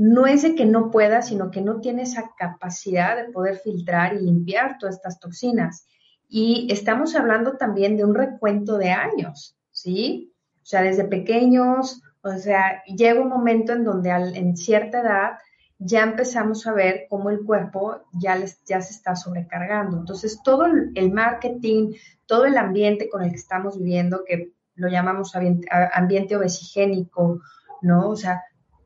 no 0.00 0.26
es 0.26 0.40
de 0.40 0.54
que 0.54 0.64
no 0.64 0.90
pueda, 0.90 1.20
sino 1.20 1.50
que 1.50 1.60
no 1.60 1.82
tiene 1.82 2.02
esa 2.04 2.30
capacidad 2.34 3.18
de 3.18 3.30
poder 3.30 3.58
filtrar 3.58 4.14
y 4.14 4.20
limpiar 4.20 4.78
todas 4.78 4.96
estas 4.96 5.20
toxinas. 5.20 5.84
Y 6.26 6.68
estamos 6.72 7.14
hablando 7.14 7.58
también 7.58 7.98
de 7.98 8.06
un 8.06 8.14
recuento 8.14 8.78
de 8.78 8.92
años, 8.92 9.58
¿sí? 9.70 10.32
O 10.62 10.64
sea, 10.64 10.80
desde 10.80 11.04
pequeños, 11.04 12.00
o 12.22 12.32
sea, 12.32 12.82
llega 12.86 13.20
un 13.20 13.28
momento 13.28 13.74
en 13.74 13.84
donde 13.84 14.08
en 14.08 14.56
cierta 14.56 15.02
edad 15.02 15.32
ya 15.78 16.02
empezamos 16.02 16.66
a 16.66 16.72
ver 16.72 17.04
cómo 17.10 17.28
el 17.28 17.44
cuerpo 17.44 18.00
ya, 18.14 18.36
les, 18.36 18.64
ya 18.64 18.80
se 18.80 18.94
está 18.94 19.14
sobrecargando. 19.16 19.98
Entonces, 19.98 20.40
todo 20.42 20.64
el 20.64 21.12
marketing, 21.12 21.92
todo 22.24 22.46
el 22.46 22.56
ambiente 22.56 23.10
con 23.10 23.22
el 23.22 23.32
que 23.32 23.36
estamos 23.36 23.78
viviendo, 23.78 24.24
que 24.26 24.54
lo 24.76 24.88
llamamos 24.88 25.36
ambiente, 25.36 25.68
ambiente 25.92 26.36
obesigénico, 26.36 27.42
¿no? 27.82 28.08
O 28.08 28.16
sea, 28.16 28.42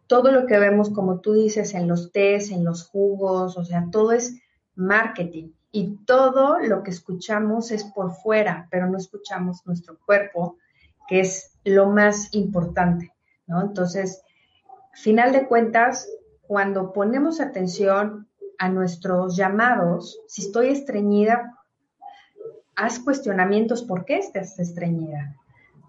todo 0.07 0.31
lo 0.31 0.47
que 0.47 0.59
vemos, 0.59 0.91
como 0.91 1.21
tú 1.21 1.33
dices, 1.33 1.75
en 1.75 1.89
los 1.89 2.13
tés, 2.13 2.51
en 2.51 2.65
los 2.65 2.87
jugos, 2.87 3.57
o 3.57 3.65
sea, 3.65 3.89
todo 3.91 4.13
es 4.13 4.41
marketing 4.75 5.53
y 5.73 5.97
todo 6.05 6.59
lo 6.59 6.83
que 6.83 6.91
escuchamos 6.91 7.71
es 7.71 7.85
por 7.85 8.13
fuera, 8.13 8.69
pero 8.71 8.87
no 8.87 8.99
escuchamos 8.99 9.67
nuestro 9.67 9.99
cuerpo, 10.05 10.59
que 11.09 11.21
es 11.21 11.59
lo 11.65 11.91
más 11.91 12.33
importante, 12.35 13.13
¿no? 13.47 13.63
Entonces, 13.63 14.23
final 14.93 15.33
de 15.33 15.47
cuentas, 15.47 16.09
cuando 16.47 16.93
ponemos 16.93 17.41
atención 17.41 18.29
a 18.59 18.69
nuestros 18.69 19.37
llamados, 19.37 20.21
si 20.29 20.43
estoy 20.43 20.69
estreñida, 20.69 21.59
haz 22.77 22.99
cuestionamientos, 22.99 23.83
¿por 23.83 24.05
qué 24.05 24.19
estás 24.19 24.59
estreñida? 24.59 25.37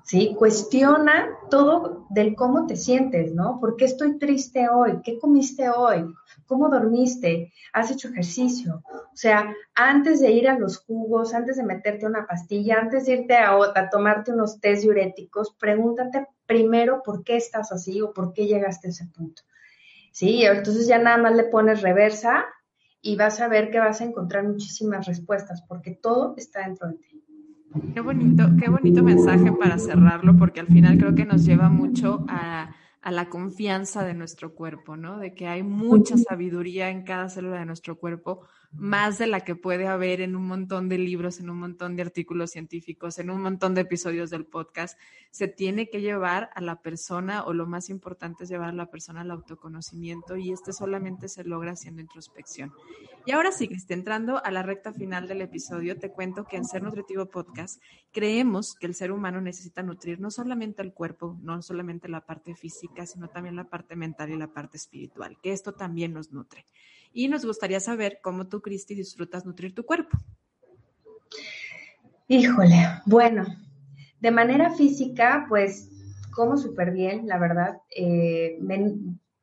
¿Sí? 0.06 0.36
Cuestiona 0.38 1.36
todo 1.49 2.06
del 2.12 2.36
cómo 2.36 2.68
te 2.68 2.76
sientes, 2.76 3.34
¿no? 3.34 3.60
¿Por 3.60 3.76
qué 3.76 3.86
estoy 3.86 4.20
triste 4.20 4.70
hoy? 4.70 5.01
¿Qué 5.03 5.18
comiste 5.18 5.68
hoy? 5.68 6.06
¿Cómo 6.45 6.70
dormiste? 6.70 7.51
¿Has 7.74 7.89
hecho 7.89 8.10
ejercicio? 8.10 8.84
O 8.93 9.18
sea, 9.18 9.51
antes 9.74 10.20
de 10.20 10.30
ir 10.30 10.47
a 10.47 10.60
los 10.60 10.78
jugos, 10.78 11.34
antes 11.34 11.58
de 11.58 11.64
meterte 11.64 12.06
una 12.06 12.28
pastilla, 12.28 12.80
antes 12.82 13.08
de 13.08 13.14
irte 13.14 13.36
a, 13.36 13.58
tomarte 13.89 14.32
unos 14.32 14.60
test 14.60 14.84
diuréticos, 14.84 15.56
pregúntate 15.60 16.28
primero 16.45 17.01
por 17.03 17.24
qué 17.24 17.38
estás 17.38 17.72
así 17.72 17.99
o 18.03 18.14
por 18.14 18.32
qué 18.32 18.45
llegaste 18.45 18.89
a 18.89 18.91
ese 18.91 19.08
punto. 19.08 19.41
¿Sí? 20.12 20.45
Entonces 20.45 20.86
ya 20.86 20.99
nada 20.99 21.18
más 21.18 21.36
le 21.36 21.45
pones 21.45 21.82
reversa 21.82 22.45
y 23.01 23.16
vas 23.16 23.41
a 23.41 23.47
ver 23.47 23.72
que 23.72 23.80
vas 23.80 24.01
a 24.01 24.06
encontrar 24.06 24.43
muchísimas 24.43 25.08
respuestas 25.08 25.64
porque 25.64 25.91
todo 25.99 26.36
está 26.38 26.60
dentro 26.60 26.89
de 26.89 26.93
ti. 26.93 27.24
Qué 27.93 28.01
bonito, 28.01 28.55
qué 28.57 28.69
bonito 28.69 29.03
mensaje 29.03 29.53
para 29.53 29.80
cerrarlo 29.80 30.36
porque 30.38 30.59
al 30.59 30.67
final 30.67 30.97
creo 30.97 31.15
que 31.15 31.26
nos 31.26 31.45
lleva 31.45 31.69
mucho 31.69 32.26
a 32.28 32.71
a 33.01 33.11
la 33.11 33.30
confianza 33.30 34.03
de 34.03 34.15
nuestro 34.15 34.55
cuerpo, 34.55 34.97
¿no? 34.97 35.19
De 35.19 35.36
que 35.36 35.47
hay 35.47 35.61
mucha 35.61 36.17
sabiduría 36.17 36.89
en 36.89 37.03
cada 37.03 37.30
célula 37.30 37.59
de 37.59 37.65
nuestro 37.67 37.99
cuerpo 37.99 38.47
más 38.78 39.17
de 39.17 39.28
la 39.28 39.41
que 39.41 39.55
puede 39.55 39.88
haber 39.88 40.21
en 40.21 40.36
un 40.36 40.47
montón 40.47 40.89
de 40.89 40.97
libros, 40.97 41.39
en 41.39 41.49
un 41.49 41.59
montón 41.59 41.95
de 41.95 42.01
artículos 42.01 42.51
científicos, 42.51 43.19
en 43.19 43.30
un 43.30 43.41
montón 43.41 43.73
de 43.73 43.82
episodios 43.82 44.30
del 44.30 44.45
podcast. 44.45 44.99
Se 45.32 45.47
tiene 45.47 45.89
que 45.89 46.01
llevar 46.01 46.49
a 46.55 46.61
la 46.61 46.82
persona, 46.82 47.43
o 47.43 47.53
lo 47.53 47.65
más 47.65 47.89
importante 47.89 48.43
es 48.43 48.49
llevar 48.49 48.69
a 48.69 48.73
la 48.73 48.91
persona 48.91 49.21
al 49.21 49.32
autoconocimiento, 49.32 50.36
y 50.38 50.51
este 50.51 50.73
solamente 50.73 51.28
se 51.30 51.43
logra 51.43 51.71
haciendo 51.71 52.01
introspección. 52.01 52.73
Y 53.26 53.32
ahora 53.32 53.51
sí, 53.51 53.67
Cristi, 53.67 53.93
entrando 53.93 54.43
a 54.43 54.51
la 54.51 54.61
recta 54.61 54.93
final 54.93 55.28
del 55.28 55.41
episodio, 55.41 55.97
te 55.97 56.11
cuento 56.11 56.45
que 56.45 56.57
en 56.57 56.65
Ser 56.65 56.84
Nutritivo 56.84 57.26
Podcast 57.26 57.82
creemos 58.11 58.76
que 58.76 58.86
el 58.86 58.93
ser 58.93 59.11
humano 59.11 59.41
necesita 59.41 59.82
nutrir 59.84 60.19
no 60.19 60.30
solamente 60.30 60.82
el 60.82 60.93
cuerpo, 60.93 61.38
no 61.41 61.61
solamente 61.61 62.07
la 62.07 62.21
parte 62.21 62.55
física, 62.55 63.05
sino 63.05 63.28
también 63.30 63.55
la 63.55 63.69
parte 63.69 63.95
mental 63.95 64.30
y 64.30 64.38
la 64.38 64.53
parte 64.53 64.78
espiritual, 64.78 65.38
que 65.41 65.53
esto 65.53 65.73
también 65.73 66.13
nos 66.13 66.32
nutre 66.32 66.65
y 67.16 67.30
nos 67.30 67.45
gustaría 67.45 67.80
saber 67.80 68.20
cómo 68.22 68.47
tú, 68.47 68.61
Cristi, 68.61 68.93
disfrutas 68.93 69.45
nutrir 69.45 69.74
tu 69.74 69.86
cuerpo. 69.86 70.18
Híjole, 72.28 72.76
bueno, 73.05 73.45
de 74.20 74.32
manera 74.32 74.76
física, 74.76 75.45
pues 75.47 75.89
como 76.32 76.57
súper 76.57 76.91
bien, 76.91 77.26
la 77.26 77.38
verdad. 77.38 77.78
Eh, 77.95 78.59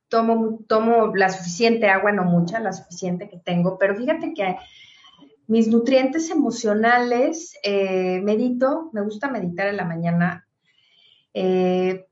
tomo, 0.08 0.58
tomo 0.68 1.16
la 1.16 1.30
suficiente 1.30 1.88
agua, 1.88 2.12
no 2.12 2.24
mucha, 2.24 2.60
la 2.60 2.74
suficiente 2.74 3.30
que 3.30 3.38
tengo, 3.38 3.78
pero 3.78 3.96
fíjate 3.96 4.34
que 4.34 4.56
mis 5.46 5.68
nutrientes 5.68 6.28
emocionales, 6.28 7.56
eh, 7.62 8.20
medito, 8.20 8.90
me 8.92 9.00
gusta 9.00 9.30
meditar 9.30 9.68
en 9.68 9.78
la 9.78 9.86
mañana. 9.86 10.46
Eh, 11.32 12.04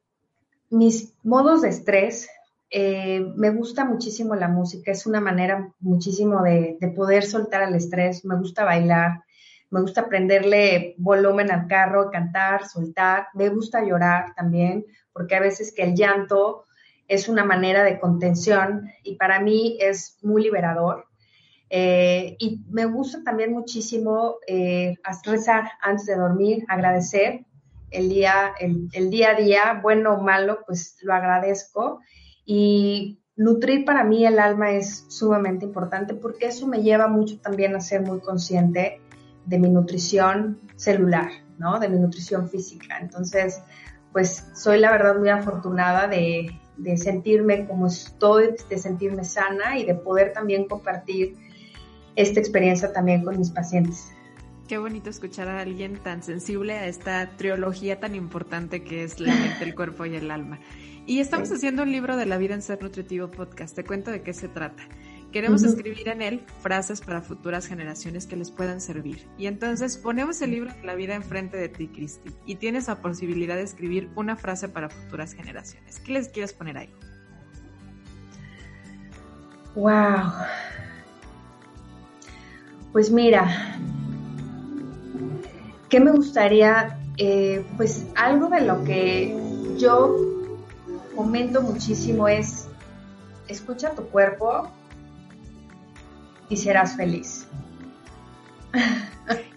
mis 0.70 1.12
modos 1.22 1.60
de 1.60 1.68
estrés, 1.68 2.30
eh, 2.72 3.20
me 3.34 3.50
gusta 3.50 3.84
muchísimo 3.84 4.36
la 4.36 4.46
música, 4.46 4.92
es 4.92 5.04
una 5.04 5.20
manera 5.20 5.72
muchísimo 5.80 6.40
de, 6.42 6.78
poder 6.94 7.24
soltar 7.24 7.62
el 7.62 7.74
estrés, 7.74 8.24
me 8.24 8.36
gusta 8.36 8.64
bailar, 8.64 9.24
me 9.70 9.80
gusta 9.80 10.08
prenderle 10.08 10.94
volumen 10.96 11.50
al 11.50 11.66
carro, 11.66 12.10
cantar, 12.12 12.68
soltar, 12.68 13.26
me 13.34 13.48
gusta 13.48 13.84
llorar 13.84 14.34
también, 14.36 14.86
porque 15.12 15.34
a 15.34 15.40
veces 15.40 15.74
que 15.74 15.82
el 15.82 15.96
llanto 15.96 16.66
es 17.08 17.28
una 17.28 17.44
manera 17.44 17.82
de 17.82 17.98
contención 17.98 18.88
y 19.02 19.16
para 19.16 19.40
mí 19.40 19.76
es 19.80 20.18
muy 20.22 20.42
liberador. 20.42 21.06
Eh, 21.70 22.36
y 22.38 22.64
me 22.68 22.84
gusta 22.84 23.22
también 23.24 23.52
muchísimo 23.52 24.36
eh, 24.46 24.94
rezar 25.24 25.70
antes 25.82 26.06
de 26.06 26.16
dormir, 26.16 26.64
agradecer 26.68 27.44
el 27.90 28.08
día, 28.08 28.54
el 28.60 29.10
día 29.10 29.30
a 29.30 29.34
día, 29.34 29.80
bueno 29.82 30.14
o 30.14 30.22
malo, 30.22 30.60
pues 30.66 30.98
lo 31.02 31.14
agradezco 31.14 32.00
y 32.52 33.20
nutrir 33.36 33.84
para 33.84 34.02
mí 34.02 34.26
el 34.26 34.40
alma 34.40 34.72
es 34.72 35.04
sumamente 35.06 35.66
importante 35.66 36.14
porque 36.14 36.46
eso 36.46 36.66
me 36.66 36.82
lleva 36.82 37.06
mucho 37.06 37.38
también 37.38 37.76
a 37.76 37.80
ser 37.80 38.02
muy 38.02 38.18
consciente 38.18 39.00
de 39.46 39.58
mi 39.60 39.70
nutrición 39.70 40.58
celular, 40.74 41.30
¿no? 41.58 41.78
De 41.78 41.88
mi 41.88 42.00
nutrición 42.00 42.48
física. 42.48 42.98
Entonces, 43.00 43.62
pues 44.10 44.48
soy 44.56 44.80
la 44.80 44.90
verdad 44.90 45.16
muy 45.16 45.28
afortunada 45.28 46.08
de, 46.08 46.50
de 46.76 46.96
sentirme 46.96 47.68
como 47.68 47.86
estoy, 47.86 48.56
de 48.68 48.78
sentirme 48.78 49.22
sana 49.22 49.78
y 49.78 49.84
de 49.84 49.94
poder 49.94 50.32
también 50.32 50.66
compartir 50.66 51.36
esta 52.16 52.40
experiencia 52.40 52.92
también 52.92 53.24
con 53.24 53.38
mis 53.38 53.50
pacientes. 53.50 54.10
Qué 54.66 54.76
bonito 54.78 55.08
escuchar 55.08 55.46
a 55.46 55.60
alguien 55.60 56.00
tan 56.02 56.24
sensible 56.24 56.74
a 56.74 56.88
esta 56.88 57.30
trilogía 57.36 58.00
tan 58.00 58.16
importante 58.16 58.82
que 58.82 59.04
es 59.04 59.20
la 59.20 59.34
mente, 59.34 59.62
el 59.62 59.76
cuerpo 59.76 60.04
y 60.04 60.16
el 60.16 60.32
alma. 60.32 60.58
Y 61.06 61.20
estamos 61.20 61.50
haciendo 61.50 61.82
un 61.82 61.90
libro 61.90 62.16
de 62.16 62.26
la 62.26 62.38
vida 62.38 62.54
en 62.54 62.62
Ser 62.62 62.82
Nutritivo 62.82 63.30
Podcast. 63.30 63.74
Te 63.74 63.84
cuento 63.84 64.10
de 64.10 64.22
qué 64.22 64.32
se 64.32 64.48
trata. 64.48 64.82
Queremos 65.32 65.62
escribir 65.62 66.08
en 66.08 66.22
él 66.22 66.42
frases 66.60 67.00
para 67.00 67.22
futuras 67.22 67.66
generaciones 67.66 68.26
que 68.26 68.36
les 68.36 68.50
puedan 68.50 68.80
servir. 68.80 69.28
Y 69.38 69.46
entonces 69.46 69.96
ponemos 69.96 70.42
el 70.42 70.50
libro 70.50 70.72
de 70.74 70.82
la 70.82 70.96
vida 70.96 71.14
enfrente 71.14 71.56
de 71.56 71.68
ti, 71.68 71.86
Cristi, 71.88 72.30
y 72.46 72.56
tienes 72.56 72.88
la 72.88 73.00
posibilidad 73.00 73.54
de 73.54 73.62
escribir 73.62 74.10
una 74.16 74.34
frase 74.36 74.68
para 74.68 74.90
futuras 74.90 75.34
generaciones. 75.34 76.00
¿Qué 76.00 76.12
les 76.12 76.28
quieres 76.28 76.52
poner 76.52 76.78
ahí? 76.78 76.92
Wow. 79.76 80.32
Pues 82.90 83.12
mira, 83.12 83.78
¿qué 85.88 86.00
me 86.00 86.10
gustaría? 86.10 86.98
Eh, 87.16 87.64
pues 87.76 88.06
algo 88.16 88.48
de 88.48 88.62
lo 88.62 88.82
que 88.82 89.36
yo 89.78 90.29
comento 91.20 91.60
muchísimo 91.60 92.28
es, 92.28 92.66
escucha 93.46 93.90
tu 93.94 94.04
cuerpo 94.04 94.70
y 96.48 96.56
serás 96.56 96.96
feliz. 96.96 97.46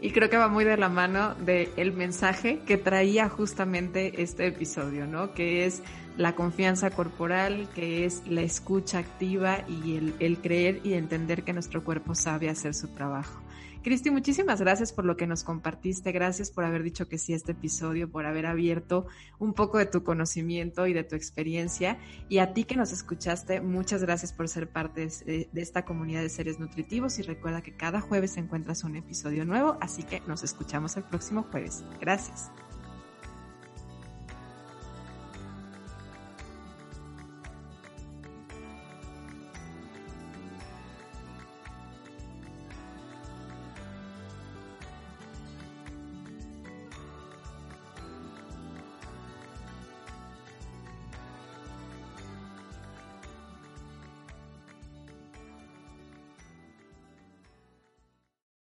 Y 0.01 0.11
creo 0.11 0.29
que 0.29 0.35
va 0.35 0.49
muy 0.49 0.65
de 0.65 0.75
la 0.75 0.89
mano 0.89 1.35
del 1.35 1.69
el 1.77 1.93
mensaje 1.93 2.59
que 2.67 2.75
traía 2.75 3.29
justamente 3.29 4.21
este 4.21 4.45
episodio, 4.47 5.07
¿no? 5.07 5.33
Que 5.33 5.65
es 5.65 5.81
la 6.17 6.35
confianza 6.35 6.89
corporal, 6.89 7.69
que 7.73 8.03
es 8.03 8.27
la 8.27 8.41
escucha 8.41 8.97
activa 8.97 9.59
y 9.69 9.95
el, 9.95 10.15
el 10.19 10.39
creer 10.39 10.81
y 10.83 10.95
entender 10.95 11.43
que 11.43 11.53
nuestro 11.53 11.81
cuerpo 11.85 12.13
sabe 12.13 12.49
hacer 12.49 12.73
su 12.73 12.89
trabajo. 12.89 13.42
Cristi, 13.83 14.09
muchísimas 14.09 14.61
gracias 14.61 14.93
por 14.93 15.03
lo 15.03 15.17
que 15.17 15.27
nos 15.27 15.43
compartiste, 15.43 16.11
gracias 16.13 16.49
por 16.49 16.63
haber 16.63 16.83
dicho 16.83 17.09
que 17.09 17.17
sí 17.17 17.33
a 17.33 17.35
este 17.35 17.51
episodio, 17.51 18.09
por 18.09 18.25
haber 18.25 18.45
abierto 18.45 19.05
un 19.39 19.53
poco 19.53 19.77
de 19.77 19.85
tu 19.85 20.03
conocimiento 20.03 20.87
y 20.87 20.93
de 20.93 21.03
tu 21.03 21.15
experiencia. 21.15 21.97
Y 22.29 22.37
a 22.37 22.53
ti 22.53 22.63
que 22.63 22.77
nos 22.77 22.93
escuchaste, 22.93 23.59
muchas 23.59 24.01
gracias 24.01 24.31
por 24.31 24.47
ser 24.47 24.69
parte 24.69 25.09
de, 25.25 25.49
esta 25.55 25.83
comunidad 25.83 26.21
de 26.21 26.29
seres 26.29 26.59
nutritivos 26.59 27.19
y 27.19 27.23
recuerda 27.23 27.61
que 27.61 27.75
cada 27.75 27.99
jueves 27.99 28.37
encuentras 28.37 28.85
un 28.85 28.95
episodio 28.95 29.43
nuevo, 29.43 29.77
así 29.81 30.03
que 30.03 30.21
nos 30.27 30.43
escuchamos 30.43 30.95
el 30.95 31.03
próximo 31.03 31.43
jueves. 31.51 31.83
Gracias. 31.99 32.51